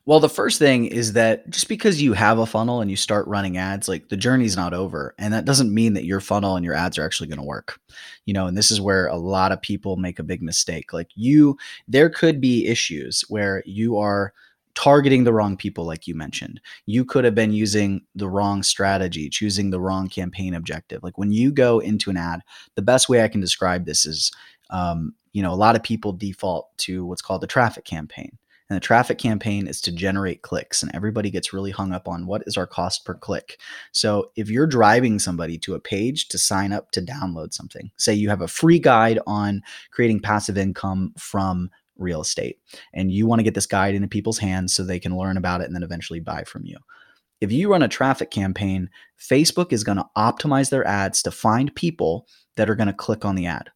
Well, 0.08 0.20
the 0.20 0.30
first 0.30 0.60
thing 0.60 0.86
is 0.86 1.14
that 1.14 1.50
just 1.50 1.68
because 1.68 2.00
you 2.00 2.14
have 2.14 2.38
a 2.38 2.46
funnel 2.46 2.80
and 2.80 2.92
you 2.92 2.98
start 2.98 3.28
running 3.28 3.58
ads, 3.58 3.88
like 3.88 4.10
the 4.10 4.18
journey's 4.18 4.56
not 4.56 4.74
over. 4.74 5.16
And 5.18 5.34
that 5.34 5.46
doesn't 5.46 5.74
mean 5.74 5.94
that 5.94 6.06
your 6.06 6.20
funnel 6.20 6.56
and 6.56 6.64
your 6.64 6.76
ads 6.76 7.00
are 7.00 7.06
actually 7.06 7.28
going 7.28 7.40
to 7.40 7.46
work. 7.46 7.80
You 8.26 8.34
know, 8.36 8.46
and 8.46 8.56
this 8.56 8.70
is 8.70 8.80
where 8.80 9.08
a 9.08 9.16
lot 9.16 9.52
of 9.52 9.62
people 9.64 9.98
make 9.98 10.20
a 10.20 10.24
big 10.24 10.44
mistake. 10.44 10.94
Like 10.94 11.10
you, 11.16 11.58
there 11.88 12.10
could 12.10 12.40
be 12.40 12.68
issues 12.68 13.26
where 13.30 13.64
you 13.66 13.98
are 13.98 14.32
targeting 14.76 15.24
the 15.24 15.34
wrong 15.34 15.58
people, 15.58 15.86
like 15.86 16.06
you 16.06 16.14
mentioned. 16.14 16.62
You 16.86 17.04
could 17.04 17.24
have 17.24 17.34
been 17.34 17.54
using 17.54 18.04
the 18.14 18.30
wrong 18.30 18.62
strategy, 18.62 19.28
choosing 19.30 19.72
the 19.72 19.80
wrong 19.80 20.08
campaign 20.08 20.54
objective. 20.54 21.02
Like 21.02 21.18
when 21.18 21.32
you 21.32 21.52
go 21.52 21.80
into 21.80 22.12
an 22.12 22.18
ad, 22.18 22.42
the 22.76 22.84
best 22.84 23.10
way 23.10 23.24
I 23.24 23.28
can 23.28 23.42
describe 23.42 23.86
this 23.86 24.06
is, 24.06 24.32
um, 24.70 25.16
you 25.34 25.42
know, 25.42 25.52
a 25.52 25.56
lot 25.56 25.76
of 25.76 25.82
people 25.82 26.12
default 26.12 26.78
to 26.80 27.06
what's 27.06 27.22
called 27.24 27.42
the 27.42 27.48
traffic 27.48 27.86
campaign. 27.86 28.38
And 28.70 28.76
the 28.76 28.82
traffic 28.82 29.20
campaign 29.20 29.68
is 29.68 29.80
to 29.82 29.92
generate 29.92 30.42
clicks, 30.42 30.82
and 30.82 30.92
everybody 30.96 31.30
gets 31.30 31.54
really 31.54 31.72
hung 31.72 31.92
up 31.92 32.08
on 32.08 32.26
what 32.26 32.44
is 32.48 32.58
our 32.58 32.66
cost 32.66 33.06
per 33.06 33.14
click. 33.14 33.60
So, 33.92 34.32
if 34.36 34.50
you're 34.50 34.66
driving 34.66 35.20
somebody 35.20 35.58
to 35.60 35.76
a 35.76 35.80
page 35.80 36.28
to 36.30 36.40
sign 36.40 36.74
up 36.74 36.92
to 36.92 37.02
download 37.02 37.54
something, 37.54 37.92
say 37.98 38.14
you 38.14 38.30
have 38.30 38.42
a 38.42 38.48
free 38.48 38.80
guide 38.80 39.20
on 39.28 39.62
creating 39.92 40.22
passive 40.22 40.58
income 40.58 41.14
from 41.18 41.70
real 41.98 42.22
estate 42.22 42.60
and 42.94 43.12
you 43.12 43.26
want 43.26 43.40
to 43.40 43.44
get 43.44 43.54
this 43.54 43.66
guide 43.66 43.96
into 43.96 44.08
people's 44.08 44.38
hands 44.38 44.74
so 44.74 44.84
they 44.84 45.00
can 45.00 45.18
learn 45.18 45.38
about 45.38 45.62
it 45.62 45.66
and 45.66 45.76
then 45.76 45.84
eventually 45.84 46.20
buy 46.20 46.44
from 46.44 46.66
you. 46.66 46.78
If 47.42 47.52
you 47.52 47.70
run 47.70 47.84
a 47.84 47.88
traffic 47.88 48.32
campaign, 48.32 48.90
Facebook 49.20 49.74
is 49.74 49.84
going 49.84 49.98
to 49.98 50.10
optimize 50.18 50.70
their 50.70 50.88
ads 50.88 51.22
to 51.24 51.32
find 51.32 51.76
people 51.76 52.28
that 52.56 52.70
are 52.70 52.76
going 52.76 52.88
to 52.88 52.94
click 52.94 53.26
on 53.26 53.36
the 53.36 53.46
ad, 53.46 53.70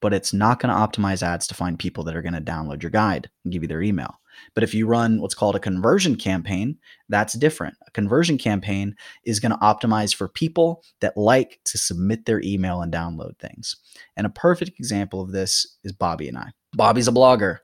but 0.00 0.14
it's 0.14 0.32
not 0.32 0.60
going 0.60 0.74
to 0.74 0.80
optimize 0.80 1.22
ads 1.22 1.46
to 1.48 1.54
find 1.54 1.78
people 1.78 2.04
that 2.04 2.16
are 2.16 2.22
going 2.22 2.34
to 2.34 2.40
download 2.40 2.82
your 2.82 2.90
guide 2.90 3.30
and 3.44 3.52
give 3.52 3.62
you 3.62 3.68
their 3.68 3.82
email. 3.82 4.20
But 4.54 4.64
if 4.64 4.74
you 4.74 4.86
run 4.86 5.20
what's 5.20 5.34
called 5.34 5.56
a 5.56 5.60
conversion 5.60 6.16
campaign, 6.16 6.78
that's 7.08 7.34
different. 7.34 7.74
A 7.86 7.90
conversion 7.90 8.38
campaign 8.38 8.96
is 9.24 9.40
going 9.40 9.52
to 9.52 9.58
optimize 9.58 10.14
for 10.14 10.28
people 10.28 10.82
that 11.00 11.16
like 11.16 11.60
to 11.66 11.78
submit 11.78 12.24
their 12.24 12.40
email 12.42 12.80
and 12.80 12.92
download 12.92 13.38
things. 13.38 13.76
And 14.16 14.26
a 14.26 14.30
perfect 14.30 14.78
example 14.78 15.20
of 15.20 15.32
this 15.32 15.76
is 15.84 15.92
Bobby 15.92 16.28
and 16.28 16.38
I. 16.38 16.50
Bobby's 16.72 17.08
a 17.08 17.12
blogger. 17.12 17.58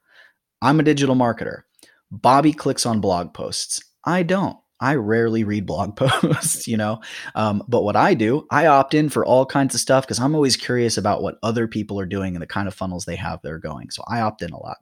I'm 0.61 0.81
a 0.81 0.83
digital 0.83 1.15
marketer. 1.15 1.63
Bobby 2.11 2.53
clicks 2.53 2.87
on 2.87 3.01
blog 3.01 3.33
posts. 3.35 3.83
I 4.05 4.23
don't. 4.23 4.59
I 4.81 4.95
rarely 4.95 5.45
read 5.45 5.67
blog 5.67 5.97
posts, 5.97 6.69
you 6.69 6.77
know. 6.77 7.01
Um, 7.35 7.63
but 7.69 7.83
what 7.83 7.97
I 7.97 8.15
do, 8.15 8.47
I 8.51 8.67
opt 8.67 8.95
in 8.95 9.09
for 9.09 9.25
all 9.25 9.47
kinds 9.47 9.75
of 9.75 9.81
stuff 9.81 10.05
because 10.05 10.21
I'm 10.21 10.35
always 10.35 10.57
curious 10.57 10.97
about 10.99 11.23
what 11.23 11.39
other 11.43 11.67
people 11.67 11.99
are 11.99 12.07
doing 12.07 12.35
and 12.35 12.43
the 12.43 12.47
kind 12.47 12.69
of 12.69 12.75
funnels 12.75 13.05
they 13.05 13.17
have 13.17 13.41
that 13.43 13.53
are 13.53 13.59
going. 13.59 13.91
So 13.91 14.03
I 14.09 14.21
opt 14.21 14.43
in 14.43 14.51
a 14.51 14.59
lot. 14.59 14.79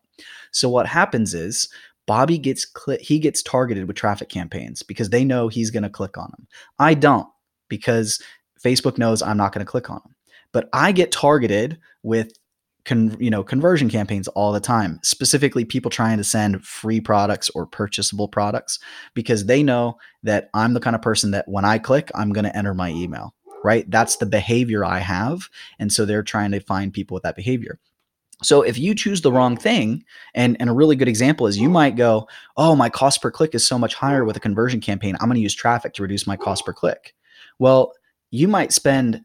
So 0.51 0.69
what 0.69 0.87
happens 0.87 1.35
is 1.35 1.69
Bobby 2.07 2.39
gets 2.39 2.67
he 3.01 3.19
gets 3.19 3.43
targeted 3.43 3.87
with 3.87 3.97
traffic 3.97 4.29
campaigns 4.29 4.83
because 4.83 5.11
they 5.11 5.25
know 5.25 5.49
he's 5.49 5.71
going 5.71 5.83
to 5.83 5.91
click 5.91 6.19
on 6.19 6.31
them. 6.33 6.47
I 6.79 6.95
don't 6.95 7.29
because 7.69 8.23
Facebook 8.63 8.99
knows 8.99 9.23
I'm 9.23 9.37
not 9.37 9.53
going 9.53 9.65
to 9.65 9.71
click 9.71 9.91
on 9.91 10.01
them. 10.05 10.15
But 10.53 10.69
I 10.73 10.93
get 10.93 11.11
targeted 11.11 11.79
with 12.03 12.33
con, 12.85 13.17
you 13.19 13.31
know 13.31 13.43
conversion 13.43 13.89
campaigns 13.89 14.29
all 14.29 14.53
the 14.53 14.61
time 14.61 14.99
specifically 15.03 15.65
people 15.65 15.91
trying 15.91 16.17
to 16.17 16.25
send 16.25 16.65
free 16.65 17.01
products 17.01 17.49
or 17.51 17.67
purchasable 17.67 18.29
products 18.29 18.79
because 19.15 19.47
they 19.47 19.63
know 19.63 19.97
that 20.23 20.51
i'm 20.55 20.75
the 20.75 20.81
kind 20.81 20.97
of 20.97 21.03
person 21.03 21.31
that 21.31 21.47
when 21.49 21.65
i 21.65 21.79
click 21.79 22.11
i'm 22.15 22.33
going 22.33 22.45
to 22.45 22.57
enter 22.57 22.75
my 22.75 22.91
email 22.91 23.35
right 23.63 23.91
that's 23.91 24.17
the 24.17 24.27
behavior 24.27 24.85
i 24.85 24.99
have 24.99 25.49
and 25.79 25.93
so 25.93 26.05
they're 26.05 26.23
trying 26.23 26.51
to 26.51 26.61
find 26.61 26.93
people 26.93 27.15
with 27.15 27.23
that 27.23 27.37
behavior 27.37 27.79
so 28.43 28.63
if 28.63 28.79
you 28.79 28.95
choose 28.95 29.23
the 29.23 29.33
wrong 29.33 29.57
thing, 29.57 30.05
and, 30.35 30.57
and 30.61 30.69
a 30.69 30.75
really 30.75 30.97
good 30.97 31.09
example 31.09 31.47
is 31.47 31.59
you 31.59 31.71
might 31.71 31.97
go, 31.97 32.29
oh, 32.57 32.77
my 32.77 32.89
cost 32.89 33.23
per 33.23 33.31
click 33.31 33.55
is 33.55 33.67
so 33.67 33.79
much 33.79 33.95
higher 33.95 34.25
with 34.25 34.37
a 34.37 34.41
conversion 34.41 34.81
campaign. 34.81 35.17
I'm 35.21 35.29
going 35.29 35.37
to 35.37 35.41
use 35.41 35.55
traffic 35.55 35.95
to 35.95 36.03
reduce 36.03 36.27
my 36.27 36.37
cost 36.37 36.67
per 36.67 36.73
click. 36.73 37.15
Well, 37.59 37.93
you 38.31 38.49
might 38.49 38.73
spend 38.73 39.23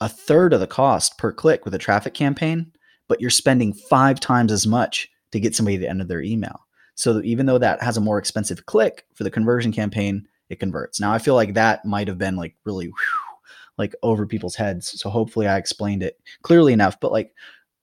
a 0.00 0.08
third 0.08 0.52
of 0.52 0.60
the 0.60 0.66
cost 0.66 1.16
per 1.18 1.32
click 1.32 1.64
with 1.64 1.74
a 1.74 1.78
traffic 1.78 2.14
campaign, 2.14 2.72
but 3.08 3.20
you're 3.20 3.30
spending 3.30 3.72
five 3.72 4.20
times 4.20 4.52
as 4.52 4.66
much 4.66 5.08
to 5.32 5.40
get 5.40 5.54
somebody 5.54 5.78
to 5.78 5.88
enter 5.88 6.04
their 6.04 6.22
email. 6.22 6.66
So 6.94 7.20
even 7.22 7.46
though 7.46 7.58
that 7.58 7.82
has 7.82 7.96
a 7.96 8.00
more 8.00 8.18
expensive 8.18 8.66
click 8.66 9.06
for 9.14 9.24
the 9.24 9.30
conversion 9.30 9.72
campaign, 9.72 10.26
it 10.48 10.60
converts. 10.60 11.00
Now 11.00 11.12
I 11.12 11.18
feel 11.18 11.34
like 11.34 11.54
that 11.54 11.84
might 11.84 12.08
have 12.08 12.18
been 12.18 12.36
like 12.36 12.54
really 12.64 12.86
whew, 12.86 13.36
like 13.76 13.94
over 14.02 14.26
people's 14.26 14.56
heads. 14.56 14.98
So 15.00 15.10
hopefully 15.10 15.46
I 15.46 15.58
explained 15.58 16.02
it 16.02 16.18
clearly 16.42 16.72
enough. 16.72 16.98
But 17.00 17.12
like 17.12 17.34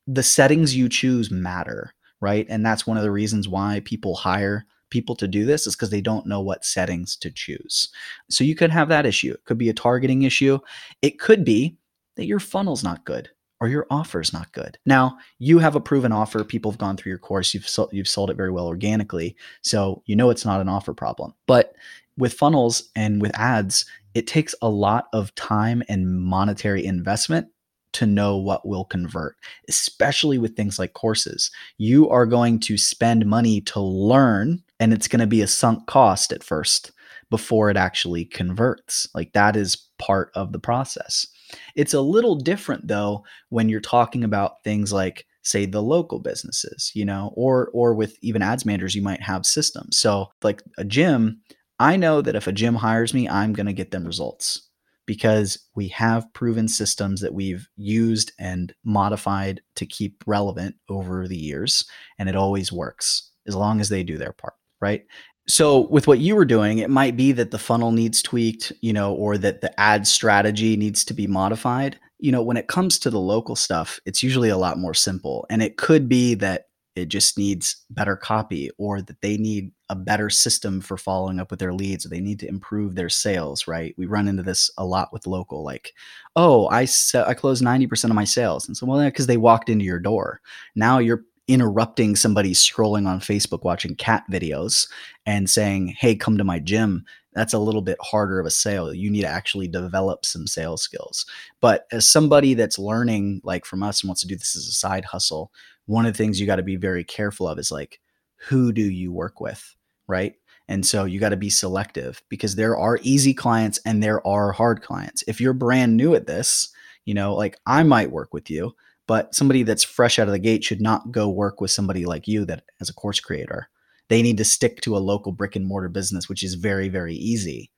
the 0.08 0.24
settings 0.24 0.76
you 0.76 0.90
choose 0.90 1.30
matter, 1.30 1.94
right? 2.22 2.46
And 2.50 2.66
that's 2.66 2.88
one 2.88 2.98
of 2.98 3.04
the 3.04 3.12
reasons 3.12 3.48
why 3.48 3.82
people 3.86 4.16
hire 4.16 4.66
people 4.90 5.16
to 5.16 5.28
do 5.28 5.46
this 5.46 5.68
is 5.68 5.76
because 5.76 5.90
they 5.90 6.02
don't 6.02 6.28
know 6.28 6.42
what 6.42 6.66
settings 6.66 7.16
to 7.18 7.32
choose. 7.32 7.90
So 8.30 8.44
you 8.44 8.56
could 8.56 8.72
have 8.72 8.90
that 8.90 9.06
issue. 9.06 9.34
It 9.34 9.44
could 9.46 9.58
be 9.58 9.70
a 9.70 9.74
targeting 9.74 10.24
issue. 10.24 10.60
It 11.02 11.20
could 11.20 11.44
be 11.44 11.78
that 12.16 12.26
your 12.26 12.40
funnel's 12.40 12.84
not 12.84 13.06
good 13.06 13.30
or 13.64 13.70
your 13.70 13.88
offer 13.90 14.20
is 14.20 14.34
not 14.34 14.52
good. 14.52 14.78
Now, 14.86 15.18
you 15.40 15.58
have 15.58 15.74
a 15.74 15.80
proven 15.80 16.12
offer. 16.12 16.44
People 16.44 16.70
have 16.70 16.78
gone 16.78 16.98
through 16.98 17.12
your 17.12 17.18
course. 17.18 17.54
You've 17.54 17.66
sold, 17.66 17.88
you've 17.94 18.10
sold 18.10 18.30
it 18.30 18.36
very 18.36 18.52
well 18.52 18.68
organically. 18.68 19.38
So 19.62 20.04
you 20.06 20.18
know 20.18 20.30
it's 20.30 20.44
not 20.44 20.60
an 20.60 20.68
offer 20.68 20.94
problem. 20.94 21.34
But 21.48 21.74
with 22.18 22.34
funnels 22.34 22.90
and 22.94 23.22
with 23.22 23.32
ads, 23.40 23.86
it 24.16 24.28
takes 24.28 24.54
a 24.62 24.68
lot 24.68 25.08
of 25.14 25.34
time 25.36 25.82
and 25.88 26.22
monetary 26.22 26.86
investment 26.86 27.48
to 27.94 28.06
know 28.06 28.36
what 28.36 28.68
will 28.68 28.84
convert, 28.84 29.38
especially 29.70 30.38
with 30.38 30.58
things 30.58 30.78
like 30.78 30.92
courses. 30.92 31.50
You 31.78 32.10
are 32.10 32.26
going 32.26 32.60
to 32.62 32.78
spend 32.78 33.26
money 33.26 33.62
to 33.62 33.80
learn, 33.80 34.62
and 34.82 34.92
it's 34.92 35.08
going 35.08 35.22
to 35.22 35.28
be 35.28 35.42
a 35.42 35.48
sunk 35.48 35.88
cost 35.88 36.34
at 36.34 36.44
first 36.44 36.92
before 37.30 37.70
it 37.70 37.78
actually 37.78 38.26
converts. 38.26 39.08
Like 39.16 39.32
that 39.32 39.56
is 39.56 39.88
part 40.00 40.32
of 40.36 40.52
the 40.52 40.60
process. 40.60 41.28
It's 41.76 41.94
a 41.94 42.02
little 42.02 42.36
different 42.36 42.88
though 42.88 43.24
when 43.50 43.70
you're 43.70 43.82
talking 43.82 44.24
about 44.24 44.64
things 44.64 44.92
like 44.94 45.26
say 45.44 45.66
the 45.66 45.82
local 45.82 46.20
businesses, 46.20 46.92
you 46.96 47.06
know, 47.06 47.34
or 47.36 47.70
or 47.74 47.94
with 47.94 48.18
even 48.22 48.42
ads 48.42 48.66
managers 48.66 48.96
you 48.96 49.02
might 49.02 49.22
have 49.22 49.46
systems. 49.46 49.98
So 49.98 50.32
like 50.42 50.64
a 50.78 50.84
gym, 50.84 51.42
I 51.80 51.96
know 51.96 52.22
that 52.22 52.36
if 52.36 52.48
a 52.48 52.52
gym 52.52 52.76
hires 52.76 53.14
me, 53.14 53.28
I'm 53.28 53.54
going 53.54 53.66
to 53.66 53.74
get 53.74 53.92
them 53.92 54.06
results 54.06 54.70
because 55.06 55.58
we 55.76 55.90
have 55.90 56.32
proven 56.34 56.68
systems 56.68 57.20
that 57.22 57.34
we've 57.34 57.68
used 57.76 58.32
and 58.40 58.74
modified 58.86 59.62
to 59.76 59.86
keep 59.86 60.24
relevant 60.26 60.76
over 60.90 61.28
the 61.28 61.38
years 61.38 61.86
and 62.18 62.30
it 62.30 62.36
always 62.36 62.72
works 62.72 63.32
as 63.46 63.56
long 63.56 63.82
as 63.82 63.90
they 63.90 64.04
do 64.04 64.18
their 64.18 64.32
part, 64.32 64.54
right? 64.80 65.06
So 65.48 65.88
with 65.88 66.08
what 66.08 66.20
you 66.20 66.36
were 66.36 66.46
doing, 66.46 66.78
it 66.78 66.90
might 66.90 67.18
be 67.18 67.32
that 67.34 67.52
the 67.52 67.60
funnel 67.60 67.92
needs 67.92 68.22
tweaked, 68.22 68.72
you 68.82 68.94
know, 68.94 69.14
or 69.14 69.38
that 69.38 69.62
the 69.62 69.78
ad 69.80 70.08
strategy 70.08 70.78
needs 70.78 71.04
to 71.06 71.14
be 71.14 71.28
modified. 71.28 72.00
You 72.20 72.32
know, 72.32 72.42
when 72.42 72.56
it 72.56 72.70
comes 72.70 72.98
to 73.00 73.10
the 73.10 73.20
local 73.20 73.56
stuff, 73.56 74.00
it's 74.06 74.24
usually 74.24 74.50
a 74.50 74.58
lot 74.58 74.78
more 74.78 74.94
simple. 74.94 75.46
And 75.50 75.62
it 75.62 75.78
could 75.78 76.08
be 76.08 76.36
that 76.36 76.68
it 76.96 77.10
just 77.10 77.38
needs 77.38 77.84
better 77.90 78.16
copy 78.16 78.70
or 78.78 79.02
that 79.02 79.20
they 79.22 79.38
need 79.38 79.72
a 79.90 79.96
better 79.96 80.30
system 80.30 80.80
for 80.80 80.98
following 80.98 81.40
up 81.40 81.50
with 81.50 81.60
their 81.60 81.74
leads 81.74 82.06
or 82.06 82.10
they 82.10 82.20
need 82.20 82.40
to 82.40 82.48
improve 82.48 82.96
their 82.96 83.10
sales 83.10 83.68
right 83.68 83.94
we 83.98 84.06
run 84.06 84.28
into 84.28 84.44
this 84.44 84.72
a 84.78 84.86
lot 84.86 85.12
with 85.12 85.28
local 85.28 85.64
like 85.64 85.94
oh 86.36 86.68
i 86.70 86.86
se- 86.86 87.24
i 87.28 87.34
closed 87.34 87.64
90% 87.64 88.06
of 88.06 88.16
my 88.16 88.24
sales 88.24 88.68
and 88.68 88.78
so 88.78 88.86
well 88.86 89.04
because 89.04 89.28
they 89.28 89.38
walked 89.38 89.70
into 89.70 89.86
your 89.86 90.00
door 90.00 90.42
now 90.76 91.00
you're 91.00 91.26
interrupting 91.48 92.16
somebody 92.16 92.54
scrolling 92.54 93.08
on 93.08 93.20
facebook 93.20 93.64
watching 93.64 93.96
cat 93.96 94.24
videos 94.32 94.88
and 95.26 95.50
saying 95.50 95.94
hey 96.00 96.16
come 96.16 96.38
to 96.38 96.44
my 96.44 96.60
gym 96.60 97.04
that's 97.34 97.54
a 97.54 97.60
little 97.60 97.82
bit 97.82 97.98
harder 98.00 98.40
of 98.40 98.46
a 98.46 98.52
sale. 98.52 98.94
You 98.94 99.10
need 99.10 99.22
to 99.22 99.28
actually 99.28 99.68
develop 99.68 100.26
some 100.26 100.48
sales 100.48 100.82
skills. 100.82 101.26
But 101.62 101.86
as 101.92 102.08
somebody 102.08 102.54
that's 102.54 102.80
learning 102.80 103.42
like 103.44 103.66
from 103.66 103.84
us 103.84 104.02
and 104.02 104.10
wants 104.10 104.22
to 104.22 104.28
do 104.28 104.36
this 104.36 104.56
as 104.56 104.68
a 104.68 104.72
side 104.72 105.06
hustle 105.06 105.52
one 105.86 106.06
of 106.06 106.14
the 106.14 106.18
things 106.18 106.40
you 106.40 106.46
got 106.46 106.56
to 106.58 106.64
be 106.64 106.78
very 106.78 107.04
careful 107.04 107.46
of 107.46 107.60
is 107.60 107.70
like 107.72 108.00
who 108.36 108.72
do 108.72 108.84
you 108.84 109.12
work 109.12 109.42
with 109.42 109.76
right? 110.08 110.36
And 110.70 110.86
so 110.86 111.04
you 111.04 111.20
got 111.20 111.30
to 111.30 111.38
be 111.38 111.50
selective 111.50 112.22
because 112.30 112.56
there 112.56 112.78
are 112.78 113.00
easy 113.02 113.34
clients 113.34 113.80
and 113.86 114.02
there 114.02 114.26
are 114.26 114.52
hard 114.54 114.82
clients. 114.82 115.24
If 115.28 115.42
you're 115.42 115.54
brand 115.54 115.98
new 115.98 116.16
at 116.16 116.28
this 116.28 116.74
you 117.06 117.14
know 117.14 117.36
like 117.36 117.58
i 117.66 117.84
might 117.84 118.12
work 118.12 118.34
with 118.34 118.50
you 118.50 118.74
but 119.08 119.36
somebody 119.36 119.64
that's 119.64 119.84
fresh 119.84 120.20
out 120.20 120.28
of 120.28 120.34
the 120.34 120.40
gate 120.40 120.64
should 120.64 120.82
not 120.82 121.12
go 121.12 121.30
work 121.30 121.62
with 121.62 121.72
somebody 121.72 122.06
like 122.06 122.28
you 122.28 122.46
that 122.46 122.64
as 122.80 122.90
a 122.90 122.94
course 122.94 123.20
creator. 123.20 123.70
They 124.10 124.22
need 124.22 124.38
to 124.38 124.46
stick 124.46 124.82
to 124.82 124.96
a 124.96 125.00
local 125.00 125.32
brick 125.32 125.56
and 125.56 125.66
mortar 125.66 125.90
business 125.90 126.30
which 126.30 126.44
is 126.44 126.56
very 126.56 126.90
very 126.90 127.16
easy 127.16 127.72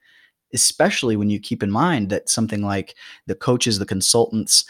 especially 0.54 1.16
when 1.16 1.30
you 1.30 1.40
keep 1.40 1.62
in 1.62 1.70
mind 1.70 2.10
that 2.10 2.28
something 2.28 2.62
like 2.62 2.94
the 3.26 3.34
coaches 3.34 3.78
the 3.78 3.86
consultants 3.86 4.64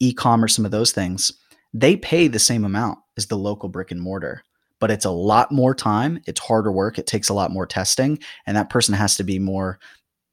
e-commerce 0.00 0.54
some 0.54 0.64
of 0.64 0.70
those 0.70 0.92
things 0.92 1.32
they 1.72 1.96
pay 1.96 2.28
the 2.28 2.38
same 2.38 2.64
amount 2.64 2.98
as 3.16 3.26
the 3.26 3.36
local 3.36 3.68
brick 3.68 3.90
and 3.90 4.00
mortar 4.00 4.42
but 4.78 4.90
it's 4.90 5.04
a 5.04 5.10
lot 5.10 5.52
more 5.52 5.74
time 5.74 6.20
it's 6.26 6.40
harder 6.40 6.72
work 6.72 6.98
it 6.98 7.06
takes 7.06 7.28
a 7.28 7.34
lot 7.34 7.50
more 7.50 7.66
testing 7.66 8.18
and 8.46 8.56
that 8.56 8.70
person 8.70 8.94
has 8.94 9.16
to 9.16 9.24
be 9.24 9.38
more 9.38 9.78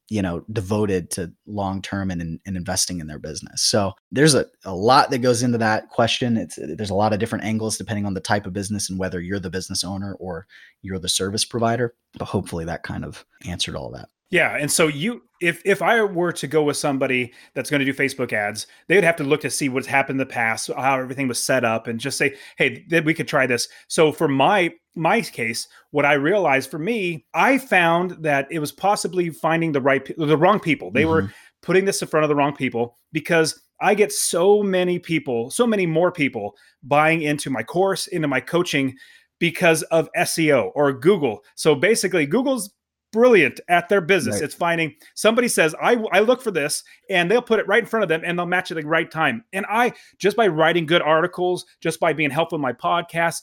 you 0.10 0.22
know 0.22 0.44
devoted 0.52 1.12
to 1.12 1.32
long 1.46 1.82
term 1.82 2.12
and, 2.12 2.40
and 2.46 2.58
investing 2.58 3.00
in 3.00 3.08
their 3.08 3.20
business. 3.20 3.62
So 3.62 3.94
there's 4.12 4.36
a, 4.36 4.46
a 4.66 4.74
lot 4.74 5.10
that 5.12 5.20
goes 5.20 5.44
into 5.44 5.58
that 5.60 5.90
question. 5.90 6.38
It's 6.38 6.58
there's 6.62 6.90
a 6.90 6.96
lot 6.96 7.14
of 7.14 7.20
different 7.20 7.46
angles 7.46 7.78
depending 7.78 8.06
on 8.06 8.14
the 8.14 8.20
type 8.20 8.46
of 8.46 8.54
business 8.54 8.90
and 8.90 9.00
whether 9.00 9.20
you're 9.20 9.40
the 9.40 9.50
business 9.50 9.84
owner 9.84 10.16
or 10.16 10.48
you're 10.82 11.00
the 11.00 11.10
service 11.10 11.46
provider 11.46 11.94
but 12.18 12.26
hopefully 12.26 12.66
that 12.66 12.84
kind 12.84 13.06
of 13.06 13.26
answered 13.46 13.76
all 13.76 13.92
that 13.92 14.10
yeah, 14.30 14.58
and 14.58 14.72
so 14.72 14.88
you 14.88 15.24
if 15.42 15.62
if 15.66 15.82
I 15.82 16.02
were 16.04 16.32
to 16.34 16.48
go 16.48 16.64
with 16.64 16.78
somebody 16.78 17.34
that's 17.54 17.70
going 17.70 17.80
to 17.80 17.86
do 17.86 17.94
Facebook 17.94 18.34
ads, 18.34 18.68
they 18.88 18.96
would 18.96 19.04
have 19.04 19.16
to 19.18 19.24
look 19.24 19.42
to 19.42 19.50
see 19.50 19.70
what's 19.70 19.88
happened 19.88 20.20
in 20.20 20.28
the 20.28 20.32
past, 20.32 20.70
how 20.76 21.00
everything 21.00 21.28
was 21.28 21.42
set 21.42 21.64
up, 21.64 21.88
and 21.88 22.00
just 22.00 22.18
say, 22.18 22.36
"Hey, 22.58 22.86
we 23.06 23.14
could 23.14 23.28
try 23.28 23.48
this." 23.48 23.68
So 23.88 24.12
for 24.12 24.28
my 24.28 24.72
my 24.96 25.22
case, 25.22 25.68
what 25.92 26.06
I 26.06 26.14
realized 26.14 26.70
for 26.70 26.80
me, 26.80 27.26
I 27.34 27.58
found 27.58 28.12
that 28.24 28.48
it 28.52 28.60
was 28.60 28.72
possibly 28.72 29.30
finding 29.30 29.72
the 29.72 29.82
right 29.82 30.10
the 30.18 30.38
wrong 30.38 30.60
people. 30.60 30.92
They 30.92 31.04
mm-hmm. 31.04 31.28
were 31.28 31.34
putting 31.62 31.86
this 31.86 32.02
in 32.02 32.08
front 32.08 32.24
of 32.24 32.30
the 32.30 32.36
wrong 32.36 32.56
people 32.56 32.98
because 33.12 33.60
I 33.82 33.96
get 33.96 34.12
so 34.12 34.62
many 34.62 35.00
people, 35.00 35.50
so 35.50 35.66
many 35.66 35.86
more 35.86 36.12
people 36.12 36.56
buying 36.84 37.22
into 37.22 37.50
my 37.50 37.64
course, 37.64 38.08
into 38.08 38.28
my 38.28 38.42
coaching 38.42 38.96
because 39.40 39.84
of 39.84 40.10
SEO 40.18 40.72
or 40.76 40.92
Google. 40.94 41.40
So 41.56 41.74
basically, 41.74 42.26
Google's 42.26 42.72
brilliant 43.12 43.60
at 43.70 43.90
their 43.90 44.02
business. 44.02 44.36
Right. 44.36 44.44
It's 44.44 44.56
finding 44.56 44.96
somebody 45.16 45.48
says, 45.48 45.76
I, 45.82 46.04
I 46.12 46.20
look 46.20 46.42
for 46.42 46.52
this, 46.52 46.84
and 47.10 47.30
they'll 47.30 47.42
put 47.42 47.60
it 47.60 47.68
right 47.68 47.84
in 47.84 47.90
front 47.90 48.04
of 48.04 48.10
them 48.10 48.22
and 48.26 48.38
they'll 48.38 48.46
match 48.46 48.72
it 48.72 48.78
at 48.78 48.84
the 48.84 48.90
right 48.90 49.10
time. 49.10 49.44
And 49.54 49.66
I, 49.70 49.94
just 50.18 50.38
by 50.38 50.48
writing 50.48 50.86
good 50.86 51.02
articles, 51.02 51.66
just 51.82 52.00
by 52.00 52.14
being 52.14 52.30
helpful 52.30 52.58
in 52.58 52.62
my 52.62 52.74
podcast, 52.74 53.42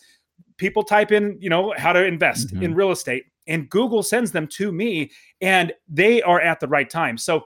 people 0.56 0.82
type 0.82 1.12
in, 1.12 1.36
you 1.40 1.50
know, 1.50 1.74
how 1.76 1.92
to 1.92 2.04
invest 2.04 2.48
mm-hmm. 2.48 2.62
in 2.62 2.74
real 2.74 2.90
estate, 2.90 3.24
and 3.46 3.70
Google 3.70 4.02
sends 4.02 4.32
them 4.32 4.46
to 4.48 4.72
me, 4.72 5.10
and 5.40 5.72
they 5.88 6.22
are 6.22 6.40
at 6.40 6.60
the 6.60 6.68
right 6.68 6.88
time. 6.88 7.16
So 7.18 7.44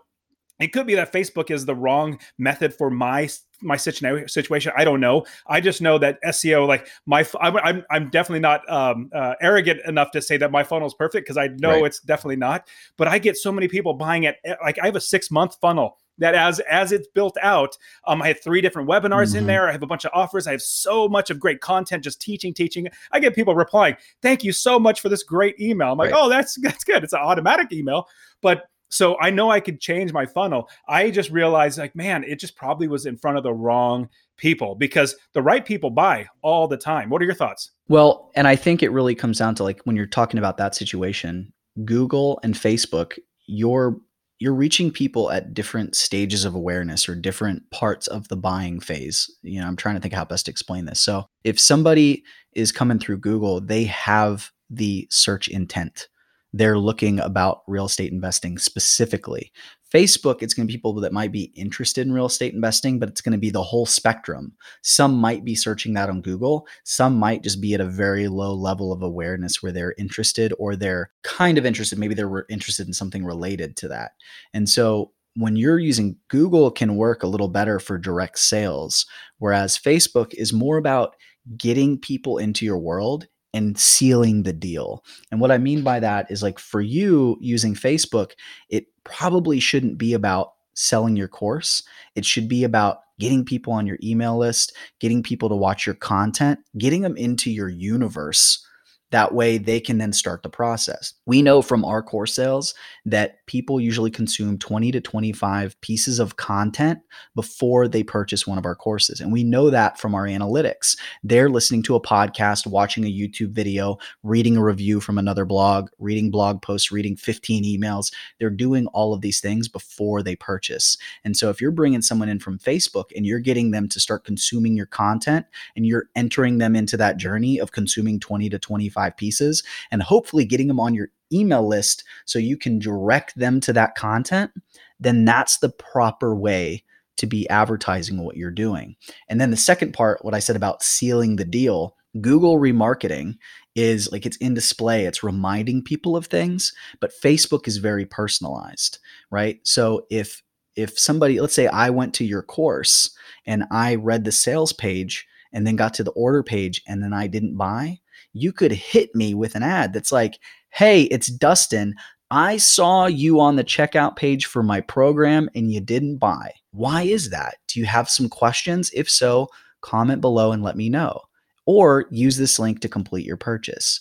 it 0.58 0.72
could 0.72 0.86
be 0.86 0.94
that 0.94 1.12
Facebook 1.12 1.50
is 1.50 1.64
the 1.64 1.74
wrong 1.74 2.18
method 2.38 2.74
for 2.74 2.90
my 2.90 3.28
my 3.62 3.76
situation. 3.76 4.72
I 4.76 4.84
don't 4.84 5.00
know. 5.00 5.24
I 5.46 5.60
just 5.60 5.80
know 5.80 5.98
that 5.98 6.18
SEO, 6.24 6.66
like 6.66 6.88
my, 7.06 7.26
I'm 7.40 7.84
I'm 7.90 8.10
definitely 8.10 8.40
not 8.40 8.68
um, 8.70 9.10
uh, 9.14 9.34
arrogant 9.40 9.80
enough 9.86 10.10
to 10.12 10.22
say 10.22 10.36
that 10.38 10.50
my 10.50 10.64
funnel 10.64 10.86
is 10.86 10.94
perfect 10.94 11.26
because 11.26 11.36
I 11.36 11.48
know 11.48 11.70
right. 11.70 11.84
it's 11.84 12.00
definitely 12.00 12.36
not. 12.36 12.68
But 12.96 13.08
I 13.08 13.18
get 13.18 13.36
so 13.36 13.52
many 13.52 13.68
people 13.68 13.94
buying 13.94 14.24
it. 14.24 14.36
Eh, 14.44 14.54
like 14.62 14.78
I 14.80 14.86
have 14.86 14.96
a 14.96 15.00
six 15.00 15.30
month 15.30 15.56
funnel 15.60 15.98
that 16.20 16.34
as 16.34 16.60
as 16.60 16.92
it's 16.92 17.08
built 17.08 17.36
out 17.42 17.76
um, 18.06 18.22
i 18.22 18.28
have 18.28 18.40
three 18.40 18.60
different 18.60 18.88
webinars 18.88 19.28
mm-hmm. 19.28 19.38
in 19.38 19.46
there 19.46 19.68
i 19.68 19.72
have 19.72 19.82
a 19.82 19.86
bunch 19.86 20.04
of 20.04 20.10
offers 20.14 20.46
i 20.46 20.52
have 20.52 20.62
so 20.62 21.08
much 21.08 21.30
of 21.30 21.40
great 21.40 21.60
content 21.60 22.04
just 22.04 22.20
teaching 22.20 22.54
teaching 22.54 22.86
i 23.10 23.18
get 23.18 23.34
people 23.34 23.54
replying 23.54 23.96
thank 24.22 24.44
you 24.44 24.52
so 24.52 24.78
much 24.78 25.00
for 25.00 25.08
this 25.08 25.22
great 25.22 25.58
email 25.58 25.92
i'm 25.92 25.98
like 25.98 26.12
right. 26.12 26.20
oh 26.22 26.28
that's 26.28 26.56
that's 26.60 26.84
good 26.84 27.02
it's 27.02 27.12
an 27.12 27.20
automatic 27.20 27.72
email 27.72 28.06
but 28.42 28.69
so 28.90 29.16
I 29.20 29.30
know 29.30 29.50
I 29.50 29.60
could 29.60 29.80
change 29.80 30.12
my 30.12 30.26
funnel. 30.26 30.68
I 30.88 31.10
just 31.10 31.30
realized, 31.30 31.78
like, 31.78 31.94
man, 31.94 32.24
it 32.24 32.40
just 32.40 32.56
probably 32.56 32.88
was 32.88 33.06
in 33.06 33.16
front 33.16 33.38
of 33.38 33.44
the 33.44 33.52
wrong 33.52 34.08
people 34.36 34.74
because 34.74 35.14
the 35.32 35.42
right 35.42 35.64
people 35.64 35.90
buy 35.90 36.26
all 36.42 36.66
the 36.66 36.76
time. 36.76 37.08
What 37.08 37.22
are 37.22 37.24
your 37.24 37.34
thoughts? 37.34 37.70
Well, 37.88 38.30
and 38.34 38.48
I 38.48 38.56
think 38.56 38.82
it 38.82 38.90
really 38.90 39.14
comes 39.14 39.38
down 39.38 39.54
to 39.56 39.64
like 39.64 39.80
when 39.84 39.96
you're 39.96 40.06
talking 40.06 40.38
about 40.38 40.56
that 40.58 40.74
situation, 40.74 41.52
Google 41.84 42.40
and 42.42 42.54
Facebook, 42.54 43.18
you're 43.46 43.96
you're 44.40 44.54
reaching 44.54 44.90
people 44.90 45.30
at 45.30 45.52
different 45.52 45.94
stages 45.94 46.46
of 46.46 46.54
awareness 46.54 47.08
or 47.08 47.14
different 47.14 47.70
parts 47.70 48.06
of 48.06 48.26
the 48.28 48.36
buying 48.36 48.80
phase. 48.80 49.30
You 49.42 49.60
know, 49.60 49.66
I'm 49.66 49.76
trying 49.76 49.96
to 49.96 50.00
think 50.00 50.14
how 50.14 50.24
best 50.24 50.46
to 50.46 50.50
explain 50.50 50.86
this. 50.86 50.98
So, 51.00 51.26
if 51.44 51.60
somebody 51.60 52.24
is 52.54 52.72
coming 52.72 52.98
through 52.98 53.18
Google, 53.18 53.60
they 53.60 53.84
have 53.84 54.50
the 54.70 55.06
search 55.10 55.48
intent 55.48 56.08
they're 56.52 56.78
looking 56.78 57.20
about 57.20 57.62
real 57.66 57.86
estate 57.86 58.12
investing 58.12 58.58
specifically. 58.58 59.52
Facebook, 59.92 60.42
it's 60.42 60.54
going 60.54 60.66
to 60.66 60.70
be 60.70 60.76
people 60.76 60.94
that 60.94 61.12
might 61.12 61.32
be 61.32 61.52
interested 61.54 62.06
in 62.06 62.12
real 62.12 62.26
estate 62.26 62.54
investing, 62.54 62.98
but 62.98 63.08
it's 63.08 63.20
going 63.20 63.32
to 63.32 63.38
be 63.38 63.50
the 63.50 63.62
whole 63.62 63.86
spectrum. 63.86 64.52
Some 64.82 65.14
might 65.14 65.44
be 65.44 65.56
searching 65.56 65.94
that 65.94 66.08
on 66.08 66.22
Google. 66.22 66.66
Some 66.84 67.16
might 67.16 67.42
just 67.42 67.60
be 67.60 67.74
at 67.74 67.80
a 67.80 67.86
very 67.86 68.28
low 68.28 68.54
level 68.54 68.92
of 68.92 69.02
awareness 69.02 69.62
where 69.62 69.72
they're 69.72 69.94
interested 69.98 70.52
or 70.58 70.76
they're 70.76 71.10
kind 71.22 71.58
of 71.58 71.66
interested. 71.66 71.98
Maybe 71.98 72.14
they're 72.14 72.46
interested 72.48 72.86
in 72.86 72.92
something 72.92 73.24
related 73.24 73.76
to 73.78 73.88
that. 73.88 74.12
And 74.54 74.68
so 74.68 75.12
when 75.34 75.56
you're 75.56 75.78
using 75.78 76.16
Google 76.28 76.70
can 76.70 76.96
work 76.96 77.22
a 77.22 77.28
little 77.28 77.48
better 77.48 77.80
for 77.80 77.98
direct 77.98 78.38
sales, 78.38 79.06
whereas 79.38 79.78
Facebook 79.78 80.34
is 80.34 80.52
more 80.52 80.76
about 80.76 81.16
getting 81.56 81.98
people 81.98 82.38
into 82.38 82.64
your 82.64 82.78
world 82.78 83.26
and 83.52 83.78
sealing 83.78 84.42
the 84.42 84.52
deal. 84.52 85.04
And 85.30 85.40
what 85.40 85.50
I 85.50 85.58
mean 85.58 85.82
by 85.82 86.00
that 86.00 86.30
is 86.30 86.42
like 86.42 86.58
for 86.58 86.80
you 86.80 87.36
using 87.40 87.74
Facebook, 87.74 88.32
it 88.68 88.86
probably 89.04 89.60
shouldn't 89.60 89.98
be 89.98 90.12
about 90.12 90.52
selling 90.74 91.16
your 91.16 91.28
course. 91.28 91.82
It 92.14 92.24
should 92.24 92.48
be 92.48 92.64
about 92.64 93.00
getting 93.18 93.44
people 93.44 93.72
on 93.72 93.86
your 93.86 93.98
email 94.02 94.38
list, 94.38 94.74
getting 94.98 95.22
people 95.22 95.48
to 95.48 95.56
watch 95.56 95.84
your 95.84 95.94
content, 95.94 96.58
getting 96.78 97.02
them 97.02 97.16
into 97.16 97.50
your 97.50 97.68
universe 97.68 98.66
That 99.10 99.34
way 99.34 99.58
they 99.58 99.80
can 99.80 99.98
then 99.98 100.12
start 100.12 100.42
the 100.42 100.48
process. 100.48 101.14
We 101.26 101.42
know 101.42 101.62
from 101.62 101.84
our 101.84 102.02
course 102.02 102.34
sales 102.34 102.74
that 103.04 103.44
people 103.46 103.80
usually 103.80 104.10
consume 104.10 104.58
20 104.58 104.92
to 104.92 105.00
25 105.00 105.80
pieces 105.80 106.18
of 106.18 106.36
content 106.36 107.00
before 107.34 107.88
they 107.88 108.04
purchase 108.04 108.46
one 108.46 108.58
of 108.58 108.64
our 108.64 108.76
courses. 108.76 109.20
And 109.20 109.32
we 109.32 109.42
know 109.42 109.70
that 109.70 109.98
from 109.98 110.14
our 110.14 110.26
analytics. 110.26 110.96
They're 111.24 111.50
listening 111.50 111.82
to 111.84 111.96
a 111.96 112.00
podcast, 112.00 112.66
watching 112.66 113.04
a 113.04 113.12
YouTube 113.12 113.50
video, 113.50 113.98
reading 114.22 114.56
a 114.56 114.62
review 114.62 115.00
from 115.00 115.18
another 115.18 115.44
blog, 115.44 115.88
reading 115.98 116.30
blog 116.30 116.62
posts, 116.62 116.92
reading 116.92 117.16
15 117.16 117.64
emails. 117.64 118.12
They're 118.38 118.50
doing 118.50 118.86
all 118.88 119.12
of 119.12 119.22
these 119.22 119.40
things 119.40 119.66
before 119.66 120.22
they 120.22 120.36
purchase. 120.36 120.96
And 121.24 121.36
so 121.36 121.50
if 121.50 121.60
you're 121.60 121.72
bringing 121.72 122.02
someone 122.02 122.28
in 122.28 122.38
from 122.38 122.58
Facebook 122.58 123.06
and 123.16 123.26
you're 123.26 123.40
getting 123.40 123.72
them 123.72 123.88
to 123.88 123.98
start 123.98 124.24
consuming 124.24 124.76
your 124.76 124.86
content 124.86 125.46
and 125.74 125.84
you're 125.84 126.08
entering 126.14 126.58
them 126.58 126.76
into 126.76 126.96
that 126.96 127.16
journey 127.16 127.58
of 127.58 127.72
consuming 127.72 128.20
20 128.20 128.48
to 128.50 128.58
25 128.58 128.99
pieces 129.08 129.62
and 129.90 130.02
hopefully 130.02 130.44
getting 130.44 130.68
them 130.68 130.78
on 130.80 130.92
your 130.92 131.08
email 131.32 131.66
list 131.66 132.04
so 132.26 132.38
you 132.38 132.58
can 132.58 132.78
direct 132.78 133.38
them 133.38 133.60
to 133.60 133.72
that 133.72 133.94
content, 133.94 134.50
then 134.98 135.24
that's 135.24 135.58
the 135.58 135.70
proper 135.70 136.34
way 136.34 136.84
to 137.16 137.26
be 137.26 137.48
advertising 137.48 138.22
what 138.22 138.36
you're 138.36 138.50
doing. 138.50 138.96
And 139.28 139.40
then 139.40 139.50
the 139.50 139.56
second 139.56 139.92
part, 139.92 140.24
what 140.24 140.34
I 140.34 140.38
said 140.38 140.56
about 140.56 140.82
sealing 140.82 141.36
the 141.36 141.44
deal, 141.44 141.96
Google 142.20 142.58
remarketing 142.58 143.36
is 143.76 144.10
like 144.10 144.26
it's 144.26 144.36
in 144.38 144.54
display, 144.54 145.06
it's 145.06 145.22
reminding 145.22 145.84
people 145.84 146.16
of 146.16 146.26
things, 146.26 146.72
but 147.00 147.12
Facebook 147.22 147.68
is 147.68 147.76
very 147.76 148.04
personalized, 148.04 148.98
right? 149.30 149.60
So 149.64 150.06
if 150.10 150.42
if 150.76 150.98
somebody, 150.98 151.40
let's 151.40 151.54
say 151.54 151.66
I 151.66 151.90
went 151.90 152.14
to 152.14 152.24
your 152.24 152.42
course 152.42 153.10
and 153.44 153.64
I 153.70 153.96
read 153.96 154.24
the 154.24 154.32
sales 154.32 154.72
page 154.72 155.26
and 155.52 155.66
then 155.66 155.76
got 155.76 155.94
to 155.94 156.04
the 156.04 156.12
order 156.12 156.42
page 156.42 156.82
and 156.86 157.02
then 157.02 157.12
I 157.12 157.26
didn't 157.26 157.56
buy, 157.56 158.00
you 158.32 158.52
could 158.52 158.72
hit 158.72 159.14
me 159.14 159.34
with 159.34 159.54
an 159.54 159.62
ad 159.62 159.92
that's 159.92 160.12
like, 160.12 160.38
Hey, 160.70 161.02
it's 161.04 161.26
Dustin. 161.26 161.94
I 162.30 162.58
saw 162.58 163.06
you 163.06 163.40
on 163.40 163.56
the 163.56 163.64
checkout 163.64 164.14
page 164.14 164.46
for 164.46 164.62
my 164.62 164.80
program 164.80 165.50
and 165.54 165.72
you 165.72 165.80
didn't 165.80 166.18
buy. 166.18 166.52
Why 166.70 167.02
is 167.02 167.30
that? 167.30 167.56
Do 167.66 167.80
you 167.80 167.86
have 167.86 168.08
some 168.08 168.28
questions? 168.28 168.90
If 168.94 169.10
so, 169.10 169.48
comment 169.80 170.20
below 170.20 170.52
and 170.52 170.62
let 170.62 170.76
me 170.76 170.88
know. 170.88 171.20
Or 171.66 172.06
use 172.10 172.36
this 172.36 172.58
link 172.58 172.80
to 172.80 172.88
complete 172.88 173.26
your 173.26 173.36
purchase. 173.36 174.00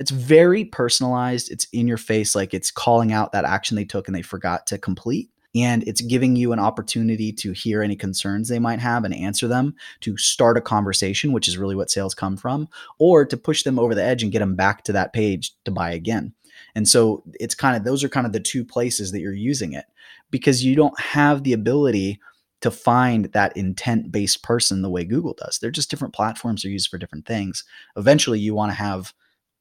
It's 0.00 0.10
very 0.10 0.64
personalized. 0.64 1.50
It's 1.50 1.66
in 1.72 1.86
your 1.86 1.96
face, 1.96 2.34
like 2.34 2.54
it's 2.54 2.70
calling 2.70 3.12
out 3.12 3.32
that 3.32 3.44
action 3.44 3.76
they 3.76 3.84
took 3.84 4.08
and 4.08 4.14
they 4.14 4.22
forgot 4.22 4.66
to 4.68 4.78
complete 4.78 5.30
and 5.54 5.82
it's 5.84 6.00
giving 6.00 6.36
you 6.36 6.52
an 6.52 6.58
opportunity 6.58 7.32
to 7.32 7.52
hear 7.52 7.82
any 7.82 7.96
concerns 7.96 8.48
they 8.48 8.58
might 8.58 8.78
have 8.78 9.04
and 9.04 9.14
answer 9.14 9.48
them 9.48 9.74
to 10.00 10.16
start 10.16 10.56
a 10.56 10.60
conversation 10.60 11.32
which 11.32 11.48
is 11.48 11.58
really 11.58 11.76
what 11.76 11.90
sales 11.90 12.14
come 12.14 12.36
from 12.36 12.68
or 12.98 13.24
to 13.24 13.36
push 13.36 13.62
them 13.62 13.78
over 13.78 13.94
the 13.94 14.04
edge 14.04 14.22
and 14.22 14.32
get 14.32 14.38
them 14.40 14.56
back 14.56 14.84
to 14.84 14.92
that 14.92 15.12
page 15.12 15.52
to 15.64 15.70
buy 15.70 15.90
again 15.90 16.32
and 16.74 16.88
so 16.88 17.22
it's 17.40 17.54
kind 17.54 17.76
of 17.76 17.84
those 17.84 18.04
are 18.04 18.08
kind 18.08 18.26
of 18.26 18.32
the 18.32 18.40
two 18.40 18.64
places 18.64 19.12
that 19.12 19.20
you're 19.20 19.32
using 19.32 19.72
it 19.72 19.86
because 20.30 20.64
you 20.64 20.76
don't 20.76 20.98
have 20.98 21.42
the 21.42 21.52
ability 21.52 22.20
to 22.60 22.70
find 22.70 23.26
that 23.26 23.56
intent 23.56 24.12
based 24.12 24.42
person 24.42 24.82
the 24.82 24.90
way 24.90 25.04
Google 25.04 25.34
does. 25.34 25.58
They're 25.58 25.70
just 25.70 25.90
different 25.90 26.14
platforms 26.14 26.64
are 26.64 26.70
used 26.70 26.88
for 26.88 26.98
different 26.98 27.26
things. 27.26 27.64
Eventually 27.96 28.38
you 28.38 28.54
want 28.54 28.70
to 28.70 28.76
have 28.76 29.14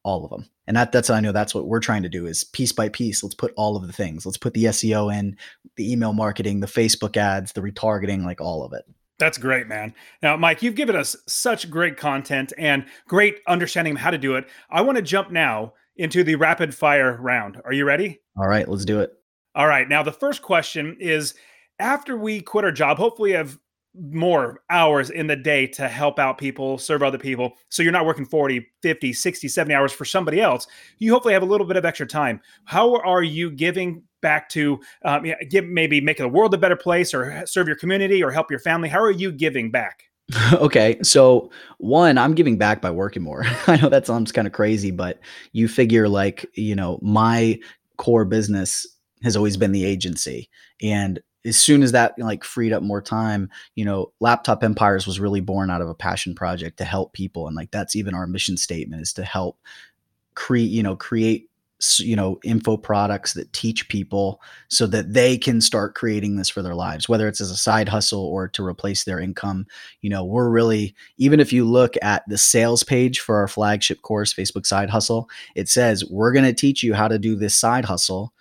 all 0.03 0.23
of 0.23 0.31
them. 0.31 0.49
And 0.67 0.77
that, 0.77 0.91
that's 0.91 1.09
I 1.09 1.19
know 1.19 1.31
that's 1.31 1.55
what 1.55 1.67
we're 1.67 1.79
trying 1.79 2.03
to 2.03 2.09
do 2.09 2.25
is 2.25 2.43
piece 2.43 2.71
by 2.71 2.89
piece. 2.89 3.23
Let's 3.23 3.35
put 3.35 3.53
all 3.57 3.75
of 3.75 3.87
the 3.87 3.93
things. 3.93 4.25
Let's 4.25 4.37
put 4.37 4.53
the 4.53 4.65
SEO 4.65 5.13
in, 5.13 5.37
the 5.75 5.91
email 5.91 6.13
marketing, 6.13 6.59
the 6.59 6.67
Facebook 6.67 7.17
ads, 7.17 7.53
the 7.53 7.61
retargeting, 7.61 8.23
like 8.23 8.39
all 8.39 8.63
of 8.63 8.73
it. 8.73 8.85
That's 9.17 9.37
great, 9.37 9.67
man. 9.67 9.93
Now, 10.21 10.37
Mike, 10.37 10.63
you've 10.63 10.75
given 10.75 10.95
us 10.95 11.15
such 11.27 11.69
great 11.69 11.97
content 11.97 12.53
and 12.57 12.85
great 13.07 13.39
understanding 13.47 13.95
of 13.95 13.99
how 13.99 14.11
to 14.11 14.17
do 14.17 14.35
it. 14.35 14.47
I 14.69 14.81
want 14.81 14.95
to 14.95 15.01
jump 15.01 15.29
now 15.29 15.73
into 15.97 16.23
the 16.23 16.35
rapid 16.35 16.73
fire 16.73 17.17
round. 17.21 17.61
Are 17.65 17.73
you 17.73 17.83
ready? 17.83 18.21
All 18.37 18.47
right, 18.47 18.67
let's 18.67 18.85
do 18.85 19.01
it. 19.01 19.11
All 19.55 19.67
right. 19.67 19.89
Now, 19.89 20.03
the 20.03 20.13
first 20.13 20.41
question 20.41 20.95
is 21.01 21.33
after 21.79 22.15
we 22.17 22.39
quit 22.39 22.63
our 22.63 22.71
job, 22.71 22.97
hopefully 22.97 23.33
have 23.33 23.59
more 23.95 24.61
hours 24.69 25.09
in 25.09 25.27
the 25.27 25.35
day 25.35 25.65
to 25.67 25.87
help 25.87 26.19
out 26.19 26.37
people, 26.37 26.77
serve 26.77 27.03
other 27.03 27.17
people. 27.17 27.53
So 27.69 27.81
you're 27.81 27.91
not 27.91 28.05
working 28.05 28.25
40, 28.25 28.65
50, 28.81 29.13
60, 29.13 29.47
70 29.47 29.73
hours 29.73 29.91
for 29.91 30.05
somebody 30.05 30.41
else. 30.41 30.67
You 30.99 31.11
hopefully 31.13 31.33
have 31.33 31.43
a 31.43 31.47
little 31.47 31.67
bit 31.67 31.77
of 31.77 31.85
extra 31.85 32.05
time. 32.05 32.39
How 32.65 32.97
are 32.97 33.23
you 33.23 33.51
giving 33.51 34.03
back 34.21 34.49
to 34.49 34.79
um, 35.05 35.25
give, 35.49 35.65
maybe 35.65 36.01
make 36.01 36.17
the 36.17 36.27
world 36.27 36.53
a 36.53 36.57
better 36.57 36.75
place 36.75 37.13
or 37.13 37.43
serve 37.45 37.67
your 37.67 37.77
community 37.77 38.23
or 38.23 38.31
help 38.31 38.51
your 38.51 38.59
family? 38.59 38.89
How 38.89 39.01
are 39.01 39.11
you 39.11 39.31
giving 39.31 39.71
back? 39.71 40.03
okay. 40.53 40.97
So, 41.01 41.49
one, 41.79 42.17
I'm 42.17 42.35
giving 42.35 42.57
back 42.57 42.81
by 42.81 42.91
working 42.91 43.23
more. 43.23 43.43
I 43.67 43.77
know 43.77 43.89
that 43.89 44.05
sounds 44.05 44.31
kind 44.31 44.47
of 44.47 44.53
crazy, 44.53 44.91
but 44.91 45.19
you 45.53 45.67
figure 45.67 46.07
like, 46.07 46.45
you 46.53 46.75
know, 46.75 46.99
my 47.01 47.59
core 47.97 48.25
business 48.25 48.85
has 49.23 49.35
always 49.35 49.57
been 49.57 49.71
the 49.71 49.85
agency. 49.85 50.49
And 50.81 51.19
as 51.45 51.57
soon 51.57 51.83
as 51.83 51.91
that 51.93 52.13
like 52.17 52.43
freed 52.43 52.73
up 52.73 52.83
more 52.83 53.01
time, 53.01 53.49
you 53.75 53.85
know, 53.85 54.11
Laptop 54.19 54.63
Empires 54.63 55.07
was 55.07 55.19
really 55.19 55.41
born 55.41 55.69
out 55.69 55.81
of 55.81 55.89
a 55.89 55.95
passion 55.95 56.35
project 56.35 56.77
to 56.77 56.85
help 56.85 57.13
people, 57.13 57.47
and 57.47 57.55
like 57.55 57.71
that's 57.71 57.95
even 57.95 58.13
our 58.13 58.27
mission 58.27 58.57
statement 58.57 59.01
is 59.01 59.13
to 59.13 59.23
help 59.23 59.57
create, 60.35 60.69
you 60.69 60.83
know, 60.83 60.95
create 60.95 61.49
you 61.97 62.15
know 62.15 62.37
info 62.43 62.75
products 62.75 63.33
that 63.33 63.53
teach 63.53 63.87
people 63.87 64.41
so 64.67 64.85
that 64.85 65.13
they 65.13 65.37
can 65.37 65.61
start 65.61 65.95
creating 65.95 66.35
this 66.35 66.49
for 66.49 66.61
their 66.61 66.75
lives 66.75 67.07
whether 67.07 67.25
it's 67.25 67.39
as 67.39 67.51
a 67.51 67.55
side 67.55 67.87
hustle 67.87 68.25
or 68.25 68.49
to 68.49 68.65
replace 68.65 69.05
their 69.05 69.19
income. 69.19 69.65
You 70.01 70.09
know 70.09 70.25
we're 70.25 70.49
really 70.49 70.93
even 71.17 71.39
if 71.39 71.53
you 71.53 71.63
look 71.63 71.95
at 72.01 72.27
the 72.27 72.37
sales 72.37 72.83
page 72.83 73.21
for 73.21 73.37
our 73.37 73.47
flagship 73.47 74.01
course 74.01 74.33
facebook 74.33 74.65
side 74.65 74.89
hustle 74.89 75.29
it 75.55 75.69
says 75.69 76.03
we're 76.09 76.33
going 76.33 76.45
to 76.45 76.53
teach 76.53 76.83
you 76.83 76.93
how 76.93 77.07
to 77.07 77.17
do 77.17 77.35
this 77.35 77.55
side 77.55 77.85
hustle 77.85 78.33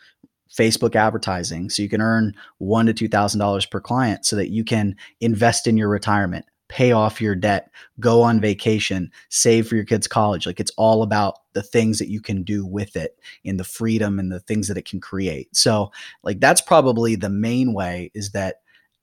Facebook 0.51 0.97
advertising 0.97 1.71
so 1.71 1.83
you 1.83 1.89
can 1.89 2.01
earn 2.01 2.35
one 2.59 2.87
to 2.87 2.95
two 2.95 3.09
thousand 3.09 3.41
dollars 3.41 3.67
per 3.67 3.81
client 3.81 4.25
so 4.25 4.37
that 4.37 4.51
you 4.51 4.65
can 4.65 4.97
invest 5.21 5.67
in 5.67 5.77
your 5.77 5.89
retirement, 5.89 6.45
pay 6.69 6.93
off 6.93 7.21
your 7.21 7.35
debt, 7.35 7.71
go 8.01 8.23
on 8.23 8.41
vacation, 8.41 9.11
save 9.29 9.69
for 9.69 9.75
your 9.75 9.85
kids' 9.85 10.07
college. 10.07 10.47
Like 10.47 10.61
it's 10.61 10.73
all 10.77 11.03
about 11.03 11.39
the 11.53 11.63
things 11.63 11.99
that 11.99 12.11
you 12.11 12.21
can 12.21 12.43
do 12.43 12.65
with 12.65 12.97
it 12.97 13.19
and 13.45 13.59
the 13.59 13.65
freedom 13.65 14.19
and 14.19 14.31
the 14.31 14.41
things 14.41 14.69
that 14.69 14.79
it 14.79 14.85
can 14.85 15.01
create. 15.01 15.55
So 15.57 15.91
like 16.23 16.41
that's 16.41 16.61
probably 16.61 17.15
the 17.15 17.31
main 17.31 17.73
way 17.73 18.11
is 18.15 18.31
that 18.31 18.57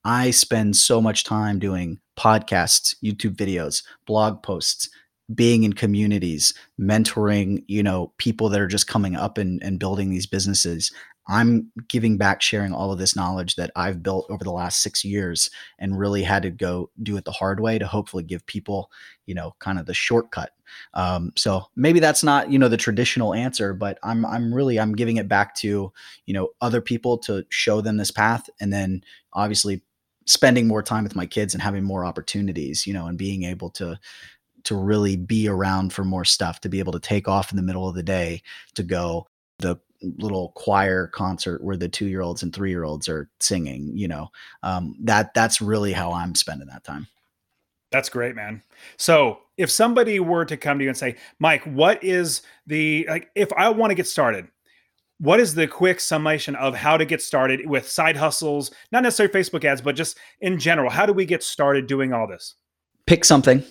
I 0.03 0.31
spend 0.31 0.75
so 0.75 1.01
much 1.01 1.23
time 1.23 1.57
doing 1.57 1.99
podcasts, 2.15 2.95
YouTube 3.03 3.35
videos, 3.35 3.83
blog 4.05 4.43
posts, 4.43 4.89
being 5.33 5.63
in 5.63 5.73
communities, 5.73 6.53
mentoring, 6.79 7.63
you 7.67 7.81
know, 7.81 8.13
people 8.17 8.47
that 8.49 8.61
are 8.61 8.67
just 8.67 8.85
coming 8.85 9.15
up 9.15 9.39
and, 9.39 9.61
and 9.63 9.79
building 9.79 10.11
these 10.11 10.27
businesses. 10.27 10.91
I'm 11.27 11.71
giving 11.87 12.17
back, 12.17 12.41
sharing 12.41 12.73
all 12.73 12.91
of 12.91 12.99
this 12.99 13.15
knowledge 13.15 13.55
that 13.55 13.71
I've 13.75 14.03
built 14.03 14.27
over 14.29 14.43
the 14.43 14.51
last 14.51 14.81
six 14.81 15.03
years 15.03 15.49
and 15.79 15.97
really 15.97 16.21
had 16.21 16.43
to 16.43 16.51
go 16.51 16.91
do 17.01 17.17
it 17.17 17.25
the 17.25 17.31
hard 17.31 17.59
way 17.59 17.79
to 17.79 17.87
hopefully 17.87 18.23
give 18.23 18.45
people, 18.45 18.91
you 19.25 19.33
know, 19.33 19.55
kind 19.59 19.79
of 19.79 19.85
the 19.87 19.93
shortcut. 19.93 20.51
Um, 20.93 21.31
so 21.35 21.65
maybe 21.75 21.99
that's 21.99 22.23
not, 22.23 22.51
you 22.51 22.59
know, 22.59 22.67
the 22.67 22.77
traditional 22.77 23.33
answer, 23.33 23.73
but 23.73 23.97
I'm, 24.03 24.25
I'm 24.25 24.53
really, 24.53 24.79
I'm 24.79 24.95
giving 24.95 25.17
it 25.17 25.27
back 25.27 25.55
to, 25.55 25.91
you 26.25 26.33
know, 26.33 26.49
other 26.61 26.81
people 26.81 27.17
to 27.19 27.45
show 27.49 27.81
them 27.81 27.97
this 27.97 28.11
path. 28.11 28.49
And 28.59 28.71
then 28.71 29.03
obviously 29.33 29.81
spending 30.27 30.67
more 30.67 30.83
time 30.83 31.03
with 31.03 31.15
my 31.15 31.25
kids 31.25 31.53
and 31.53 31.61
having 31.61 31.83
more 31.83 32.05
opportunities, 32.05 32.85
you 32.85 32.93
know, 32.93 33.07
and 33.07 33.17
being 33.17 33.43
able 33.43 33.69
to, 33.71 33.99
to 34.63 34.75
really 34.75 35.15
be 35.15 35.47
around 35.47 35.93
for 35.93 36.03
more 36.03 36.25
stuff, 36.25 36.61
to 36.61 36.69
be 36.69 36.79
able 36.79 36.93
to 36.93 36.99
take 36.99 37.27
off 37.27 37.51
in 37.51 37.55
the 37.55 37.63
middle 37.63 37.87
of 37.87 37.95
the 37.95 38.03
day 38.03 38.41
to 38.73 38.83
go 38.83 39.27
the 39.59 39.77
little 40.01 40.49
choir 40.55 41.07
concert 41.07 41.63
where 41.63 41.77
the 41.77 41.89
two 41.89 42.07
year 42.07 42.21
olds 42.21 42.43
and 42.43 42.53
three 42.53 42.69
year 42.69 42.83
olds 42.83 43.07
are 43.09 43.29
singing 43.39 43.91
you 43.95 44.07
know 44.07 44.29
um, 44.63 44.95
that 45.01 45.33
that's 45.33 45.61
really 45.61 45.93
how 45.93 46.11
i'm 46.11 46.35
spending 46.35 46.67
that 46.67 46.83
time. 46.83 47.07
That's 47.91 48.09
great 48.09 48.35
man. 48.35 48.61
So 48.97 49.39
if 49.57 49.71
somebody 49.71 50.19
were 50.19 50.43
to 50.43 50.57
come 50.57 50.79
to 50.79 50.83
you 50.83 50.89
and 50.89 50.97
say 50.97 51.15
mike 51.39 51.63
what 51.63 52.03
is 52.03 52.41
the 52.67 53.05
like 53.07 53.29
if 53.35 53.51
i 53.53 53.69
want 53.69 53.91
to 53.91 53.95
get 53.95 54.07
started 54.07 54.47
what 55.19 55.39
is 55.39 55.55
the 55.55 55.65
quick 55.65 56.01
summation 56.01 56.55
of 56.55 56.75
how 56.75 56.97
to 56.97 57.05
get 57.05 57.21
started 57.21 57.69
with 57.69 57.87
side 57.87 58.17
hustles 58.17 58.71
not 58.91 59.03
necessarily 59.03 59.33
facebook 59.33 59.63
ads 59.63 59.81
but 59.81 59.95
just 59.95 60.17
in 60.41 60.59
general 60.59 60.89
how 60.89 61.05
do 61.05 61.13
we 61.13 61.25
get 61.25 61.41
started 61.41 61.87
doing 61.87 62.11
all 62.11 62.27
this? 62.27 62.55
Pick 63.05 63.23
something 63.23 63.63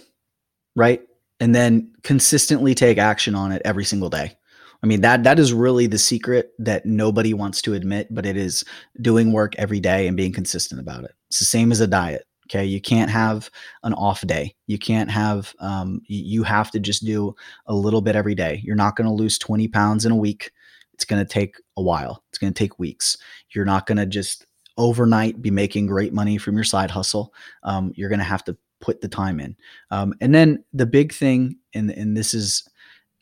right? 0.76 1.02
And 1.40 1.54
then 1.54 1.92
consistently 2.02 2.74
take 2.74 2.98
action 2.98 3.34
on 3.34 3.52
it 3.52 3.62
every 3.64 3.84
single 3.84 4.10
day 4.10 4.36
I 4.84 4.86
mean 4.86 5.00
that 5.00 5.24
that 5.24 5.38
is 5.38 5.54
really 5.54 5.86
the 5.86 5.96
secret 5.96 6.52
that 6.58 6.84
nobody 6.84 7.32
wants 7.32 7.62
to 7.62 7.72
admit, 7.72 8.08
but 8.10 8.26
it 8.26 8.36
is 8.36 8.62
doing 9.00 9.32
work 9.32 9.54
every 9.56 9.80
day 9.80 10.06
and 10.06 10.14
being 10.14 10.30
consistent 10.30 10.78
about 10.78 11.04
it. 11.04 11.12
It's 11.30 11.38
the 11.38 11.46
same 11.46 11.72
as 11.72 11.80
a 11.80 11.86
diet. 11.86 12.26
Okay, 12.50 12.66
you 12.66 12.82
can't 12.82 13.10
have 13.10 13.48
an 13.82 13.94
off 13.94 14.20
day. 14.26 14.54
You 14.66 14.78
can't 14.78 15.10
have. 15.10 15.54
Um, 15.58 16.02
you 16.06 16.42
have 16.42 16.70
to 16.72 16.78
just 16.80 17.02
do 17.02 17.34
a 17.66 17.74
little 17.74 18.02
bit 18.02 18.14
every 18.14 18.34
day. 18.34 18.60
You're 18.62 18.76
not 18.76 18.94
going 18.94 19.06
to 19.06 19.14
lose 19.14 19.38
20 19.38 19.68
pounds 19.68 20.04
in 20.04 20.12
a 20.12 20.16
week. 20.16 20.50
It's 20.92 21.06
going 21.06 21.24
to 21.24 21.32
take 21.32 21.56
a 21.78 21.82
while. 21.82 22.22
It's 22.28 22.36
going 22.36 22.52
to 22.52 22.58
take 22.58 22.78
weeks. 22.78 23.16
You're 23.54 23.64
not 23.64 23.86
going 23.86 23.96
to 23.96 24.04
just 24.04 24.44
overnight 24.76 25.40
be 25.40 25.50
making 25.50 25.86
great 25.86 26.12
money 26.12 26.36
from 26.36 26.56
your 26.56 26.64
side 26.64 26.90
hustle. 26.90 27.32
Um, 27.62 27.94
you're 27.96 28.10
going 28.10 28.18
to 28.18 28.24
have 28.24 28.44
to 28.44 28.56
put 28.82 29.00
the 29.00 29.08
time 29.08 29.40
in. 29.40 29.56
Um, 29.90 30.12
and 30.20 30.34
then 30.34 30.62
the 30.74 30.84
big 30.84 31.14
thing, 31.14 31.56
and 31.72 31.90
and 31.90 32.14
this 32.14 32.34
is 32.34 32.68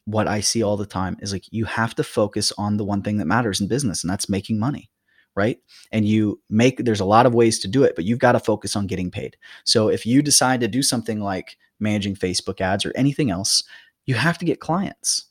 what 0.05 0.27
I 0.27 0.41
see 0.41 0.63
all 0.63 0.77
the 0.77 0.87
time 0.87 1.17
is 1.21 1.33
like 1.33 1.45
you 1.51 1.65
have 1.65 1.95
to 1.97 2.05
focus 2.05 2.53
on 2.59 2.77
the 2.77 2.85
one 2.85 3.03
thing 3.03 3.19
that 3.19 3.27
matters 3.27 3.61
in 3.61 3.69
business, 3.69 4.03
and 4.03 4.11
that's 4.11 4.29
making 4.29 4.59
money 4.59 4.91
right? 5.35 5.59
And 5.91 6.07
you 6.07 6.41
make 6.51 6.85
there's 6.85 7.01
a 7.01 7.05
lot 7.07 7.27
of 7.27 7.35
ways 7.35 7.59
to 7.61 7.69
do 7.69 7.85
it, 7.85 7.95
but 7.95 8.05
you've 8.05 8.19
got 8.19 8.33
to 8.33 8.41
focus 8.41 8.77
on 8.77 8.87
getting 8.87 9.11
paid. 9.11 9.37
So 9.65 9.89
if 9.89 10.05
you 10.05 10.23
decide 10.23 10.61
to 10.61 10.69
do 10.69 10.83
something 10.83 11.21
like 11.21 11.57
managing 11.81 12.17
Facebook 12.17 12.61
ads 12.61 12.85
or 12.85 12.93
anything 12.95 13.31
else, 13.31 13.63
you 14.07 14.15
have 14.15 14.39
to 14.39 14.45
get 14.45 14.61
clients, 14.61 15.27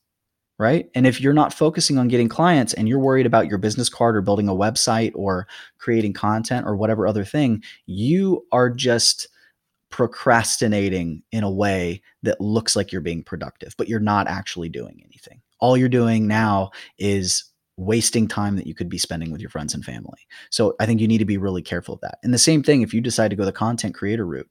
right? 0.58 0.90
And 0.96 1.06
if 1.06 1.22
you're 1.22 1.34
not 1.34 1.54
focusing 1.54 1.98
on 1.98 2.08
getting 2.08 2.30
clients 2.30 2.74
and 2.74 2.88
you're 2.88 3.00
worried 3.00 3.26
about 3.26 3.48
your 3.48 3.58
business 3.58 3.90
card 3.90 4.16
or 4.16 4.22
building 4.22 4.50
a 4.50 4.56
website 4.56 5.12
or 5.16 5.48
creating 5.78 6.14
content 6.14 6.66
or 6.66 6.76
whatever 6.76 7.06
other 7.06 7.26
thing, 7.26 7.64
you 7.86 8.46
are 8.52 8.70
just 8.70 9.28
procrastinating 9.92 11.22
in 11.32 11.44
a 11.44 11.52
way 11.52 12.02
that 12.24 12.42
looks 12.42 12.76
like 12.76 12.92
you're 12.92 13.02
being 13.02 13.24
productive, 13.24 13.76
but 13.78 13.88
you're 13.88 14.00
not 14.00 14.28
actually 14.28 14.70
doing 14.70 15.02
anything. 15.06 15.42
All 15.60 15.78
you're 15.78 15.90
doing 15.90 16.28
now 16.28 16.72
is 16.98 17.44
wasting 17.78 18.28
time 18.28 18.56
that 18.56 18.68
you 18.68 18.76
could 18.76 18.90
be 18.90 18.98
spending 18.98 19.32
with 19.32 19.42
your 19.42 19.50
friends 19.50 19.74
and 19.74 19.84
family. 19.84 20.28
So 20.50 20.76
I 20.80 20.86
think 20.86 21.02
you 21.02 21.08
need 21.08 21.20
to 21.20 21.26
be 21.26 21.38
really 21.38 21.62
careful 21.62 21.96
of 21.96 22.02
that. 22.02 22.20
And 22.24 22.34
the 22.34 22.38
same 22.38 22.64
thing 22.64 22.82
if 22.82 22.94
you 22.94 23.02
decide 23.02 23.30
to 23.30 23.36
go 23.36 23.46
the 23.46 23.52
content 23.52 23.94
creator 23.96 24.26
route, 24.26 24.50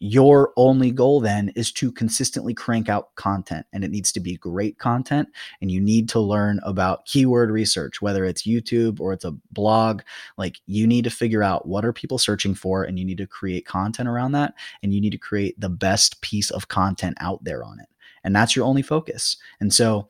your 0.00 0.52
only 0.56 0.90
goal 0.90 1.20
then 1.20 1.50
is 1.56 1.72
to 1.72 1.90
consistently 1.90 2.54
crank 2.54 2.88
out 2.88 3.14
content 3.16 3.66
and 3.72 3.82
it 3.82 3.90
needs 3.90 4.12
to 4.12 4.20
be 4.20 4.36
great 4.36 4.78
content 4.78 5.28
and 5.60 5.70
you 5.70 5.80
need 5.80 6.08
to 6.08 6.20
learn 6.20 6.60
about 6.62 7.04
keyword 7.06 7.50
research 7.50 8.00
whether 8.00 8.24
it's 8.24 8.46
YouTube 8.46 9.00
or 9.00 9.12
it's 9.12 9.24
a 9.24 9.34
blog. 9.50 10.02
Like 10.36 10.60
you 10.66 10.86
need 10.86 11.04
to 11.04 11.10
figure 11.10 11.42
out 11.42 11.66
what 11.66 11.84
are 11.84 11.92
people 11.92 12.18
searching 12.18 12.54
for 12.54 12.84
and 12.84 12.98
you 12.98 13.04
need 13.04 13.18
to 13.18 13.26
create 13.26 13.66
content 13.66 14.08
around 14.08 14.32
that 14.32 14.54
and 14.82 14.94
you 14.94 15.00
need 15.00 15.12
to 15.12 15.18
create 15.18 15.58
the 15.60 15.68
best 15.68 16.20
piece 16.20 16.50
of 16.50 16.68
content 16.68 17.16
out 17.20 17.42
there 17.42 17.64
on 17.64 17.80
it. 17.80 17.88
And 18.22 18.34
that's 18.34 18.54
your 18.54 18.66
only 18.66 18.82
focus. 18.82 19.36
And 19.60 19.72
so 19.72 20.08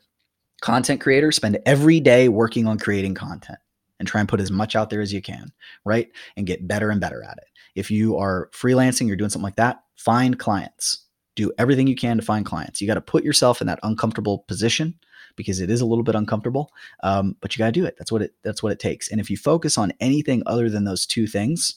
content 0.60 1.00
creators 1.00 1.36
spend 1.36 1.58
every 1.64 2.00
day 2.00 2.28
working 2.28 2.66
on 2.66 2.78
creating 2.78 3.14
content 3.14 3.58
and 3.98 4.08
try 4.08 4.20
and 4.20 4.28
put 4.28 4.40
as 4.40 4.50
much 4.50 4.76
out 4.76 4.90
there 4.90 5.00
as 5.00 5.12
you 5.12 5.22
can, 5.22 5.52
right? 5.84 6.08
And 6.36 6.46
get 6.46 6.68
better 6.68 6.90
and 6.90 7.00
better 7.00 7.22
at 7.22 7.38
it. 7.38 7.48
If 7.74 7.90
you 7.90 8.16
are 8.16 8.50
freelancing, 8.52 9.06
you're 9.06 9.16
doing 9.16 9.30
something 9.30 9.44
like 9.44 9.56
that, 9.56 9.82
find 9.96 10.38
clients. 10.38 11.04
Do 11.36 11.52
everything 11.58 11.86
you 11.86 11.94
can 11.94 12.16
to 12.16 12.24
find 12.24 12.44
clients. 12.44 12.80
You 12.80 12.86
got 12.86 12.94
to 12.94 13.00
put 13.00 13.24
yourself 13.24 13.60
in 13.60 13.68
that 13.68 13.78
uncomfortable 13.82 14.40
position 14.48 14.94
because 15.36 15.60
it 15.60 15.70
is 15.70 15.80
a 15.80 15.86
little 15.86 16.02
bit 16.02 16.16
uncomfortable, 16.16 16.72
um, 17.04 17.36
but 17.40 17.54
you 17.54 17.60
got 17.60 17.66
to 17.66 17.72
do 17.72 17.84
it. 17.84 17.94
That's 17.96 18.10
what 18.10 18.22
it. 18.22 18.34
That's 18.42 18.60
what 18.62 18.72
it 18.72 18.80
takes. 18.80 19.08
And 19.10 19.20
if 19.20 19.30
you 19.30 19.36
focus 19.36 19.78
on 19.78 19.92
anything 20.00 20.42
other 20.46 20.68
than 20.68 20.84
those 20.84 21.06
two 21.06 21.28
things, 21.28 21.76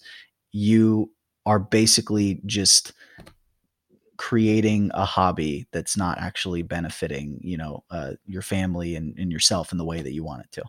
you 0.51 1.11
are 1.45 1.59
basically 1.59 2.41
just 2.45 2.93
creating 4.17 4.91
a 4.93 5.05
hobby 5.05 5.67
that's 5.71 5.97
not 5.97 6.19
actually 6.19 6.61
benefiting, 6.61 7.39
you 7.41 7.57
know, 7.57 7.83
uh, 7.89 8.11
your 8.27 8.43
family 8.43 8.95
and, 8.95 9.17
and 9.17 9.31
yourself 9.31 9.71
in 9.71 9.79
the 9.79 9.85
way 9.85 10.01
that 10.01 10.13
you 10.13 10.23
want 10.23 10.43
it 10.43 10.51
to. 10.51 10.63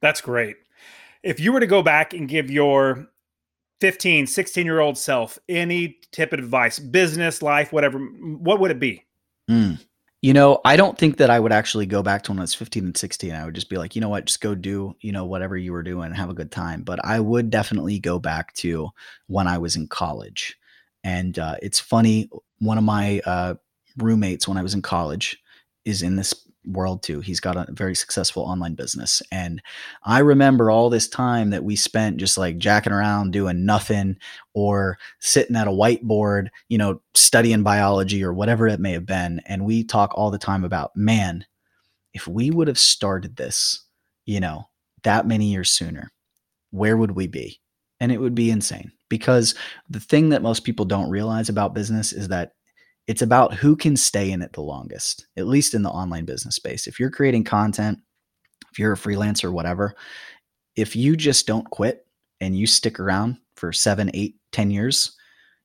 That's 0.00 0.22
great. 0.22 0.56
If 1.24 1.40
you 1.40 1.52
were 1.52 1.60
to 1.60 1.66
go 1.66 1.82
back 1.82 2.12
and 2.12 2.28
give 2.28 2.50
your 2.50 3.08
15, 3.80 4.26
16 4.26 4.64
year 4.64 4.80
old 4.80 4.96
self 4.96 5.38
any 5.48 5.98
tip 6.12 6.32
of 6.32 6.38
advice, 6.38 6.78
business, 6.78 7.42
life, 7.42 7.72
whatever, 7.72 7.98
what 7.98 8.60
would 8.60 8.70
it 8.70 8.78
be? 8.78 9.04
Mm. 9.50 9.80
You 10.22 10.32
know, 10.32 10.60
I 10.64 10.76
don't 10.76 10.96
think 10.96 11.18
that 11.18 11.28
I 11.28 11.38
would 11.38 11.52
actually 11.52 11.84
go 11.84 12.02
back 12.02 12.22
to 12.22 12.30
when 12.30 12.38
I 12.38 12.42
was 12.42 12.54
15 12.54 12.86
and 12.86 12.96
16. 12.96 13.32
I 13.32 13.44
would 13.44 13.54
just 13.54 13.68
be 13.68 13.76
like, 13.76 13.94
you 13.94 14.00
know 14.00 14.08
what, 14.08 14.24
just 14.24 14.40
go 14.40 14.54
do, 14.54 14.96
you 15.00 15.12
know, 15.12 15.26
whatever 15.26 15.56
you 15.56 15.72
were 15.72 15.82
doing 15.82 16.06
and 16.06 16.16
have 16.16 16.30
a 16.30 16.34
good 16.34 16.50
time. 16.50 16.82
But 16.82 17.04
I 17.04 17.20
would 17.20 17.50
definitely 17.50 17.98
go 17.98 18.18
back 18.18 18.54
to 18.54 18.88
when 19.26 19.46
I 19.46 19.58
was 19.58 19.76
in 19.76 19.86
college. 19.86 20.56
And 21.02 21.38
uh, 21.38 21.56
it's 21.60 21.78
funny, 21.78 22.30
one 22.58 22.78
of 22.78 22.84
my 22.84 23.20
uh, 23.26 23.54
roommates 23.98 24.48
when 24.48 24.56
I 24.56 24.62
was 24.62 24.72
in 24.72 24.80
college 24.80 25.38
is 25.84 26.00
in 26.00 26.16
this 26.16 26.43
world 26.66 27.02
too. 27.02 27.20
He's 27.20 27.40
got 27.40 27.56
a 27.56 27.66
very 27.72 27.94
successful 27.94 28.42
online 28.42 28.74
business. 28.74 29.22
And 29.30 29.62
I 30.04 30.20
remember 30.20 30.70
all 30.70 30.90
this 30.90 31.08
time 31.08 31.50
that 31.50 31.64
we 31.64 31.76
spent 31.76 32.16
just 32.16 32.38
like 32.38 32.58
jacking 32.58 32.92
around 32.92 33.32
doing 33.32 33.64
nothing 33.64 34.16
or 34.54 34.98
sitting 35.20 35.56
at 35.56 35.68
a 35.68 35.72
whiteboard, 35.72 36.48
you 36.68 36.78
know, 36.78 37.00
studying 37.14 37.62
biology 37.62 38.24
or 38.24 38.32
whatever 38.32 38.66
it 38.68 38.80
may 38.80 38.92
have 38.92 39.06
been. 39.06 39.40
And 39.46 39.64
we 39.64 39.84
talk 39.84 40.12
all 40.14 40.30
the 40.30 40.38
time 40.38 40.64
about, 40.64 40.96
man, 40.96 41.44
if 42.12 42.26
we 42.28 42.50
would 42.50 42.68
have 42.68 42.78
started 42.78 43.36
this, 43.36 43.84
you 44.24 44.40
know, 44.40 44.68
that 45.02 45.26
many 45.26 45.46
years 45.46 45.70
sooner, 45.70 46.12
where 46.70 46.96
would 46.96 47.12
we 47.12 47.26
be? 47.26 47.60
And 48.00 48.10
it 48.10 48.20
would 48.20 48.34
be 48.34 48.50
insane 48.50 48.92
because 49.08 49.54
the 49.88 50.00
thing 50.00 50.30
that 50.30 50.42
most 50.42 50.64
people 50.64 50.84
don't 50.84 51.10
realize 51.10 51.48
about 51.48 51.74
business 51.74 52.12
is 52.12 52.28
that 52.28 52.52
it's 53.06 53.22
about 53.22 53.54
who 53.54 53.76
can 53.76 53.96
stay 53.96 54.30
in 54.30 54.42
it 54.42 54.52
the 54.52 54.62
longest, 54.62 55.26
at 55.36 55.46
least 55.46 55.74
in 55.74 55.82
the 55.82 55.90
online 55.90 56.24
business 56.24 56.56
space. 56.56 56.86
If 56.86 56.98
you're 56.98 57.10
creating 57.10 57.44
content, 57.44 57.98
if 58.72 58.78
you're 58.78 58.92
a 58.92 58.96
freelancer, 58.96 59.52
whatever, 59.52 59.94
if 60.74 60.96
you 60.96 61.16
just 61.16 61.46
don't 61.46 61.68
quit 61.70 62.06
and 62.40 62.56
you 62.56 62.66
stick 62.66 62.98
around 62.98 63.36
for 63.56 63.72
seven, 63.72 64.10
eight, 64.14 64.36
ten 64.52 64.70
years, 64.70 65.16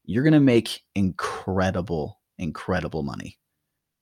you're 0.05 0.23
going 0.23 0.33
to 0.33 0.39
make 0.39 0.81
incredible, 0.95 2.19
incredible 2.37 3.03
money. 3.03 3.37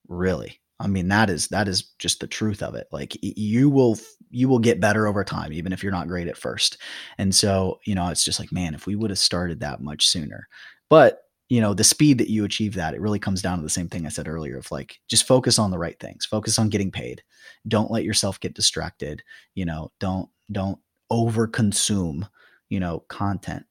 Really. 0.08 0.60
I 0.80 0.86
mean, 0.86 1.08
that 1.08 1.28
is, 1.28 1.48
that 1.48 1.68
is 1.68 1.92
just 1.98 2.20
the 2.20 2.26
truth 2.26 2.62
of 2.62 2.74
it. 2.74 2.86
Like 2.92 3.16
you 3.22 3.68
will, 3.68 3.98
you 4.30 4.48
will 4.48 4.58
get 4.58 4.80
better 4.80 5.06
over 5.06 5.24
time, 5.24 5.52
even 5.52 5.72
if 5.72 5.82
you're 5.82 5.92
not 5.92 6.08
great 6.08 6.28
at 6.28 6.36
first. 6.36 6.78
And 7.18 7.34
so, 7.34 7.78
you 7.84 7.94
know, 7.94 8.08
it's 8.08 8.24
just 8.24 8.38
like, 8.38 8.52
man, 8.52 8.74
if 8.74 8.86
we 8.86 8.94
would 8.94 9.10
have 9.10 9.18
started 9.18 9.60
that 9.60 9.80
much 9.80 10.06
sooner, 10.06 10.48
but 10.88 11.22
you 11.48 11.60
know 11.60 11.74
the 11.74 11.84
speed 11.84 12.18
that 12.18 12.30
you 12.30 12.44
achieve 12.44 12.74
that 12.74 12.94
it 12.94 13.00
really 13.00 13.18
comes 13.18 13.40
down 13.42 13.58
to 13.58 13.62
the 13.62 13.70
same 13.70 13.88
thing 13.88 14.04
i 14.04 14.08
said 14.08 14.28
earlier 14.28 14.58
of 14.58 14.70
like 14.70 15.00
just 15.08 15.26
focus 15.26 15.58
on 15.58 15.70
the 15.70 15.78
right 15.78 15.98
things. 15.98 16.26
Focus 16.26 16.58
on 16.58 16.68
getting 16.68 16.90
paid. 16.90 17.22
Don't 17.66 17.90
let 17.90 18.04
yourself 18.04 18.40
get 18.40 18.54
distracted. 18.54 19.22
You 19.54 19.64
know 19.64 19.92
don't 20.00 20.28
don't 20.52 20.78
over 21.10 21.46
consume 21.46 22.26
you 22.68 22.80
know 22.80 23.04
content. 23.08 23.64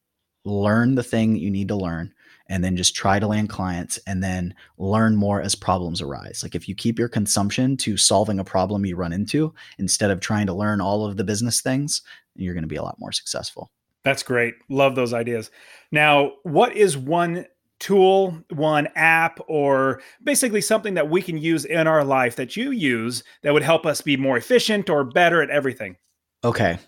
Learn 0.45 0.95
the 0.95 1.03
thing 1.03 1.35
you 1.35 1.51
need 1.51 1.67
to 1.67 1.75
learn 1.75 2.13
and 2.49 2.63
then 2.63 2.77
just 2.77 2.95
try 2.95 3.19
to 3.19 3.27
land 3.27 3.49
clients 3.49 3.99
and 4.07 4.23
then 4.23 4.55
learn 4.77 5.13
more 5.13 5.41
as 5.41 5.55
problems 5.55 6.01
arise. 6.01 6.39
Like 6.41 6.55
if 6.55 6.69
you 6.69 6.75
keep 6.75 6.97
your 6.97 7.09
consumption 7.09 7.75
to 7.77 7.97
solving 7.97 8.39
a 8.39 8.45
problem 8.45 8.85
you 8.85 8.95
run 8.95 9.11
into 9.11 9.53
instead 9.77 10.09
of 10.09 10.21
trying 10.21 10.47
to 10.47 10.53
learn 10.53 10.79
all 10.79 11.05
of 11.05 11.17
the 11.17 11.25
business 11.25 11.59
things 11.59 12.01
you're 12.35 12.53
going 12.53 12.63
to 12.63 12.67
be 12.67 12.77
a 12.77 12.83
lot 12.83 12.99
more 12.99 13.11
successful. 13.11 13.71
That's 14.03 14.23
great. 14.23 14.53
Love 14.69 14.95
those 14.95 15.13
ideas. 15.13 15.51
Now, 15.91 16.33
what 16.43 16.77
is 16.77 16.95
one 16.95 17.45
tool, 17.79 18.37
one 18.49 18.87
app, 18.95 19.39
or 19.47 20.01
basically 20.23 20.61
something 20.61 20.93
that 20.95 21.09
we 21.09 21.21
can 21.21 21.37
use 21.37 21.65
in 21.65 21.87
our 21.87 22.03
life 22.03 22.35
that 22.35 22.55
you 22.55 22.71
use 22.71 23.23
that 23.43 23.53
would 23.53 23.63
help 23.63 23.85
us 23.85 24.01
be 24.01 24.17
more 24.17 24.37
efficient 24.37 24.89
or 24.89 25.03
better 25.03 25.41
at 25.41 25.49
everything? 25.49 25.95
Okay. 26.43 26.79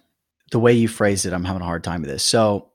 The 0.52 0.60
way 0.60 0.74
you 0.74 0.88
phrased 0.88 1.26
it, 1.26 1.34
I'm 1.34 1.46
having 1.46 1.62
a 1.62 1.66
hard 1.66 1.84
time 1.84 2.02
with 2.02 2.10
this. 2.10 2.24
So 2.24 2.70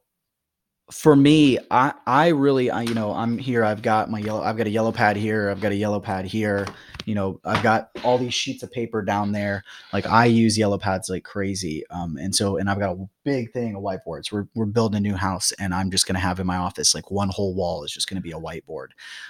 for 0.91 1.17
me, 1.17 1.59
I 1.71 1.93
I 2.07 2.29
really 2.29 2.71
I 2.71 2.83
you 2.83 2.95
know, 2.95 3.13
I'm 3.13 3.39
here, 3.39 3.65
I've 3.65 3.83
got 3.83 4.11
my 4.11 4.19
yellow 4.19 4.43
I've 4.43 4.57
got 4.57 4.67
a 4.67 4.71
yellow 4.71 4.93
pad 4.93 5.17
here, 5.17 5.51
I've 5.51 5.61
got 5.61 5.73
a 5.73 5.77
yellow 5.77 6.01
pad 6.01 6.25
here 6.27 6.67
you 7.05 7.15
know 7.15 7.41
i've 7.45 7.63
got 7.63 7.91
all 8.03 8.19
these 8.19 8.35
sheets 8.35 8.63
of 8.63 8.73
paper 8.73 9.03
down 9.03 9.33
there. 9.33 9.65
Like 9.93 10.07
i 10.07 10.25
use 10.25 10.59
yellow 10.59 10.79
pads 10.79 11.09
like 11.09 11.25
crazy 11.25 11.85
um, 11.91 12.17
and 12.17 12.35
so 12.35 12.57
and 12.57 12.69
i've 12.69 12.79
got 12.79 12.93
a 12.97 13.09
big 13.25 13.53
thing 13.53 13.75
of 13.75 13.83
whiteboards. 13.83 14.31
We're, 14.31 14.47
we're 14.55 14.67
building 14.67 14.99
a 14.99 15.01
new 15.01 15.15
house 15.15 15.53
and 15.53 15.75
i'm 15.75 15.91
just 15.91 16.07
going 16.07 16.15
to 16.15 16.21
have 16.21 16.41
in 16.41 16.47
my 16.47 16.57
office 16.57 16.95
like 16.95 17.11
one 17.11 17.29
whole 17.29 17.55
wall 17.55 17.85
is 17.85 17.93
just 17.93 18.09
going 18.09 18.17
to 18.17 18.23
be 18.23 18.33
a 18.33 18.41
whiteboard. 18.41 18.89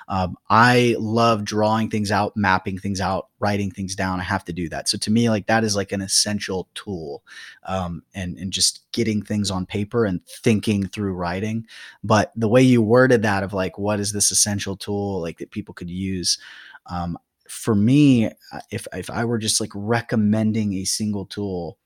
Um, 0.08 0.36
i 0.50 0.96
love 0.98 1.44
drawing 1.44 1.90
things 1.90 2.10
out 2.10 2.36
mapping 2.36 2.78
things 2.78 3.00
out 3.00 3.28
writing 3.44 3.70
things 3.70 3.94
down. 3.94 4.20
I 4.20 4.22
have 4.22 4.42
to 4.46 4.54
do 4.54 4.70
that. 4.70 4.88
So 4.88 4.96
to 4.96 5.10
me 5.10 5.28
like 5.28 5.46
that 5.48 5.64
is 5.64 5.76
like 5.76 5.92
an 5.92 6.00
essential 6.00 6.66
tool 6.74 7.22
um, 7.64 8.02
and 8.14 8.38
and 8.38 8.50
just 8.50 8.90
getting 8.92 9.20
things 9.20 9.50
on 9.50 9.66
paper 9.66 10.06
and 10.06 10.24
thinking 10.26 10.86
through 10.86 11.12
writing. 11.12 11.66
But 12.02 12.32
the 12.36 12.48
way 12.48 12.62
you 12.62 12.80
worded 12.80 13.20
that 13.20 13.42
of 13.42 13.52
like 13.52 13.76
what 13.78 14.00
is 14.00 14.12
this 14.12 14.30
essential 14.30 14.78
tool 14.78 15.20
like 15.20 15.36
that 15.38 15.50
people 15.50 15.74
could 15.74 15.90
use 15.90 16.38
um, 16.86 17.18
for 17.48 17.74
me, 17.74 18.26
uh, 18.26 18.60
if 18.70 18.86
if 18.92 19.10
I 19.10 19.24
were 19.24 19.38
just 19.38 19.60
like 19.60 19.72
recommending 19.74 20.74
a 20.74 20.84
single 20.84 21.26
tool, 21.26 21.78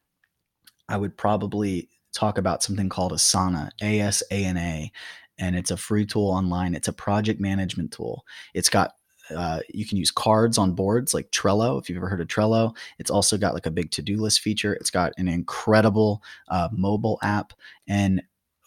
I 0.88 0.96
would 0.96 1.16
probably 1.16 1.88
talk 2.14 2.38
about 2.38 2.62
something 2.62 2.88
called 2.88 3.12
Asana, 3.12 3.70
A 3.82 4.00
S 4.00 4.22
A 4.30 4.44
N 4.44 4.56
A, 4.56 4.92
and 5.38 5.56
it's 5.56 5.70
a 5.70 5.76
free 5.76 6.06
tool 6.06 6.28
online. 6.28 6.74
It's 6.74 6.88
a 6.88 6.92
project 6.92 7.40
management 7.40 7.92
tool. 7.92 8.24
It's 8.54 8.68
got 8.68 8.92
uh, 9.34 9.60
you 9.68 9.86
can 9.86 9.98
use 9.98 10.10
cards 10.10 10.58
on 10.58 10.72
boards 10.72 11.12
like 11.12 11.30
Trello, 11.30 11.80
if 11.80 11.88
you've 11.88 11.98
ever 11.98 12.08
heard 12.08 12.20
of 12.20 12.28
Trello. 12.28 12.74
It's 12.98 13.10
also 13.10 13.36
got 13.36 13.54
like 13.54 13.66
a 13.66 13.70
big 13.70 13.90
to 13.92 14.02
do 14.02 14.16
list 14.16 14.40
feature. 14.40 14.74
It's 14.74 14.90
got 14.90 15.12
an 15.18 15.28
incredible 15.28 16.22
uh, 16.48 16.68
mobile 16.72 17.18
app. 17.22 17.52
And 17.86 18.22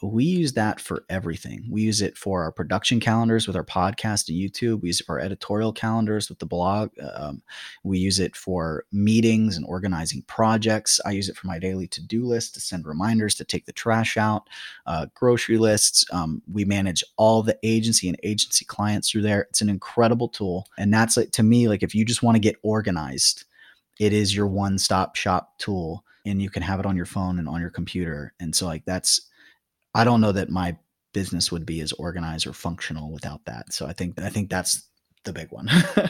we 0.08 0.24
use 0.24 0.54
that 0.54 0.80
for 0.80 1.06
everything. 1.10 1.68
We 1.70 1.84
use 1.84 2.02
it 2.02 2.18
for 2.18 2.44
our 2.44 2.52
production 2.52 3.00
calendars 3.00 3.46
with 3.46 3.56
our 3.56 3.64
podcast 3.64 4.30
and 4.30 4.38
YouTube. 4.38 4.82
We 4.82 4.90
use 4.90 5.00
it 5.00 5.06
for 5.06 5.20
our 5.20 5.26
editorial 5.26 5.72
calendars 5.72 6.28
with 6.30 6.40
the 6.40 6.46
blog. 6.46 6.90
Um, 7.16 7.42
we 7.84 8.00
use 8.00 8.20
it 8.20 8.36
for 8.36 8.86
meetings 8.92 9.58
and 9.58 9.66
organizing 9.66 10.24
projects. 10.24 11.00
I 11.06 11.12
use 11.12 11.30
it 11.30 11.38
for 11.38 11.48
my 11.48 11.60
daily 11.60 11.88
to 11.90 12.02
do 12.02 12.26
list 12.26 12.54
to 12.56 12.60
send 12.60 12.86
reminders 12.86 13.36
to 13.36 13.46
take 13.46 13.66
the 13.66 13.74
trash 13.74 14.18
out, 14.18 14.50
uh, 14.88 15.06
grocery 15.14 15.58
lists. 15.58 16.06
Um, 16.12 16.42
we 16.52 16.66
manage 16.66 17.04
all 17.18 17.44
the 17.44 17.58
agency 17.62 18.08
and 18.08 18.18
agency 18.24 18.66
clients 18.66 19.12
through 19.12 19.22
there. 19.22 19.42
It's 19.50 19.62
an 19.62 19.70
incredible 19.70 20.30
tool. 20.30 20.68
And 20.78 20.94
that's 20.94 21.16
like, 21.16 21.32
to 21.32 21.44
me, 21.44 21.68
like 21.68 21.84
if 21.84 21.94
you 21.94 22.06
just 22.06 22.24
want 22.24 22.36
to 22.36 22.40
get 22.40 22.56
organized, 22.64 23.46
it 24.00 24.14
is 24.14 24.36
your 24.36 24.48
one 24.48 24.80
stop 24.80 25.16
shop 25.16 25.58
tool 25.60 26.04
and 26.26 26.42
you 26.42 26.50
can 26.50 26.64
have 26.64 26.80
it 26.80 26.86
on 26.86 26.96
your 26.96 27.06
phone 27.06 27.40
and 27.40 27.48
on 27.48 27.62
your 27.62 27.70
computer. 27.70 28.34
And 28.40 28.56
so, 28.56 28.66
like, 28.66 28.86
that's, 28.86 29.22
I 29.94 30.04
don't 30.04 30.22
know 30.22 30.32
that 30.32 30.50
my 30.50 30.78
business 31.14 31.52
would 31.52 31.66
be 31.66 31.82
as 31.82 31.92
organized 31.94 32.48
or 32.48 32.54
functional 32.54 33.12
without 33.12 33.44
that. 33.46 33.74
So 33.74 33.86
I 33.86 33.94
think, 33.94 34.20
I 34.22 34.30
think 34.30 34.50
that's 34.50 34.88
the 35.24 35.34
big 35.34 35.52
one. 35.52 35.70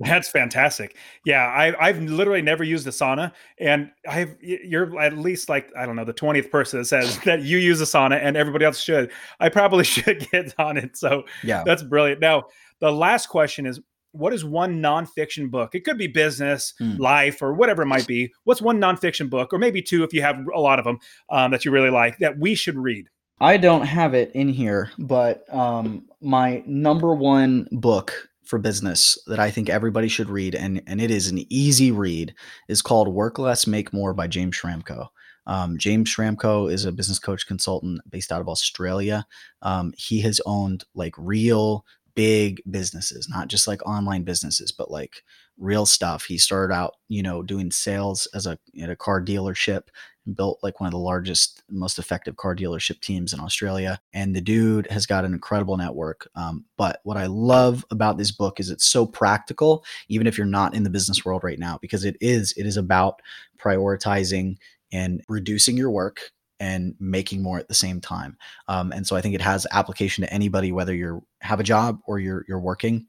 That's 0.00 0.28
fantastic. 0.28 0.96
Yeah, 1.24 1.46
I, 1.78 1.86
have 1.86 2.02
literally 2.02 2.42
never 2.42 2.64
used 2.64 2.86
Asana, 2.86 3.32
and 3.58 3.90
I've 4.08 4.34
you're 4.40 5.00
at 5.00 5.16
least 5.16 5.48
like 5.48 5.70
I 5.76 5.86
don't 5.86 5.94
know 5.94 6.04
the 6.04 6.12
twentieth 6.12 6.50
person 6.50 6.80
that 6.80 6.86
says 6.86 7.18
that 7.20 7.42
you 7.42 7.58
use 7.58 7.80
Asana, 7.80 8.18
and 8.20 8.36
everybody 8.36 8.64
else 8.64 8.80
should. 8.80 9.12
I 9.38 9.48
probably 9.50 9.84
should 9.84 10.28
get 10.30 10.54
on 10.58 10.76
it. 10.76 10.96
So 10.96 11.24
yeah, 11.44 11.62
that's 11.64 11.82
brilliant. 11.82 12.20
Now 12.20 12.46
the 12.80 12.90
last 12.90 13.28
question 13.28 13.66
is, 13.66 13.80
what 14.14 14.32
is 14.32 14.44
one 14.44 14.80
nonfiction 14.80 15.50
book? 15.50 15.74
It 15.74 15.84
could 15.84 15.98
be 15.98 16.06
business, 16.06 16.72
mm. 16.80 16.98
life, 16.98 17.42
or 17.42 17.52
whatever 17.52 17.82
it 17.82 17.86
might 17.86 18.06
be. 18.06 18.32
What's 18.44 18.62
one 18.62 18.78
nonfiction 18.78 19.28
book, 19.28 19.52
or 19.52 19.58
maybe 19.58 19.82
two 19.82 20.04
if 20.04 20.12
you 20.12 20.22
have 20.22 20.38
a 20.54 20.60
lot 20.60 20.78
of 20.78 20.84
them 20.84 20.98
um, 21.30 21.50
that 21.50 21.64
you 21.64 21.70
really 21.70 21.90
like 21.90 22.18
that 22.18 22.38
we 22.38 22.54
should 22.54 22.76
read? 22.76 23.08
I 23.40 23.56
don't 23.56 23.84
have 23.84 24.14
it 24.14 24.30
in 24.32 24.48
here, 24.48 24.90
but 24.98 25.44
um, 25.52 26.06
my 26.20 26.62
number 26.66 27.14
one 27.14 27.66
book 27.72 28.28
for 28.44 28.58
business 28.58 29.18
that 29.26 29.40
I 29.40 29.50
think 29.50 29.68
everybody 29.68 30.08
should 30.08 30.28
read, 30.28 30.54
and 30.54 30.80
and 30.86 31.00
it 31.00 31.10
is 31.10 31.28
an 31.28 31.44
easy 31.50 31.90
read, 31.90 32.34
is 32.68 32.82
called 32.82 33.08
Work 33.08 33.38
Less, 33.38 33.66
Make 33.66 33.92
More 33.92 34.14
by 34.14 34.28
James 34.28 34.56
Schramko. 34.56 35.08
Um, 35.46 35.76
James 35.78 36.08
Schramko 36.08 36.70
is 36.72 36.84
a 36.84 36.92
business 36.92 37.18
coach 37.18 37.46
consultant 37.46 38.00
based 38.08 38.32
out 38.32 38.40
of 38.40 38.48
Australia. 38.48 39.26
Um, 39.62 39.92
he 39.96 40.20
has 40.22 40.40
owned 40.46 40.84
like 40.94 41.14
real 41.18 41.84
big 42.14 42.62
businesses, 42.70 43.28
not 43.28 43.48
just 43.48 43.66
like 43.66 43.84
online 43.86 44.22
businesses, 44.22 44.72
but 44.72 44.90
like 44.90 45.22
real 45.58 45.86
stuff. 45.86 46.24
He 46.24 46.38
started 46.38 46.74
out, 46.74 46.94
you 47.08 47.22
know, 47.22 47.42
doing 47.42 47.70
sales 47.70 48.26
as 48.34 48.46
a 48.46 48.58
at 48.80 48.90
a 48.90 48.96
car 48.96 49.22
dealership 49.22 49.88
and 50.26 50.36
built 50.36 50.58
like 50.62 50.80
one 50.80 50.86
of 50.86 50.92
the 50.92 50.98
largest, 50.98 51.62
most 51.70 51.98
effective 51.98 52.36
car 52.36 52.56
dealership 52.56 53.00
teams 53.00 53.32
in 53.32 53.40
Australia. 53.40 54.00
And 54.12 54.34
the 54.34 54.40
dude 54.40 54.90
has 54.90 55.06
got 55.06 55.24
an 55.24 55.32
incredible 55.32 55.76
network. 55.76 56.28
Um, 56.34 56.64
but 56.76 57.00
what 57.04 57.16
I 57.16 57.26
love 57.26 57.84
about 57.90 58.18
this 58.18 58.30
book 58.30 58.60
is 58.60 58.70
it's 58.70 58.86
so 58.86 59.06
practical, 59.06 59.84
even 60.08 60.26
if 60.26 60.38
you're 60.38 60.46
not 60.46 60.74
in 60.74 60.82
the 60.82 60.90
business 60.90 61.24
world 61.24 61.44
right 61.44 61.58
now, 61.58 61.78
because 61.80 62.04
it 62.04 62.16
is 62.20 62.52
it 62.56 62.66
is 62.66 62.76
about 62.76 63.20
prioritizing 63.58 64.56
and 64.92 65.22
reducing 65.28 65.76
your 65.76 65.90
work 65.90 66.32
and 66.60 66.94
making 67.00 67.42
more 67.42 67.58
at 67.58 67.68
the 67.68 67.74
same 67.74 68.00
time. 68.00 68.36
Um, 68.68 68.92
and 68.92 69.06
so 69.06 69.16
I 69.16 69.20
think 69.20 69.34
it 69.34 69.40
has 69.40 69.66
application 69.72 70.24
to 70.24 70.32
anybody, 70.32 70.72
whether 70.72 70.94
you 70.94 71.26
have 71.40 71.60
a 71.60 71.64
job 71.64 71.98
or 72.06 72.18
you're 72.18 72.44
you're 72.48 72.60
working. 72.60 73.06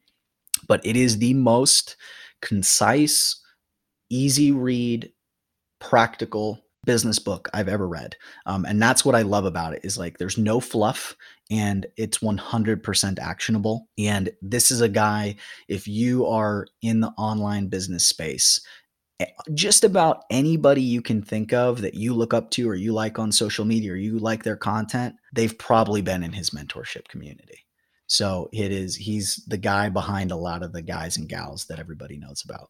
But 0.68 0.86
it 0.86 0.96
is 0.96 1.18
the 1.18 1.34
most 1.34 1.96
concise, 2.42 3.42
easy 4.10 4.52
read, 4.52 5.12
practical 5.80 6.66
business 6.86 7.20
book 7.20 7.50
I've 7.54 7.68
ever 7.68 7.88
read. 7.88 8.16
Um, 8.46 8.66
and 8.66 8.82
that's 8.82 9.04
what 9.04 9.16
I 9.16 9.24
love 9.24 9.46
about 9.46 9.74
it 9.74 9.82
is 9.84 9.98
like 9.98 10.18
there's 10.18 10.38
no 10.38 10.60
fluff 10.60 11.16
and 11.52 11.86
it's 11.98 12.20
100% 12.20 13.20
actionable. 13.20 13.88
And 13.98 14.30
this 14.42 14.72
is 14.72 14.82
a 14.82 14.90
guy, 14.90 15.36
if 15.68 15.88
you 15.88 16.26
are 16.28 16.68
in 16.82 17.02
the 17.02 17.12
online 17.18 17.68
business 17.68 18.08
space, 18.08 18.62
just 19.54 19.84
about 19.84 20.24
anybody 20.30 20.82
you 20.82 21.02
can 21.02 21.22
think 21.22 21.54
of 21.54 21.82
that 21.82 21.94
you 21.94 22.14
look 22.14 22.34
up 22.34 22.52
to 22.52 22.70
or 22.70 22.76
you 22.76 22.94
like 22.94 23.18
on 23.18 23.32
social 23.32 23.64
media 23.64 23.94
or 23.94 23.96
you 23.96 24.20
like 24.20 24.44
their 24.44 24.58
content, 24.58 25.16
they've 25.34 25.58
probably 25.58 26.02
been 26.02 26.24
in 26.24 26.34
his 26.34 26.50
mentorship 26.50 27.08
community. 27.08 27.60
So 28.08 28.50
it 28.52 28.72
is, 28.72 28.96
he's 28.96 29.44
the 29.48 29.58
guy 29.58 29.90
behind 29.90 30.32
a 30.32 30.36
lot 30.36 30.64
of 30.64 30.74
the 30.74 30.82
guys 30.82 31.18
and 31.18 31.30
gals 31.30 31.66
that 31.66 31.80
everybody 31.80 32.18
knows 32.18 32.44
about. 32.44 32.70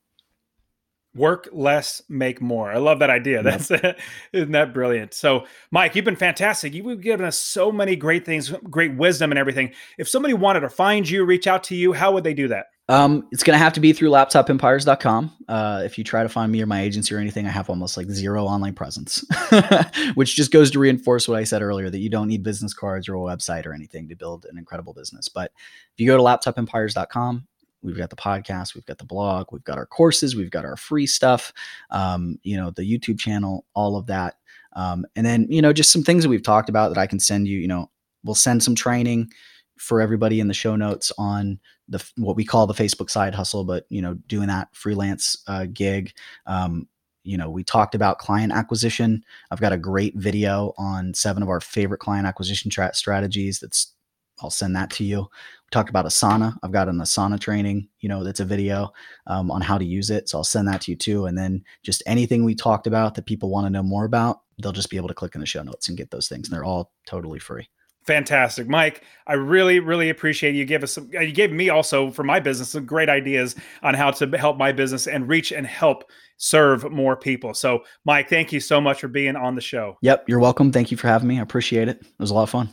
Work 1.15 1.49
less 1.51 2.01
make 2.09 2.41
more. 2.41 2.71
I 2.71 2.77
love 2.77 2.99
that 2.99 3.09
idea. 3.09 3.41
That's 3.41 3.71
yep. 3.71 3.97
isn't 4.33 4.51
that 4.51 4.73
brilliant? 4.73 5.13
So 5.13 5.45
mike 5.71 5.95
you've 5.95 6.05
been 6.05 6.15
fantastic. 6.15 6.73
You've 6.73 7.01
given 7.01 7.25
us 7.25 7.37
so 7.37 7.71
many 7.71 7.95
great 7.95 8.25
things 8.25 8.51
great 8.69 8.95
wisdom 8.95 9.31
and 9.31 9.39
everything. 9.39 9.71
If 9.97 10.09
somebody 10.09 10.33
wanted 10.33 10.59
to 10.61 10.69
find 10.69 11.09
you 11.09 11.23
reach 11.25 11.47
out 11.47 11.63
to 11.65 11.75
you 11.75 11.93
how 11.93 12.11
would 12.11 12.25
they 12.25 12.33
do 12.33 12.49
that 12.49 12.65
um, 12.87 13.27
it's 13.31 13.43
going 13.43 13.55
to 13.55 13.63
have 13.63 13.73
to 13.73 13.79
be 13.79 13.93
through 13.93 14.09
laptopempires.com. 14.09 15.31
Uh, 15.47 15.81
if 15.83 15.97
you 15.97 16.03
try 16.03 16.23
to 16.23 16.29
find 16.29 16.51
me 16.51 16.61
or 16.61 16.65
my 16.65 16.81
agency 16.81 17.15
or 17.15 17.19
anything, 17.19 17.47
I 17.47 17.49
have 17.49 17.69
almost 17.69 17.97
like 17.97 18.09
zero 18.09 18.45
online 18.45 18.73
presence, 18.73 19.25
which 20.15 20.35
just 20.35 20.51
goes 20.51 20.69
to 20.71 20.79
reinforce 20.79 21.27
what 21.27 21.37
I 21.37 21.43
said 21.43 21.61
earlier 21.61 21.89
that 21.89 21.99
you 21.99 22.09
don't 22.09 22.27
need 22.27 22.43
business 22.43 22.73
cards 22.73 23.09
or 23.09 23.15
a 23.15 23.19
website 23.19 23.65
or 23.65 23.73
anything 23.73 24.07
to 24.09 24.15
build 24.15 24.45
an 24.49 24.57
incredible 24.57 24.93
business. 24.93 25.29
But 25.29 25.51
if 25.93 25.99
you 25.99 26.07
go 26.07 26.17
to 26.17 26.23
laptopempires.com, 26.23 27.47
We've 27.85 27.95
got 27.95 28.09
the 28.09 28.15
podcast, 28.15 28.73
we've 28.73 28.85
got 28.85 28.97
the 28.97 29.05
blog, 29.05 29.51
we've 29.51 29.63
got 29.63 29.77
our 29.77 29.85
courses, 29.85 30.35
we've 30.35 30.49
got 30.49 30.65
our 30.65 30.75
free 30.75 31.05
stuff, 31.05 31.53
um, 31.91 32.39
you 32.41 32.57
know, 32.57 32.71
the 32.71 32.81
YouTube 32.81 33.19
channel, 33.19 33.65
all 33.75 33.95
of 33.95 34.07
that. 34.07 34.35
Um, 34.73 35.05
and 35.15 35.25
then, 35.25 35.45
you 35.49 35.61
know, 35.61 35.71
just 35.71 35.91
some 35.91 36.03
things 36.03 36.23
that 36.23 36.29
we've 36.29 36.43
talked 36.43 36.67
about 36.67 36.89
that 36.89 36.97
I 36.99 37.07
can 37.07 37.19
send 37.19 37.47
you, 37.47 37.59
you 37.59 37.67
know, 37.67 37.89
we'll 38.23 38.35
send 38.35 38.63
some 38.63 38.75
training 38.75 39.31
for 39.77 40.01
everybody 40.01 40.39
in 40.39 40.47
the 40.47 40.53
show 40.53 40.75
notes 40.75 41.11
on 41.17 41.59
the 41.87 42.03
what 42.17 42.35
we 42.35 42.45
call 42.45 42.67
the 42.67 42.73
Facebook 42.73 43.09
side 43.09 43.35
hustle, 43.35 43.63
but 43.63 43.85
you 43.89 44.01
know, 44.01 44.15
doing 44.27 44.47
that 44.47 44.69
freelance 44.73 45.43
uh, 45.47 45.65
gig. 45.71 46.13
Um, 46.47 46.87
you 47.23 47.37
know, 47.37 47.49
we 47.49 47.63
talked 47.63 47.95
about 47.95 48.19
client 48.19 48.53
acquisition. 48.53 49.23
I've 49.49 49.59
got 49.59 49.73
a 49.73 49.77
great 49.77 50.15
video 50.15 50.73
on 50.77 51.13
seven 51.13 51.41
of 51.41 51.49
our 51.49 51.59
favorite 51.59 51.97
client 51.97 52.27
acquisition 52.27 52.69
tra- 52.69 52.93
strategies. 52.93 53.59
That's 53.59 53.95
I'll 54.41 54.49
send 54.49 54.75
that 54.75 54.89
to 54.91 55.03
you. 55.03 55.19
We 55.21 55.69
talked 55.71 55.89
about 55.89 56.05
Asana. 56.05 56.57
I've 56.61 56.71
got 56.71 56.89
an 56.89 56.97
Asana 56.97 57.39
training, 57.39 57.87
you 57.99 58.09
know, 58.09 58.23
that's 58.23 58.41
a 58.41 58.45
video 58.45 58.91
um, 59.27 59.49
on 59.49 59.61
how 59.61 59.77
to 59.77 59.85
use 59.85 60.09
it. 60.09 60.29
So 60.29 60.37
I'll 60.37 60.43
send 60.43 60.67
that 60.67 60.81
to 60.81 60.91
you 60.91 60.97
too. 60.97 61.25
And 61.25 61.37
then 61.37 61.63
just 61.83 62.03
anything 62.05 62.43
we 62.43 62.53
talked 62.55 62.87
about 62.87 63.15
that 63.15 63.25
people 63.25 63.49
want 63.49 63.65
to 63.65 63.69
know 63.69 63.83
more 63.83 64.05
about, 64.05 64.41
they'll 64.61 64.71
just 64.71 64.89
be 64.89 64.97
able 64.97 65.07
to 65.07 65.13
click 65.13 65.35
in 65.35 65.41
the 65.41 65.47
show 65.47 65.63
notes 65.63 65.87
and 65.87 65.97
get 65.97 66.11
those 66.11 66.27
things. 66.27 66.47
And 66.47 66.55
they're 66.55 66.65
all 66.65 66.91
totally 67.05 67.39
free. 67.39 67.69
Fantastic, 68.05 68.67
Mike. 68.67 69.01
I 69.25 69.33
really, 69.33 69.79
really 69.79 70.09
appreciate 70.09 70.53
you. 70.53 70.63
Give 70.63 70.83
us 70.83 70.93
some. 70.93 71.09
Uh, 71.15 71.21
you 71.21 71.31
gave 71.31 71.51
me 71.51 71.69
also 71.69 72.11
for 72.11 72.23
my 72.23 72.39
business 72.39 72.69
some 72.69 72.85
great 72.85 73.09
ideas 73.09 73.55
on 73.81 73.95
how 73.95 74.11
to 74.11 74.27
help 74.37 74.57
my 74.57 74.71
business 74.71 75.07
and 75.07 75.27
reach 75.27 75.51
and 75.51 75.65
help 75.65 76.03
serve 76.37 76.91
more 76.91 77.15
people. 77.15 77.55
So, 77.55 77.83
Mike, 78.05 78.29
thank 78.29 78.51
you 78.51 78.59
so 78.59 78.79
much 78.79 79.01
for 79.01 79.07
being 79.07 79.35
on 79.35 79.55
the 79.55 79.61
show. 79.61 79.97
Yep, 80.01 80.25
you're 80.27 80.39
welcome. 80.39 80.71
Thank 80.71 80.91
you 80.91 80.97
for 80.97 81.07
having 81.07 81.27
me. 81.27 81.39
I 81.39 81.41
appreciate 81.41 81.87
it. 81.87 81.97
It 82.01 82.19
was 82.19 82.29
a 82.29 82.35
lot 82.35 82.43
of 82.43 82.51
fun. 82.51 82.69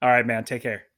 All 0.00 0.08
right, 0.08 0.26
man. 0.26 0.44
Take 0.44 0.62
care. 0.62 0.89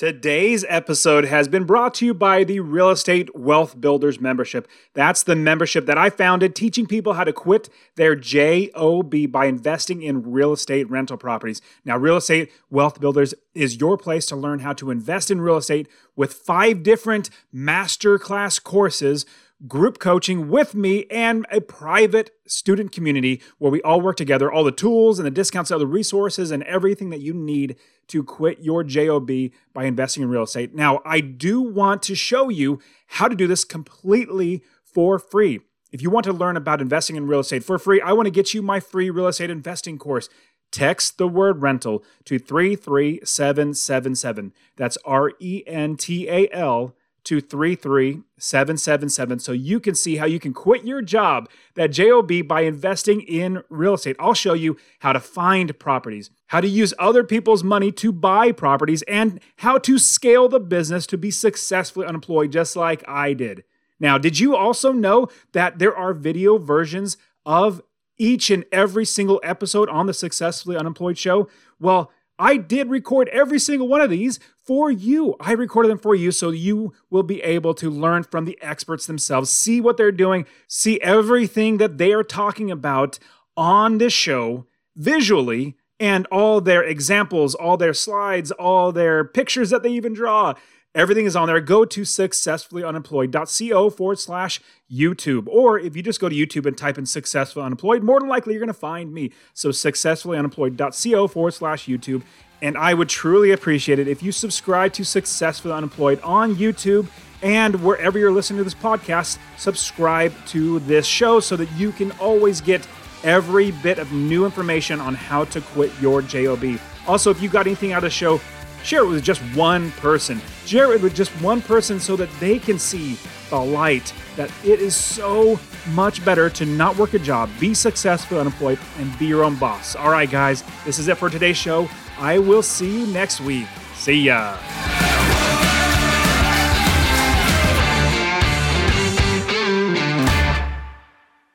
Today's 0.00 0.64
episode 0.66 1.26
has 1.26 1.46
been 1.46 1.64
brought 1.64 1.92
to 1.96 2.06
you 2.06 2.14
by 2.14 2.42
the 2.42 2.60
Real 2.60 2.88
Estate 2.88 3.36
Wealth 3.36 3.78
Builders 3.78 4.18
membership. 4.18 4.66
That's 4.94 5.22
the 5.22 5.36
membership 5.36 5.84
that 5.84 5.98
I 5.98 6.08
founded, 6.08 6.56
teaching 6.56 6.86
people 6.86 7.12
how 7.12 7.24
to 7.24 7.34
quit 7.34 7.68
their 7.96 8.16
JOB 8.16 9.30
by 9.30 9.44
investing 9.44 10.00
in 10.02 10.32
real 10.32 10.54
estate 10.54 10.88
rental 10.88 11.18
properties. 11.18 11.60
Now, 11.84 11.98
Real 11.98 12.16
Estate 12.16 12.50
Wealth 12.70 12.98
Builders 12.98 13.34
is 13.52 13.78
your 13.78 13.98
place 13.98 14.24
to 14.28 14.36
learn 14.36 14.60
how 14.60 14.72
to 14.72 14.90
invest 14.90 15.30
in 15.30 15.42
real 15.42 15.58
estate 15.58 15.86
with 16.16 16.32
five 16.32 16.82
different 16.82 17.28
masterclass 17.54 18.62
courses 18.62 19.26
group 19.66 19.98
coaching 19.98 20.48
with 20.48 20.74
me 20.74 21.04
and 21.10 21.46
a 21.50 21.60
private 21.60 22.30
student 22.46 22.92
community 22.92 23.42
where 23.58 23.70
we 23.70 23.82
all 23.82 24.00
work 24.00 24.16
together, 24.16 24.50
all 24.50 24.64
the 24.64 24.72
tools 24.72 25.18
and 25.18 25.26
the 25.26 25.30
discounts, 25.30 25.70
all 25.70 25.78
the 25.78 25.86
resources 25.86 26.50
and 26.50 26.62
everything 26.62 27.10
that 27.10 27.20
you 27.20 27.34
need 27.34 27.76
to 28.08 28.24
quit 28.24 28.60
your 28.60 28.82
JOB 28.82 29.30
by 29.72 29.84
investing 29.84 30.22
in 30.22 30.30
real 30.30 30.44
estate. 30.44 30.74
Now, 30.74 31.00
I 31.04 31.20
do 31.20 31.60
want 31.60 32.02
to 32.04 32.14
show 32.14 32.48
you 32.48 32.80
how 33.06 33.28
to 33.28 33.36
do 33.36 33.46
this 33.46 33.64
completely 33.64 34.64
for 34.82 35.18
free. 35.18 35.60
If 35.92 36.02
you 36.02 36.10
want 36.10 36.24
to 36.24 36.32
learn 36.32 36.56
about 36.56 36.80
investing 36.80 37.16
in 37.16 37.26
real 37.26 37.40
estate 37.40 37.64
for 37.64 37.78
free, 37.78 38.00
I 38.00 38.12
want 38.12 38.26
to 38.26 38.30
get 38.30 38.54
you 38.54 38.62
my 38.62 38.78
free 38.80 39.10
real 39.10 39.26
estate 39.26 39.50
investing 39.50 39.98
course. 39.98 40.30
Text 40.70 41.18
the 41.18 41.26
word 41.26 41.62
rental 41.62 42.04
to 42.26 42.38
33777. 42.38 44.52
That's 44.76 44.96
R 45.04 45.32
E 45.40 45.64
N 45.66 45.96
T 45.96 46.28
A 46.28 46.48
L 46.52 46.94
to 47.24 47.40
33777 47.40 49.38
so 49.38 49.52
you 49.52 49.80
can 49.80 49.94
see 49.94 50.16
how 50.16 50.26
you 50.26 50.40
can 50.40 50.52
quit 50.52 50.84
your 50.84 51.02
job, 51.02 51.48
that 51.74 51.92
JOB, 51.92 52.46
by 52.46 52.62
investing 52.62 53.20
in 53.22 53.62
real 53.68 53.94
estate. 53.94 54.16
I'll 54.18 54.34
show 54.34 54.54
you 54.54 54.76
how 55.00 55.12
to 55.12 55.20
find 55.20 55.78
properties, 55.78 56.30
how 56.48 56.60
to 56.60 56.68
use 56.68 56.94
other 56.98 57.24
people's 57.24 57.64
money 57.64 57.92
to 57.92 58.12
buy 58.12 58.52
properties, 58.52 59.02
and 59.02 59.40
how 59.56 59.78
to 59.78 59.98
scale 59.98 60.48
the 60.48 60.60
business 60.60 61.06
to 61.08 61.18
be 61.18 61.30
successfully 61.30 62.06
unemployed, 62.06 62.52
just 62.52 62.76
like 62.76 63.02
I 63.08 63.32
did. 63.34 63.64
Now, 63.98 64.16
did 64.16 64.38
you 64.38 64.56
also 64.56 64.92
know 64.92 65.28
that 65.52 65.78
there 65.78 65.94
are 65.94 66.14
video 66.14 66.56
versions 66.58 67.16
of 67.44 67.82
each 68.16 68.50
and 68.50 68.64
every 68.70 69.04
single 69.04 69.40
episode 69.42 69.88
on 69.88 70.06
the 70.06 70.14
Successfully 70.14 70.76
Unemployed 70.76 71.18
show? 71.18 71.48
Well, 71.78 72.10
I 72.40 72.56
did 72.56 72.88
record 72.88 73.28
every 73.28 73.58
single 73.58 73.86
one 73.86 74.00
of 74.00 74.08
these 74.08 74.40
for 74.64 74.90
you. 74.90 75.36
I 75.38 75.52
recorded 75.52 75.90
them 75.90 75.98
for 75.98 76.14
you 76.14 76.32
so 76.32 76.50
you 76.50 76.94
will 77.10 77.22
be 77.22 77.42
able 77.42 77.74
to 77.74 77.90
learn 77.90 78.22
from 78.22 78.46
the 78.46 78.58
experts 78.62 79.04
themselves, 79.06 79.50
see 79.50 79.80
what 79.80 79.98
they're 79.98 80.10
doing, 80.10 80.46
see 80.66 80.98
everything 81.02 81.76
that 81.76 81.98
they 81.98 82.12
are 82.14 82.24
talking 82.24 82.70
about 82.70 83.18
on 83.58 83.98
this 83.98 84.14
show 84.14 84.66
visually, 84.96 85.76
and 86.00 86.26
all 86.32 86.62
their 86.62 86.82
examples, 86.82 87.54
all 87.54 87.76
their 87.76 87.92
slides, 87.92 88.50
all 88.52 88.90
their 88.90 89.22
pictures 89.22 89.68
that 89.68 89.82
they 89.82 89.90
even 89.90 90.14
draw. 90.14 90.54
Everything 90.92 91.24
is 91.24 91.36
on 91.36 91.46
there. 91.46 91.60
Go 91.60 91.84
to 91.84 92.00
successfullyunemployed.co 92.00 93.90
forward 93.90 94.18
slash 94.18 94.60
YouTube. 94.90 95.46
Or 95.46 95.78
if 95.78 95.94
you 95.94 96.02
just 96.02 96.20
go 96.20 96.28
to 96.28 96.34
YouTube 96.34 96.66
and 96.66 96.76
type 96.76 96.98
in 96.98 97.06
successfully 97.06 97.64
unemployed, 97.64 98.02
more 98.02 98.18
than 98.18 98.28
likely 98.28 98.54
you're 98.54 98.60
going 98.60 98.66
to 98.68 98.74
find 98.74 99.14
me. 99.14 99.30
So 99.54 99.68
successfullyunemployed.co 99.68 101.28
forward 101.28 101.54
slash 101.54 101.86
YouTube. 101.86 102.22
And 102.60 102.76
I 102.76 102.94
would 102.94 103.08
truly 103.08 103.52
appreciate 103.52 104.00
it 104.00 104.08
if 104.08 104.20
you 104.22 104.32
subscribe 104.32 104.92
to 104.94 105.04
Successfully 105.04 105.72
Unemployed 105.72 106.20
on 106.22 106.56
YouTube 106.56 107.06
and 107.42 107.82
wherever 107.82 108.18
you're 108.18 108.32
listening 108.32 108.58
to 108.58 108.64
this 108.64 108.74
podcast, 108.74 109.38
subscribe 109.56 110.34
to 110.48 110.80
this 110.80 111.06
show 111.06 111.40
so 111.40 111.56
that 111.56 111.70
you 111.72 111.92
can 111.92 112.10
always 112.12 112.60
get 112.60 112.86
every 113.22 113.70
bit 113.70 113.98
of 113.98 114.12
new 114.12 114.44
information 114.44 115.00
on 115.00 115.14
how 115.14 115.44
to 115.46 115.60
quit 115.60 115.92
your 116.00 116.20
JOB. 116.20 116.78
Also, 117.06 117.30
if 117.30 117.40
you 117.40 117.48
got 117.48 117.66
anything 117.66 117.92
out 117.92 117.98
of 117.98 118.04
the 118.04 118.10
show, 118.10 118.40
share 118.82 119.04
it 119.04 119.08
with 119.08 119.22
just 119.22 119.40
one 119.54 119.90
person. 119.92 120.40
Share 120.66 120.92
it 120.92 121.02
with 121.02 121.14
just 121.14 121.30
one 121.42 121.62
person 121.62 122.00
so 122.00 122.16
that 122.16 122.28
they 122.40 122.58
can 122.58 122.78
see 122.78 123.16
the 123.50 123.58
light 123.58 124.12
that 124.36 124.50
it 124.64 124.80
is 124.80 124.94
so 124.94 125.58
much 125.90 126.24
better 126.24 126.48
to 126.50 126.64
not 126.64 126.96
work 126.96 127.14
a 127.14 127.18
job, 127.18 127.50
be 127.58 127.74
successful, 127.74 128.38
unemployed, 128.38 128.78
and 128.98 129.18
be 129.18 129.26
your 129.26 129.44
own 129.44 129.56
boss. 129.56 129.96
All 129.96 130.10
right, 130.10 130.30
guys, 130.30 130.62
this 130.84 130.98
is 130.98 131.08
it 131.08 131.18
for 131.18 131.28
today's 131.28 131.56
show. 131.56 131.88
I 132.18 132.38
will 132.38 132.62
see 132.62 133.00
you 133.00 133.06
next 133.08 133.40
week. 133.40 133.66
See 133.94 134.22
ya. 134.22 134.56